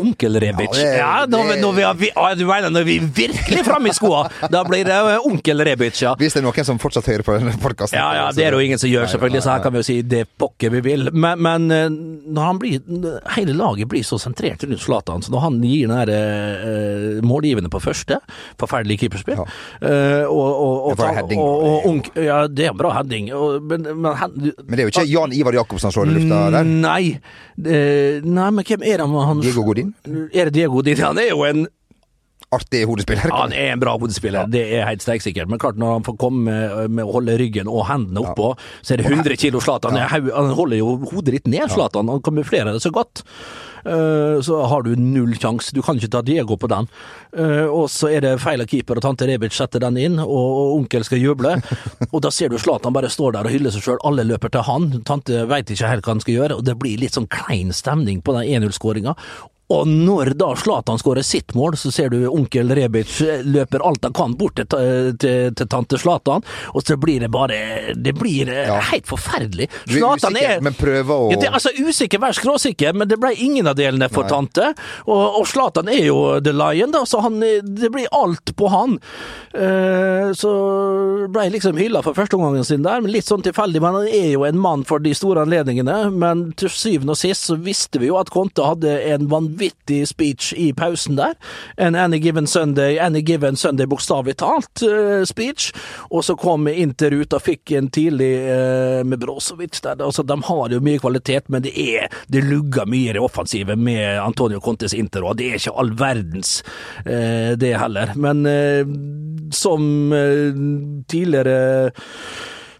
onkel 0.00 0.40
Rebic. 0.42 0.74
Ja, 0.74 0.82
det- 0.82 0.96
Ja, 1.00 1.12
når, 1.30 1.44
vi, 1.50 1.60
når, 1.60 1.72
vi 1.76 1.82
har, 1.84 1.94
vi, 2.00 2.10
ah, 2.16 2.68
når 2.70 2.84
vi 2.88 2.96
er 3.00 3.06
virkelig 3.20 3.64
framme 3.66 3.88
i 3.90 3.94
skoa, 3.96 4.24
da 4.50 4.62
blir 4.64 4.84
det 4.88 4.96
eh, 4.96 5.26
onkel 5.28 5.64
Rebic, 5.66 6.00
ja. 6.02 6.14
Hvis 6.20 6.34
det 6.36 6.40
er 6.42 6.46
noen 6.48 6.64
som 6.66 6.78
fortsatt 6.82 7.06
hører 7.10 7.24
på 7.26 7.36
denne 7.38 7.54
podkasten. 7.60 7.98
Ja, 7.98 8.08
ja, 8.18 8.26
det 8.32 8.44
er 8.46 8.50
det 8.54 8.60
jo 8.60 8.66
ingen 8.68 8.80
som 8.82 8.90
gjør, 8.90 9.06
selvfølgelig, 9.12 9.42
så 9.44 9.54
her 9.54 9.62
kan 9.64 9.72
vi 9.74 9.82
jo 9.82 9.86
si 9.90 9.98
det 10.02 10.24
pokker 10.40 10.70
vi 10.74 10.80
vil. 10.88 11.08
Men, 11.12 11.40
men 11.44 11.70
eh, 11.70 11.88
når 12.30 12.48
han 12.50 12.58
blir, 12.62 12.80
hele 13.36 13.54
laget 13.58 13.88
blir 13.90 14.04
så 14.06 14.18
sentrert 14.22 14.64
rundt 14.66 14.80
Zlatan, 14.82 15.22
så 15.26 15.32
når 15.34 15.44
han 15.46 15.60
gir 15.64 15.88
den 15.90 15.96
der 16.00 16.12
uh, 16.64 17.20
målgivende 17.26 17.70
på 17.72 17.80
første, 17.82 18.18
forferdelig 18.60 18.98
keeperspill, 19.04 19.40
eh, 19.40 20.24
og, 20.26 20.48
og, 20.50 20.74
og, 20.90 20.96
Det 20.96 21.04
var 21.04 21.22
og, 21.36 21.64
og, 21.70 21.88
onk- 21.90 22.12
Ja, 22.20 22.42
det 22.48 22.66
er 22.68 22.72
en 22.74 22.80
bra 22.80 22.92
heading, 22.98 23.30
og, 23.36 23.62
men, 23.70 23.82
men 24.00 24.14
han, 24.16 24.32
Men 24.36 24.74
det 24.76 24.80
er 24.84 24.88
jo 24.88 24.92
ikke 24.94 25.06
Jan 25.10 25.32
Ivar 25.36 25.56
Jacobsen 25.60 25.90
som 25.90 25.96
slår 26.00 26.10
i 26.10 26.18
lufta 26.18 26.40
der. 26.56 26.64
Nei. 26.70 27.02
Eh, 27.60 28.20
nei, 28.24 28.48
men 28.56 28.64
hvem 28.64 28.82
er 28.86 29.02
det 29.02 29.08
han 29.10 29.40
Diego 29.44 29.64
Godin? 29.66 29.89
Er 30.06 30.50
det 30.50 30.54
Diego 30.56 30.82
Didi 30.82 31.02
Han 31.02 31.18
er 31.18 31.30
jo 31.32 31.44
en 31.48 31.68
Artig 32.50 32.82
hodespiller. 32.82 33.30
han 33.30 33.52
er 33.54 33.68
en 33.76 33.78
bra 33.78 33.92
hodespiller, 33.94 34.48
det 34.50 34.64
er 34.74 34.88
helt 34.88 35.04
steiksikkert. 35.04 35.46
Men 35.46 35.60
klart, 35.62 35.76
når 35.78 35.92
han 35.92 36.06
får 36.08 36.16
komme 36.18 36.56
med, 36.90 37.04
å 37.04 37.12
holde 37.14 37.36
ryggen 37.38 37.70
og 37.70 37.84
hendene 37.86 38.24
oppå, 38.26 38.48
så 38.82 38.96
er 38.96 38.98
det 38.98 39.06
100 39.06 39.38
kilo 39.38 39.60
Zlatan. 39.62 39.94
Han, 39.94 40.30
han 40.34 40.54
holder 40.58 40.80
jo 40.80 40.96
hodet 41.12 41.36
ditt 41.36 41.46
ned, 41.46 41.70
Zlatan. 41.70 42.10
Han 42.10 42.24
kamuflerer 42.26 42.74
det 42.74 42.82
så 42.82 42.90
godt. 42.90 43.22
Eh, 43.84 44.40
så 44.42 44.58
har 44.66 44.82
du 44.82 44.96
null 44.98 45.36
sjanse. 45.38 45.70
Du 45.74 45.78
kan 45.82 45.96
ikke 45.96 46.10
ta 46.10 46.24
Diego 46.26 46.56
på 46.58 46.68
den. 46.70 46.88
Eh, 47.36 47.68
og 47.70 47.86
så 47.92 48.10
er 48.10 48.24
det 48.26 48.34
feil 48.42 48.64
av 48.64 48.68
keeper, 48.70 48.98
og 48.98 49.06
tante 49.06 49.28
Rebic 49.30 49.54
setter 49.56 49.86
den 49.86 50.00
inn, 50.00 50.18
og, 50.18 50.34
og 50.34 50.74
onkel 50.80 51.06
skal 51.06 51.22
juble. 51.22 51.54
og 52.12 52.18
da 52.26 52.34
ser 52.34 52.50
du 52.50 52.58
Zlatan 52.58 52.96
bare 52.96 53.12
står 53.12 53.38
der 53.38 53.46
og 53.46 53.54
hyller 53.54 53.74
seg 53.74 53.86
sjøl. 53.86 54.02
Alle 54.10 54.26
løper 54.26 54.52
til 54.52 54.66
han. 54.66 54.90
Tante 55.06 55.46
veit 55.50 55.70
ikke 55.70 55.94
helt 55.94 56.02
hva 56.02 56.16
han 56.16 56.26
skal 56.26 56.36
gjøre, 56.36 56.58
og 56.60 56.66
det 56.66 56.76
blir 56.82 56.98
litt 57.00 57.16
sånn 57.16 57.30
klein 57.30 57.70
stemning 57.76 58.24
på 58.26 58.34
den 58.36 58.58
1-0-skåringa. 58.58 59.14
Og 59.70 59.86
når 59.88 60.32
da 60.40 60.48
Zlatan 60.58 60.98
skårer 60.98 61.22
sitt 61.26 61.54
mål, 61.54 61.76
så 61.78 61.92
ser 61.94 62.10
du 62.10 62.24
onkel 62.26 62.72
Rebic 62.74 63.20
løper 63.46 63.84
alt 63.86 64.02
han 64.08 64.14
kan 64.16 64.32
bort 64.38 64.58
til, 64.58 64.66
til, 65.22 65.52
til 65.54 65.68
tante 65.70 65.98
Zlatan, 66.00 66.42
og 66.74 66.82
så 66.82 66.96
blir 66.98 67.22
det 67.22 67.28
bare 67.30 67.94
Det 67.94 68.14
blir 68.18 68.50
eh, 68.50 68.66
Ja. 68.66 68.80
helt 68.90 69.06
forferdelig. 69.06 69.68
Du 69.86 69.94
er 69.94 70.00
Zlatan 70.00 70.34
usikker, 70.34 70.64
men 70.66 70.74
prøver 70.78 71.14
å 71.14 71.30
ja, 71.30 71.38
det, 71.44 71.52
altså 71.54 71.70
Usikker, 71.78 72.18
vær 72.22 72.34
skråsikker, 72.34 72.96
men 72.98 73.08
det 73.10 73.20
ble 73.22 73.30
ingen 73.38 73.70
av 73.70 73.78
delene 73.78 74.08
for 74.10 74.26
Nei. 74.26 74.32
tante. 74.34 74.72
Og, 75.06 75.38
og 75.40 75.46
Zlatan 75.50 75.88
er 75.92 76.02
jo 76.08 76.18
the 76.42 76.52
lion, 76.56 76.90
da, 76.94 77.04
så 77.06 77.22
han, 77.24 77.38
det 77.40 77.92
blir 77.94 78.10
alt 78.16 78.50
på 78.58 78.68
han. 78.74 78.98
Uh, 79.54 80.34
så 80.36 80.50
ble 81.30 81.46
jeg 81.46 81.54
liksom 81.56 81.78
hylla 81.80 82.02
for 82.04 82.18
førsteomgangen 82.18 82.66
sin 82.66 82.82
der, 82.86 83.00
men 83.04 83.14
litt 83.14 83.28
sånn 83.30 83.46
tilfeldig. 83.46 83.80
Men 83.82 84.00
han 84.00 84.10
er 84.10 84.28
jo 84.34 84.44
en 84.48 84.58
mann 84.60 84.82
for 84.88 85.02
de 85.02 85.14
store 85.16 85.46
anledningene. 85.46 86.00
Men 86.10 86.48
til 86.58 86.72
syvende 86.74 87.14
og 87.14 87.22
sist 87.22 87.46
så 87.50 87.56
visste 87.60 88.02
vi 88.02 88.10
jo 88.10 88.18
at 88.20 88.30
Conte 88.34 88.66
hadde 88.66 88.98
en 89.14 89.30
vanvittig 89.30 89.59
speech 90.06 90.52
i 90.56 90.70
pausen 90.76 91.16
der. 91.18 91.36
En 91.76 91.94
Any 91.94 92.20
Given 92.22 92.46
Sunday, 92.46 92.98
Any 92.98 93.22
Given 93.26 93.56
Sunday 93.56 93.86
bokstavelig 93.86 94.36
talt 94.40 94.82
uh, 94.82 95.24
speech. 95.28 95.70
Og 96.10 96.24
så 96.24 96.36
kom 96.38 96.68
Inter 96.68 97.14
ut 97.14 97.34
og 97.36 97.44
fikk 97.44 97.74
en 97.78 97.90
tidlig 97.92 98.32
uh, 98.46 99.00
med 99.06 99.20
Brozovic 99.20 99.80
der. 99.84 100.00
Altså, 100.04 100.24
de 100.26 100.36
har 100.48 100.74
jo 100.74 100.82
mye 100.84 101.02
kvalitet, 101.02 101.48
men 101.48 101.64
det 101.66 101.74
er 101.76 102.08
det 102.30 102.44
lugger 102.46 102.88
mye 102.90 103.10
i 103.10 103.16
det 103.16 103.24
offensive 103.24 103.76
med 103.76 104.20
Antonio 104.20 104.60
Contes 104.60 104.94
Inter, 104.94 105.24
og 105.26 105.38
det 105.40 105.50
er 105.50 105.60
ikke 105.60 105.76
all 105.80 105.92
verdens 105.98 106.60
uh, 107.06 107.56
det 107.60 107.74
heller. 107.80 108.14
Men 108.20 108.46
som 109.54 109.82
tidligere 111.10 111.90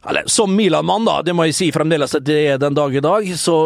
eller 0.08 0.22
som 0.26 0.56
Milan-mann, 0.56 1.04
da, 1.04 1.18
det 1.22 1.34
må 1.36 1.44
jeg 1.44 1.56
si 1.56 1.66
fremdeles 1.74 2.14
at 2.16 2.24
det 2.24 2.38
er 2.54 2.60
den 2.60 2.76
dag 2.76 2.94
i 2.96 3.02
dag, 3.04 3.26
så 3.36 3.56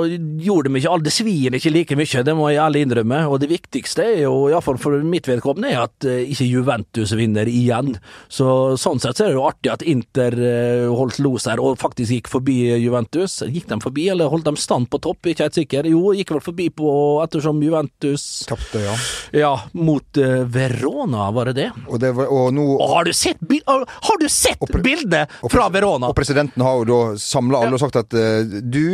gjorde 0.42 0.70
de 0.70 0.80
ikke 0.80 0.90
alle 0.90 1.06
Det 1.06 1.12
svir 1.14 1.54
ikke 1.54 1.70
like 1.70 1.98
mye, 1.98 2.22
det 2.26 2.34
må 2.34 2.48
jeg 2.50 2.58
ærlig 2.64 2.82
innrømme. 2.86 3.20
Og 3.30 3.38
det 3.42 3.50
viktigste 3.52 4.02
er 4.02 4.22
jo, 4.24 4.48
iallfall 4.50 4.80
for 4.82 4.98
mitt 5.06 5.28
vedkommende, 5.30 5.70
er 5.70 5.84
at 5.86 6.06
eh, 6.08 6.24
ikke 6.34 6.48
Juventus 6.48 7.12
vinner 7.14 7.46
igjen. 7.50 7.92
Så 8.26 8.74
sånn 8.80 9.02
sett 9.02 9.20
så 9.20 9.28
er 9.28 9.30
det 9.30 9.38
jo 9.38 9.44
artig 9.46 9.70
at 9.70 9.84
Inter 9.86 10.34
eh, 10.34 10.86
holdt 10.90 11.20
los 11.22 11.46
her, 11.50 11.62
og 11.62 11.78
faktisk 11.78 12.16
gikk 12.16 12.32
forbi 12.32 12.56
Juventus. 12.82 13.38
Gikk 13.46 13.70
de 13.70 13.78
forbi, 13.84 14.08
eller 14.10 14.32
holdt 14.32 14.48
de 14.50 14.56
stand 14.58 14.90
på 14.90 14.98
topp? 15.06 15.30
Ikke 15.30 15.46
helt 15.46 15.60
sikker. 15.60 15.86
Jo, 15.92 16.16
gikk 16.18 16.34
vel 16.34 16.42
forbi 16.42 16.66
på 16.74 16.90
ettersom 17.22 17.62
Juventus 17.62 18.26
Tapte, 18.48 18.82
ja. 18.82 18.96
Ja, 19.38 19.52
mot 19.78 20.18
eh, 20.18 20.42
Verona, 20.50 21.30
var 21.36 21.52
det 21.52 21.56
det? 21.60 21.70
Og, 21.86 22.00
det 22.02 22.10
var, 22.18 22.32
og 22.32 22.50
nå 22.56 22.66
Og 22.74 22.96
har 22.96 23.06
du 23.06 23.14
sett, 23.14 23.38
bil 23.44 23.62
har 23.68 24.18
du 24.20 24.26
sett 24.32 24.58
og 24.64 25.50
fra? 25.52 25.70
Verona? 25.74 26.10
Og 26.24 26.28
presidenten 26.28 26.62
har 26.64 26.78
jo 26.80 26.84
da 26.88 26.98
samla 27.20 27.60
alle 27.60 27.76
og 27.76 27.82
sagt 27.82 27.98
at 28.00 28.14
uh, 28.16 28.56
du, 28.64 28.84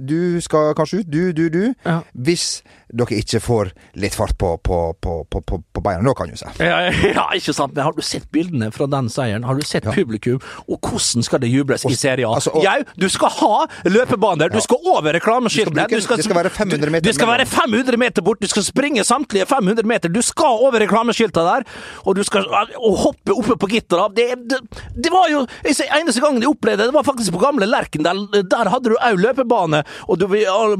du 0.00 0.40
skal 0.40 0.72
kanskje 0.78 1.02
ut, 1.02 1.10
du, 1.12 1.32
du, 1.36 1.48
du. 1.52 1.62
Ja. 1.84 2.00
Hvis 2.16 2.62
dere 2.88 3.18
ikke 3.20 3.40
får 3.44 3.70
litt 4.00 4.14
fart 4.16 4.32
på, 4.40 4.54
på, 4.64 4.76
på, 5.04 5.14
på, 5.28 5.40
på, 5.44 5.58
på 5.76 5.82
beina, 5.84 6.00
da 6.06 6.14
kan 6.16 6.30
jo 6.32 6.38
se. 6.40 6.48
Ja, 6.64 6.78
ja, 7.18 7.26
ikke 7.36 7.52
sant. 7.52 7.74
Men 7.76 7.84
har 7.84 7.96
du 7.96 8.00
sett 8.04 8.24
bildene 8.32 8.70
fra 8.72 8.86
den 8.88 9.10
seieren? 9.12 9.44
Har 9.44 9.58
du 9.58 9.66
sett 9.68 9.84
publikum? 9.92 10.40
Og 10.64 10.80
hvordan 10.80 11.26
skal 11.26 11.42
det 11.42 11.50
jubles 11.52 11.84
i 11.88 11.96
Serie 11.98 12.24
A? 12.28 12.38
altså, 12.38 12.54
og- 12.56 12.64
Jau, 12.64 12.78
du 12.96 13.08
skal 13.12 13.34
ha 13.42 13.66
løpebaner! 13.88 14.52
Du 14.54 14.60
skal 14.64 14.88
over 14.94 15.12
reklameskiltene! 15.18 15.84
Du 15.92 16.00
skal 16.04 16.22
det 16.22 16.24
skal 16.24 16.38
være 16.40 16.52
500 16.54 16.94
meter 16.94 17.04
Du, 17.04 17.10
du 17.12 17.18
skal 17.18 17.30
være 17.34 17.46
500 17.52 18.00
meter 18.00 18.24
bort! 18.24 18.40
Du 18.40 18.48
skal 18.48 18.64
springe 18.64 19.04
samtlige 19.04 19.46
500 19.50 19.84
meter! 19.88 20.12
Du 20.12 20.22
skal 20.24 20.64
over 20.64 20.80
reklameskiltene 20.86 21.44
der! 21.44 21.68
Og 22.08 22.16
du 22.16 22.24
skal 22.24 22.48
og 22.48 22.98
hoppe 23.04 23.36
oppe 23.36 23.58
på 23.60 23.70
gitteret! 23.74 24.16
Det, 24.16 24.30
det, 24.48 24.62
det 24.96 25.12
var 25.12 25.28
jo 25.32 25.44
Eneste 25.68 26.22
gangen 26.22 26.40
jeg 26.42 26.50
opplevde 26.50 26.77
det, 26.78 26.88
det 26.88 26.96
var 26.96 27.06
faktisk 27.06 27.34
på 27.34 27.42
gamle 27.42 27.68
Lerken. 27.68 28.06
Der, 28.06 28.70
hadde 28.72 28.92
du 28.92 28.96
òg 28.96 29.20
løpebane, 29.20 29.82
og 30.08 30.24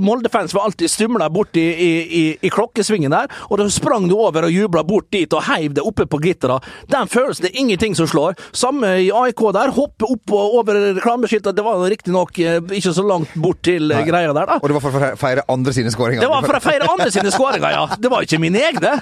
Molde-fans 0.00 0.54
var 0.56 0.68
alltid 0.68 0.90
stumla 0.90 1.28
borti 1.32 1.64
i, 1.68 1.90
i, 2.20 2.24
i 2.40 2.52
klokkesvingen 2.52 3.12
der, 3.12 3.30
og 3.48 3.60
da 3.60 3.68
sprang 3.72 4.08
du 4.08 4.16
over 4.18 4.48
og 4.48 4.54
jubla 4.54 4.84
bort 4.86 5.10
dit 5.14 5.32
og 5.36 5.44
heiv 5.50 5.76
det 5.76 5.84
oppe 5.84 6.06
på 6.08 6.20
gittera. 6.24 6.58
Den 6.90 7.10
følelsen 7.10 7.48
det 7.48 7.52
er 7.52 7.60
ingenting 7.62 7.96
som 7.98 8.08
slår. 8.10 8.38
Samme 8.56 8.94
i 9.04 9.10
AIK 9.14 9.44
der. 9.56 9.74
Hoppe 9.76 10.08
opp 10.08 10.34
og 10.34 10.58
over 10.60 10.80
reklameskiltet. 10.98 11.56
Det 11.56 11.64
var 11.66 11.84
riktignok 11.90 12.38
eh, 12.42 12.58
ikke 12.78 12.94
så 12.96 13.04
langt 13.06 13.34
bort 13.38 13.62
til 13.66 13.90
Nei. 13.92 14.04
greia 14.08 14.32
der, 14.32 14.48
da. 14.54 14.58
Og 14.60 14.68
det 14.70 14.78
var 14.78 14.84
for 14.84 14.98
å 15.10 15.14
feire 15.20 15.46
andre 15.52 15.74
sine 15.76 15.92
skåringer. 15.94 16.24
Det 16.24 16.30
var 16.32 16.46
for 16.46 16.58
å 16.58 16.62
feire 16.64 16.90
andre 16.90 17.10
sine 17.14 17.32
skåringer, 17.34 17.74
ja. 17.74 17.86
Det 17.98 18.12
var 18.12 18.26
ikke 18.26 18.42
mine 18.42 18.62
egne. 18.70 18.98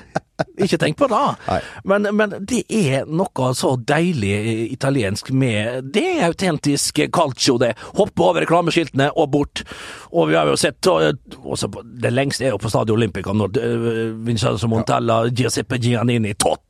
Ikke 0.60 0.78
tenk 0.80 0.98
på 1.00 1.08
det. 1.08 1.62
Men, 1.88 2.08
men 2.16 2.34
det 2.48 2.62
er 2.72 3.06
noe 3.08 3.52
så 3.56 3.74
deilig 3.76 4.34
italiensk 4.74 5.30
med 5.32 5.90
Det 5.94 6.04
er 6.16 6.26
autentisk 6.28 7.00
calcio, 7.14 7.56
det. 7.62 7.72
Hoppe 7.96 8.24
over 8.24 8.44
reklameskiltene 8.44 9.10
og 9.16 9.30
bort. 9.32 9.64
Og 10.12 10.30
vi 10.30 10.36
har 10.38 10.48
jo 10.50 10.58
sett 10.60 10.86
også 10.86 11.70
Det 11.84 12.12
lengste 12.12 12.46
er 12.46 12.54
jo 12.54 12.60
på 12.60 12.70
Stadio 12.72 12.96
Olympica 12.96 13.32
når 13.36 13.58
uh, 13.58 14.14
Vincenzo 14.26 14.68
Montella, 14.70 15.24
Giuseppe 15.32 15.80
Giannini, 15.80 16.34
Totti 16.36 16.65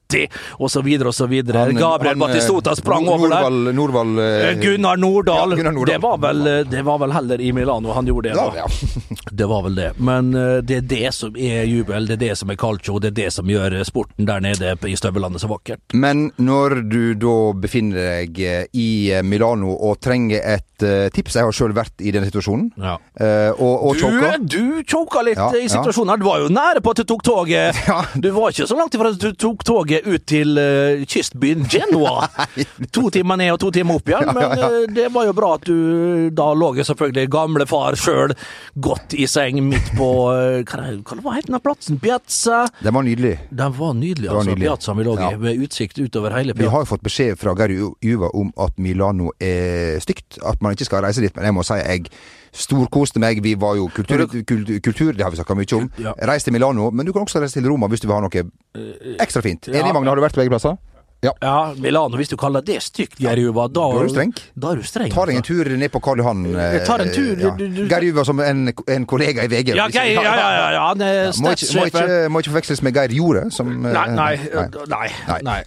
og 0.59 0.71
så 0.71 0.83
videre 0.83 1.09
og 1.09 1.15
så 1.15 1.27
videre. 1.27 1.67
Gabriel 1.73 2.19
Batistota 2.19 2.71
eh, 2.71 2.77
sprang 2.77 3.09
over 3.09 3.29
der. 3.29 3.73
Norvald 3.73 4.19
eh, 4.19 4.47
Eh, 4.47 4.59
Gunnar 4.61 4.97
Nordahl. 4.97 5.51
Ja, 5.51 5.57
Gunnar 5.57 5.73
Nordahl. 5.73 5.95
Det, 5.95 6.03
var 6.03 6.19
vel, 6.19 6.71
det 6.71 6.83
var 6.83 6.99
vel 6.99 7.13
heller 7.13 7.41
i 7.41 7.53
Milano 7.53 7.93
han 7.93 8.07
gjorde 8.07 8.29
det. 8.29 8.35
Da. 8.37 8.53
ja. 8.57 8.67
Det 9.37 9.47
var 9.47 9.63
vel 9.63 9.75
det. 9.75 9.91
Men 9.99 10.31
det 10.65 10.77
er 10.77 10.85
det 10.89 11.15
som 11.15 11.37
er 11.37 11.65
jubel, 11.69 12.07
det 12.07 12.15
er 12.17 12.23
det 12.23 12.37
som 12.39 12.51
er 12.51 12.57
calcio, 12.57 12.99
det 13.03 13.11
er 13.11 13.17
det 13.19 13.31
som 13.35 13.51
gjør 13.51 13.75
sporten 13.85 14.29
der 14.29 14.41
nede 14.41 14.77
i 14.89 14.95
støvellandet 14.97 15.43
så 15.43 15.51
vakkert. 15.51 15.83
Men 15.93 16.31
når 16.41 16.79
du 16.89 17.03
da 17.21 17.35
befinner 17.61 17.99
deg 18.23 18.41
i 18.73 18.89
Milano 19.27 19.75
og 19.75 19.99
trenger 20.05 20.41
et 20.57 20.76
eh, 20.85 21.07
tips 21.15 21.37
Jeg 21.39 21.47
har 21.49 21.55
sjøl 21.57 21.75
vært 21.77 22.03
i 22.05 22.13
denne 22.15 22.29
situasjonen. 22.29 22.71
Ja. 22.77 22.97
Uh, 23.17 23.53
og, 23.57 23.75
og 23.89 24.01
choka. 24.01 24.33
Du, 24.43 24.57
du 24.57 24.83
choka 24.89 25.23
litt 25.27 25.39
Ja, 25.41 25.49
i 25.57 25.69
situasjonen 25.71 26.15
her. 26.15 26.21
Du 26.21 26.27
var 26.29 26.43
jo 26.43 26.51
nære 26.53 26.83
på 26.85 26.93
at 26.95 27.03
du 27.03 27.07
tok 27.09 27.25
toget. 27.27 27.79
Ja. 27.87 28.01
Du 28.19 28.29
var 28.35 28.51
ikke 28.51 28.67
så 28.67 28.75
langt 28.75 28.95
ifra 28.97 29.13
at 29.13 29.21
du 29.23 29.31
tok 29.39 29.63
toget 29.65 30.07
ut 30.09 30.25
til 30.27 30.59
uh, 30.59 31.05
kystbyen 31.07 31.63
Genoa. 31.71 32.27
to 32.97 33.07
timer 33.15 33.39
ned 33.39 33.53
og 33.55 33.61
to 33.63 33.71
timer 33.75 34.01
opp 34.01 34.11
igjen. 34.11 34.33
Men 34.35 34.95
det 34.97 35.07
var 35.15 35.29
jo 35.29 35.35
bra 35.37 35.53
at 35.57 35.69
du 35.69 36.31
da 36.35 36.49
lå 36.57 36.73
selvfølgelig 36.81 37.31
gamle 37.33 37.67
far 37.71 37.97
sjøl 38.01 38.35
godt 38.83 39.15
i 39.17 39.29
seng 39.31 39.61
midt 39.69 39.93
på 39.97 40.09
Hva, 40.67 41.21
hva 41.23 41.37
het 41.37 41.49
den 41.49 41.59
plassen? 41.63 42.01
Piazza? 42.03 42.65
Den 42.83 42.95
var 42.97 43.07
nydelig. 43.07 43.37
Den 43.51 43.77
var 43.79 43.95
nydelig, 43.95 44.29
altså. 44.31 44.51
nydelig. 44.51 44.67
Piazzaen 44.67 44.99
vi 44.99 45.07
lå 45.07 45.17
i, 45.21 45.31
med 45.47 45.63
utsikt 45.67 46.01
utover 46.03 46.35
hele 46.37 46.55
Piazza. 46.55 46.67
Vi 46.67 46.73
har 46.75 46.85
jo 46.85 46.91
fått 46.91 47.05
beskjed 47.07 47.39
fra 47.41 47.55
Gary 47.59 47.79
Ju- 47.79 47.95
Juva 48.05 48.31
om 48.35 48.51
at 48.67 48.77
Milano 48.83 49.31
er 49.43 50.01
stygt. 50.05 50.41
At 50.47 50.61
man 50.67 50.75
ikke 50.77 50.89
skal 50.91 51.05
reise 51.07 51.23
dit. 51.25 51.35
Men 51.39 51.49
jeg 51.51 51.55
må 51.57 51.65
si 51.67 51.79
jeg 51.81 52.11
storkoste 52.57 53.21
meg. 53.23 53.41
Vi 53.45 53.55
var 53.61 53.77
jo 53.79 53.89
kultur, 53.95 54.27
kultur, 54.31 54.79
kultur 54.85 55.13
det 55.17 55.25
har 55.27 55.31
vi 55.35 55.41
snakka 55.41 55.57
mye 55.59 55.77
om. 55.79 55.89
Ja. 56.03 56.13
Reis 56.31 56.45
til 56.47 56.53
Milano, 56.57 56.91
men 56.91 57.07
du 57.07 57.13
kan 57.17 57.23
også 57.27 57.41
reise 57.43 57.59
til 57.61 57.69
Roma 57.69 57.89
hvis 57.93 58.01
du 58.05 58.09
vil 58.11 58.17
ha 58.19 58.21
noe 58.27 58.45
ekstra 59.21 59.43
fint. 59.45 59.69
Enig, 59.73 59.83
ja. 59.87 59.93
Magne? 59.97 60.09
Har 60.13 60.17
du 60.21 60.25
vært 60.27 60.39
begge 60.43 60.53
plasser? 60.55 60.77
Ja. 61.25 61.31
Ja, 61.41 61.73
Milano, 61.81 62.19
hvis 62.21 62.29
du 62.29 62.37
kaller 62.37 62.61
det 62.63 62.77
stygt, 62.85 63.17
Gerjuva, 63.19 63.65
da, 63.73 63.87
Da 63.89 64.01
er 64.03 64.05
du 64.07 64.13
streng. 64.13 64.33
Da 64.55 64.73
er 64.75 64.77
du 64.83 64.85
streng. 64.87 65.09
Ta 65.15 65.25
deg 65.27 65.39
en 65.39 65.41
altså. 65.41 65.55
tur 65.65 65.77
ned 65.81 65.91
på 65.95 66.01
Karl 66.05 66.21
Johan. 66.21 66.43
eh, 66.53 66.75
Jeg 66.77 66.83
tar 66.87 67.01
en 67.03 67.09
tur, 67.15 67.37
Ja. 67.41 67.51
du- 67.57 67.69
du- 67.73 67.89
Geir 67.89 68.05
Juva 68.05 68.25
som 68.25 68.39
en, 68.41 68.69
en 68.87 69.07
kollega 69.07 69.43
i 69.43 69.49
VG. 69.49 69.75
Ja, 69.75 69.89
Geir, 69.89 70.13
ja, 70.13 70.23
ja, 70.23 70.35
ja, 70.37 70.71
ja, 70.77 70.89
han 70.89 71.01
er 71.01 71.33
Må 71.41 71.51
ikke, 71.57 71.73
må, 71.79 71.87
ikke, 71.89 72.29
må 72.31 72.39
ikke 72.45 72.51
forveksles 72.53 72.83
med 72.83 72.93
Geir 72.95 73.17
Jorde, 73.17 73.51
som 73.51 73.67
eh, 73.87 73.93
Nei, 73.93 74.07
nei, 74.15 74.37
nei. 74.55 74.69
nei, 74.89 75.41
Nei. 75.43 75.63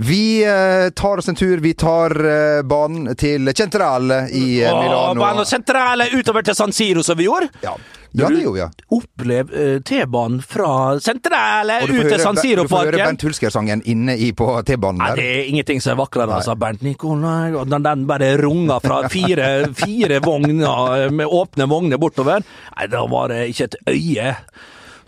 Vi 0.00 0.44
eh, 0.44 0.90
tar 0.90 1.18
oss 1.18 1.28
en 1.28 1.34
tur. 1.34 1.58
Vi 1.58 1.74
tar 1.74 2.24
eh, 2.24 2.62
banen 2.62 3.16
til 3.16 3.50
Centrale 3.56 4.28
i 4.30 4.62
eh, 4.62 4.82
Milano. 4.82 5.20
Banen 5.20 5.46
sentrale 5.46 6.06
utover 6.14 6.44
til 6.46 6.54
San 6.54 6.72
Siro, 6.72 7.02
som 7.02 7.18
vi 7.18 7.26
gjorde. 7.26 7.48
Ja, 7.64 7.72
ja 8.12 8.28
det 8.30 8.44
gjorde. 8.44 8.60
Ja. 8.60 8.68
Opplev 8.94 9.50
eh, 9.50 9.80
T-banen 9.82 10.38
fra 10.42 11.00
sentrale 11.02 11.80
ut 11.88 11.90
til 11.90 12.22
San 12.22 12.38
Siro-parken. 12.38 12.62
Du 12.62 12.74
får 12.76 12.86
høre 12.92 13.02
Bernt 13.02 13.26
Hulsker-sangen 13.26 13.82
inne 13.90 14.14
i 14.14 14.30
på 14.38 14.46
T-banen 14.62 15.02
der. 15.02 15.18
Nei, 15.18 15.18
det 15.18 15.32
er 15.32 15.50
ingenting 15.50 15.82
som 15.82 15.96
er 15.96 15.98
vakrere, 16.04 16.30
altså. 16.38 16.54
Bernt 16.54 16.86
Nikolai 16.86 17.56
og 17.58 17.66
den, 17.66 17.82
den 17.90 18.06
bare 18.06 18.36
runga 18.38 18.78
fra 18.84 19.00
fire, 19.10 19.48
fire 19.82 20.22
vogner 20.22 21.10
med 21.10 21.26
åpne 21.26 21.66
vogner 21.74 21.98
bortover. 21.98 22.46
Nei, 22.76 22.86
da 22.94 23.02
var 23.10 23.34
det 23.34 23.48
ikke 23.50 23.72
et 23.72 23.80
øye 23.96 24.36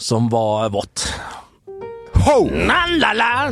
som 0.01 0.27
var 0.35 0.73
vått. 0.75 1.07
Ho! 2.27 2.49
La 2.99 3.13
la 3.13 3.49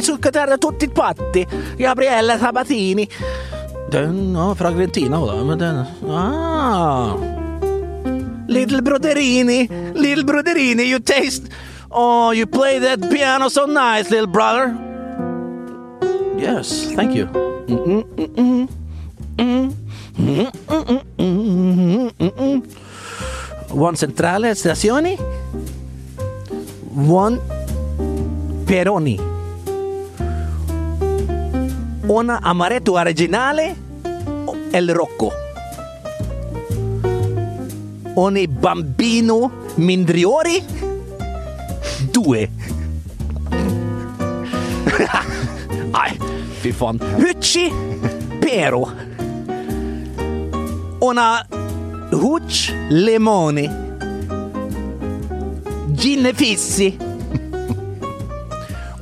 sul 0.00 0.18
caterra 0.18 0.58
tutti 0.58 0.88
patti, 0.88 1.46
Gabriele 1.76 2.38
Sabatini. 2.38 3.08
Den 3.90 4.34
ja, 4.34 4.54
fra 4.54 4.68
Argentina, 4.68 5.18
da, 5.18 5.42
men 5.42 5.58
den 5.58 5.86
ah. 6.08 7.16
Little 8.46 8.82
broderini, 8.82 9.68
little 9.94 10.24
broderini, 10.24 10.82
you 10.82 11.00
taste 11.00 11.48
Oh, 11.90 12.32
you 12.32 12.46
play 12.46 12.78
that 12.78 13.00
piano 13.10 13.48
so 13.48 13.64
nice, 13.64 14.10
little 14.10 14.26
brother. 14.26 14.76
Yes, 16.36 16.92
thank 16.94 17.14
you. 17.14 17.26
One 23.70 23.96
centrale 23.96 24.54
stazioni. 24.54 25.16
One 27.06 27.38
Peroni. 28.64 29.20
Una 32.08 32.40
amaretto 32.42 32.94
originale. 32.94 33.76
El 34.72 34.88
Rocco. 34.92 35.32
Oni 38.14 38.48
bambino 38.48 39.50
mindriori. 39.76 40.64
Due. 42.10 42.50
Nei, 45.92 46.18
fy 46.60 46.72
faen. 46.72 46.98
Hucci 47.16 47.72
Pero. 48.40 48.92
Una 50.98 51.46
Huc 52.10 52.74
Lemoni. 52.88 53.87
Gin 55.98 56.30
Fissi. 56.32 56.96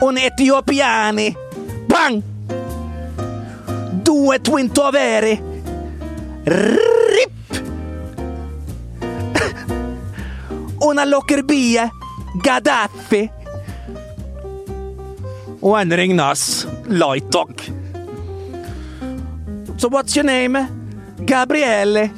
Un 0.01 0.17
etiopiani. 0.17 1.37
Bang! 1.87 2.23
Due 4.03 4.41
Twinto 4.41 4.83
Avere. 4.83 5.43
Rip! 6.45 7.31
Una 10.81 11.05
Lockerbie. 11.05 11.91
Gaddafi. 12.43 13.31
En 15.61 15.91
Ringnas 15.91 16.67
Dog. 17.31 17.61
So 19.77 19.89
what's 19.89 20.17
your 20.17 20.25
name? 20.25 20.67
Gabriele. 21.27 22.11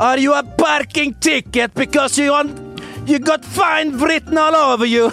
Are 0.00 0.18
you 0.18 0.32
a 0.32 0.42
parking 0.42 1.14
ticket 1.20 1.74
because 1.74 2.16
you 2.18 2.32
on 2.32 2.63
you 3.06 3.18
got 3.18 3.44
fine 3.44 3.96
written 3.98 4.38
all 4.38 4.54
over 4.54 4.86
you? 4.86 5.10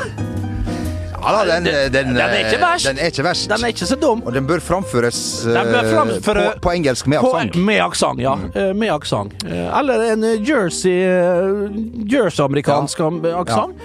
Ja, 1.23 1.31
da, 1.45 1.45
den, 1.59 1.63
Den- 1.65 1.93
den, 1.93 2.17
er 2.17 2.37
ikke 2.39 2.55
eh, 2.57 2.61
verst. 2.61 2.87
Den 2.87 2.97
er 2.97 3.05
ikke 3.11 3.23
verst. 3.23 3.49
Den 3.49 3.63
er 3.63 3.67
ikke 3.67 3.85
så 3.85 3.95
dum. 4.01 4.23
Og 4.25 4.33
den 4.33 4.47
bør 4.49 4.59
framføres 4.59 5.19
Den 5.45 5.53
bør 5.69 5.83
eh, 5.83 5.91
framføre- 5.93 6.45
på, 6.55 6.59
på 6.65 6.71
engelsk 6.73 7.07
med 7.07 7.17
aksent. 7.21 7.55
Med 7.61 7.79
aksent, 7.83 8.19
ja. 8.23 8.33
Mm. 8.35 8.77
Med 8.79 8.89
aksent. 8.95 9.33
Eh, 9.45 9.79
Eller 9.79 10.07
en 10.13 10.23
eh, 10.23 10.49
Jersey 10.49 10.95
eh, 11.05 11.69
Jersey-amerikansk 12.13 12.99
ja. 12.99 13.11
aksent. 13.43 13.75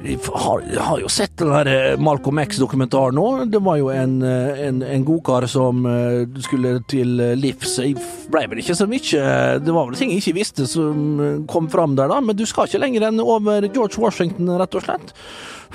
Jeg 0.00 0.16
har, 0.32 0.62
har 0.80 1.00
jo 1.02 1.08
sett 1.12 1.34
den 1.40 1.50
der 1.52 1.68
eh, 1.68 2.00
Malcolm 2.00 2.38
X-dokumentaren 2.40 3.18
nå. 3.18 3.26
Det 3.52 3.60
var 3.60 3.76
jo 3.76 3.90
en, 3.92 4.14
eh, 4.24 4.62
en, 4.66 4.80
en 4.86 5.04
godkar 5.04 5.44
som 5.50 5.84
eh, 5.88 6.22
skulle 6.40 6.78
til 6.88 7.20
livs. 7.36 7.76
Jeg 7.84 7.98
ble 8.32 8.46
vel 8.48 8.62
ikke 8.62 8.76
så 8.78 8.86
mye 8.88 9.24
Det 9.60 9.74
var 9.74 9.88
vel 9.90 9.98
ting 9.98 10.14
jeg 10.14 10.22
ikke 10.22 10.38
visste 10.38 10.68
som 10.70 11.44
kom 11.50 11.68
fram 11.72 11.98
der, 11.98 12.08
da. 12.08 12.20
Men 12.24 12.38
du 12.38 12.46
skal 12.48 12.70
ikke 12.70 12.80
lenger 12.80 13.10
enn 13.10 13.20
over 13.20 13.66
George 13.68 14.00
Washington, 14.00 14.48
rett 14.60 14.78
og 14.78 14.86
slett. 14.86 15.12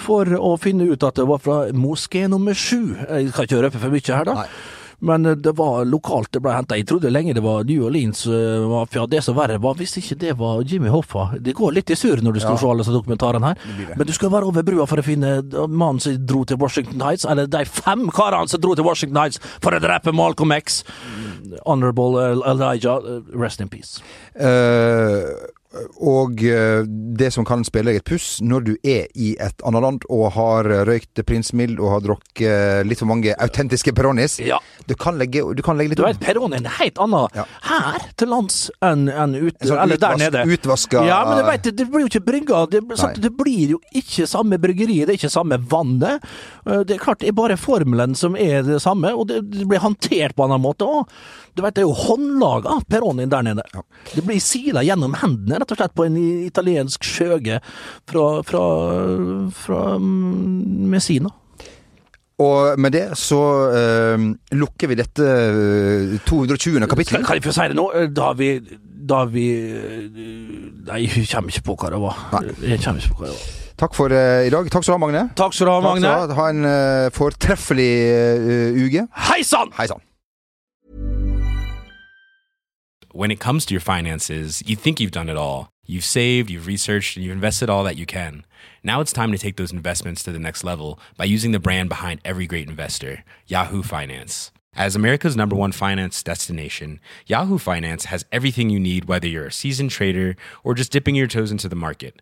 For 0.08 0.28
å 0.40 0.56
finne 0.60 0.90
ut 0.90 1.06
at 1.06 1.22
det 1.22 1.28
var 1.30 1.44
fra 1.44 1.60
moské 1.78 2.26
nummer 2.32 2.58
sju. 2.58 2.96
Jeg 3.06 3.30
skal 3.30 3.48
ikke 3.48 3.62
røpe 3.68 3.84
for 3.84 3.94
mye 3.94 4.10
her, 4.10 4.26
da. 4.26 4.40
Nei. 4.42 4.50
Men 5.00 5.26
eh, 5.26 5.36
det 5.36 5.52
var 5.58 5.86
lokalt 5.86 6.32
det 6.32 6.42
ble 6.46 6.54
henta. 6.56 6.78
Jeg 6.80 6.88
trodde 6.88 7.12
lenge 7.12 7.34
det 7.36 7.44
var 7.44 7.64
New 7.68 7.84
Orleans 7.88 8.26
uh, 8.28 8.68
mafia. 8.70 9.06
Det 9.08 9.24
som 9.24 9.36
verre 9.38 9.58
var, 9.62 9.76
hvis 9.76 9.98
ikke 10.00 10.18
det 10.22 10.34
var 10.40 10.62
Jimmy 10.64 10.90
Hoffa. 10.94 11.32
Det 11.40 11.54
går 11.58 11.74
litt 11.76 11.92
i 11.92 11.96
surr 12.00 12.22
når 12.24 12.34
du 12.34 12.40
skal 12.40 12.56
Ja. 12.56 12.58
se 12.62 12.70
alle 12.70 12.84
disse 12.86 12.96
dokumentarene 12.96 13.52
her. 13.54 13.58
Men 13.98 14.08
du 14.08 14.14
skal 14.14 14.32
være 14.32 14.46
over 14.50 14.64
brua 14.64 14.86
for 14.88 14.98
å 15.02 15.04
finne 15.06 15.42
mannen 15.68 16.00
som 16.00 16.16
dro 16.26 16.44
til 16.46 16.58
Washington 16.58 17.02
Heights, 17.02 17.26
eller 17.26 17.48
de 17.48 17.66
fem 17.66 18.08
karene 18.10 18.48
som 18.50 18.62
dro 18.62 18.76
til 18.76 18.86
Washington 18.88 19.22
Heights 19.22 19.40
for 19.62 19.72
å 19.76 19.80
drepe 19.84 20.14
Malcolm 20.16 20.52
X. 20.56 20.84
Honorable 21.66 22.20
eh, 22.24 22.52
Elijah, 22.52 22.98
eh, 22.98 23.22
rest 23.38 23.62
in 23.62 23.70
peace. 23.70 24.02
Eh, 24.36 25.24
og 26.00 26.42
eh, 26.44 26.84
det 26.88 27.32
som 27.34 27.46
kan 27.48 27.64
spille 27.68 27.92
deg 27.92 28.00
et 28.02 28.06
puss 28.08 28.40
når 28.46 28.64
du 28.68 28.72
er 28.84 29.08
i 29.16 29.34
et 29.42 29.64
annet 29.68 29.84
land 29.84 30.06
og 30.10 30.32
har 30.36 30.70
røykt 30.88 31.22
Prins 31.28 31.52
Mild 31.58 31.80
og 31.80 31.90
har 31.96 32.04
drukket 32.06 32.86
litt 32.88 33.00
for 33.02 33.10
mange 33.12 33.34
autentiske 33.42 33.94
Peronis, 33.96 34.40
Ja. 34.40 34.60
du, 34.88 34.96
kan 34.96 35.18
legge, 35.20 35.44
du 35.56 35.62
kan 35.66 35.78
legge 35.78 35.90
litt 35.94 36.00
Du 36.00 36.06
vet, 36.06 36.20
Peroni 36.20 36.56
er 36.58 36.64
en 36.64 36.72
helt 36.80 36.98
annen 37.04 37.28
Ja. 37.36 37.46
her 37.70 38.00
til 38.18 38.28
lands 38.32 38.70
enn 38.82 39.08
en 39.10 39.36
ute, 39.36 39.58
En 39.62 39.68
sånn 39.74 39.82
eller 39.84 39.98
der 39.98 40.18
nede. 40.18 40.46
utvaska- 40.56 41.06
Ja, 41.08 41.20
men 41.30 41.38
du 41.44 41.52
vet, 41.52 41.64
det 41.76 41.88
blir 41.92 42.06
jo 42.06 42.12
ikke 42.12 42.26
brygga. 42.26 42.66
Det, 42.70 42.82
det 43.22 43.32
blir 43.38 43.76
jo 43.76 43.80
ikke 43.94 44.28
samme 44.28 44.58
bryggeriet, 44.60 45.08
det 45.08 45.16
er 45.16 45.20
ikke 45.20 45.32
samme 45.34 45.58
vannet. 45.70 46.22
Eh, 46.66 46.82
Det 46.86 46.96
er 46.96 47.02
klart, 47.02 47.20
det 47.22 47.30
er 47.30 47.38
bare 47.38 47.58
formelen 47.58 48.16
som 48.18 48.36
er 48.36 48.64
det 48.66 48.82
samme, 48.82 49.14
og 49.14 49.28
det, 49.30 49.42
blir 49.68 49.84
håndtert 49.84 50.36
på 50.36 50.46
en 50.46 50.52
annen 50.56 50.66
måte 50.66 50.88
òg. 50.88 51.10
Du 51.56 51.64
vet, 51.64 51.76
det 51.76 51.84
er 51.84 51.88
jo 51.88 51.96
håndlaga 51.96 52.82
Peroni 52.90 53.28
der 53.32 53.46
nede. 53.46 53.64
Det 54.14 54.26
blir 54.26 54.42
sila 54.44 54.84
gjennom 54.84 55.16
hendene, 55.22 55.62
rett 55.62 55.72
og 55.72 55.80
slett, 55.80 55.96
på 55.96 56.08
en 56.08 56.18
italiensk 56.20 57.06
skjøge 57.06 57.62
fra, 58.10 58.28
fra, 58.44 58.64
fra 59.56 59.82
mm, 60.02 60.86
Messina. 60.92 61.32
Og 62.44 62.80
med 62.84 62.92
det 62.92 63.06
så 63.16 63.40
eh, 63.72 64.26
lukker 64.60 64.92
vi 64.92 64.98
dette 65.00 65.24
eh, 65.24 66.18
220. 66.28 66.84
kapittelet. 66.92 67.24
kan 67.24 67.40
jeg 67.40 67.46
få 67.46 67.56
si 67.56 67.70
det 67.72 67.78
nå? 67.80 67.88
Da 68.12 68.34
har 68.34 68.36
vi 68.42 68.50
da 69.06 69.22
har 69.22 69.30
vi 69.30 69.46
Nei, 70.86 71.06
jeg 71.06 71.28
kommer 71.30 71.54
ikke 71.54 71.70
på 71.70 71.78
hva 71.80 71.94
det 71.94 72.02
var. 72.02 72.26
Jeg 72.66 72.82
kommer 72.84 73.00
ikke 73.00 73.14
på 73.14 73.24
hva 73.24 73.30
det 73.32 73.38
var. 73.38 73.65
Takk 73.78 73.94
for 73.94 74.08
eh, 74.14 74.48
i 74.48 74.50
dag. 74.50 74.70
Takk 74.72 74.84
skal 74.86 74.96
du 74.96 75.00
ha, 75.00 75.04
Magne. 75.04 75.24
Takk 75.36 75.54
skal 75.54 75.68
du 75.68 75.72
ha, 75.74 75.80
Magne. 75.84 76.08
ha. 76.08 76.28
Ha 76.38 76.50
en 76.54 76.66
eh, 76.66 77.12
fortreffelig 77.12 77.92
uh, 78.08 78.84
uke. 78.86 79.08
Hei 79.28 79.42
sann! 79.44 79.74
Hei 79.76 79.88
sann. 79.92 80.02
When 83.12 83.32
it 83.32 83.40
comes 83.40 83.66
to 83.66 83.74
your 83.74 83.82
finances, 83.82 84.62
you 84.66 84.76
think 84.76 85.00
you've 85.00 85.12
done 85.12 85.30
it 85.30 85.38
all. 85.38 85.70
You've 85.86 86.04
saved, 86.04 86.50
you've 86.50 86.68
researched, 86.68 87.16
and 87.16 87.24
you've 87.24 87.36
invested 87.36 87.70
all 87.70 87.84
that 87.84 87.96
you 87.96 88.06
can. 88.06 88.46
Now 88.84 89.00
it's 89.02 89.14
time 89.14 89.32
to 89.32 89.38
take 89.38 89.56
those 89.58 89.72
investments 89.72 90.24
to 90.24 90.32
the 90.32 90.40
next 90.40 90.64
level 90.64 91.00
by 91.18 91.26
using 91.26 91.52
the 91.52 91.60
brand 91.60 91.90
behind 91.90 92.20
every 92.26 92.48
great 92.48 92.68
investor, 92.68 93.24
Yahoo 93.46 93.84
Finance. 93.84 94.52
As 94.76 94.96
America's 94.96 95.38
number 95.38 95.56
one 95.56 95.72
finance 95.72 96.22
destination, 96.24 97.00
Yahoo 97.28 97.58
Finance 97.58 98.06
has 98.06 98.26
everything 98.32 98.70
you 98.70 98.80
need, 98.80 99.06
whether 99.06 99.28
you're 99.28 99.48
a 99.48 99.52
seasoned 99.52 99.92
trader 99.92 100.36
or 100.64 100.74
just 100.74 100.92
dipping 100.92 101.16
your 101.16 101.28
toes 101.28 101.52
into 101.52 101.70
the 101.70 101.76
market. 101.78 102.22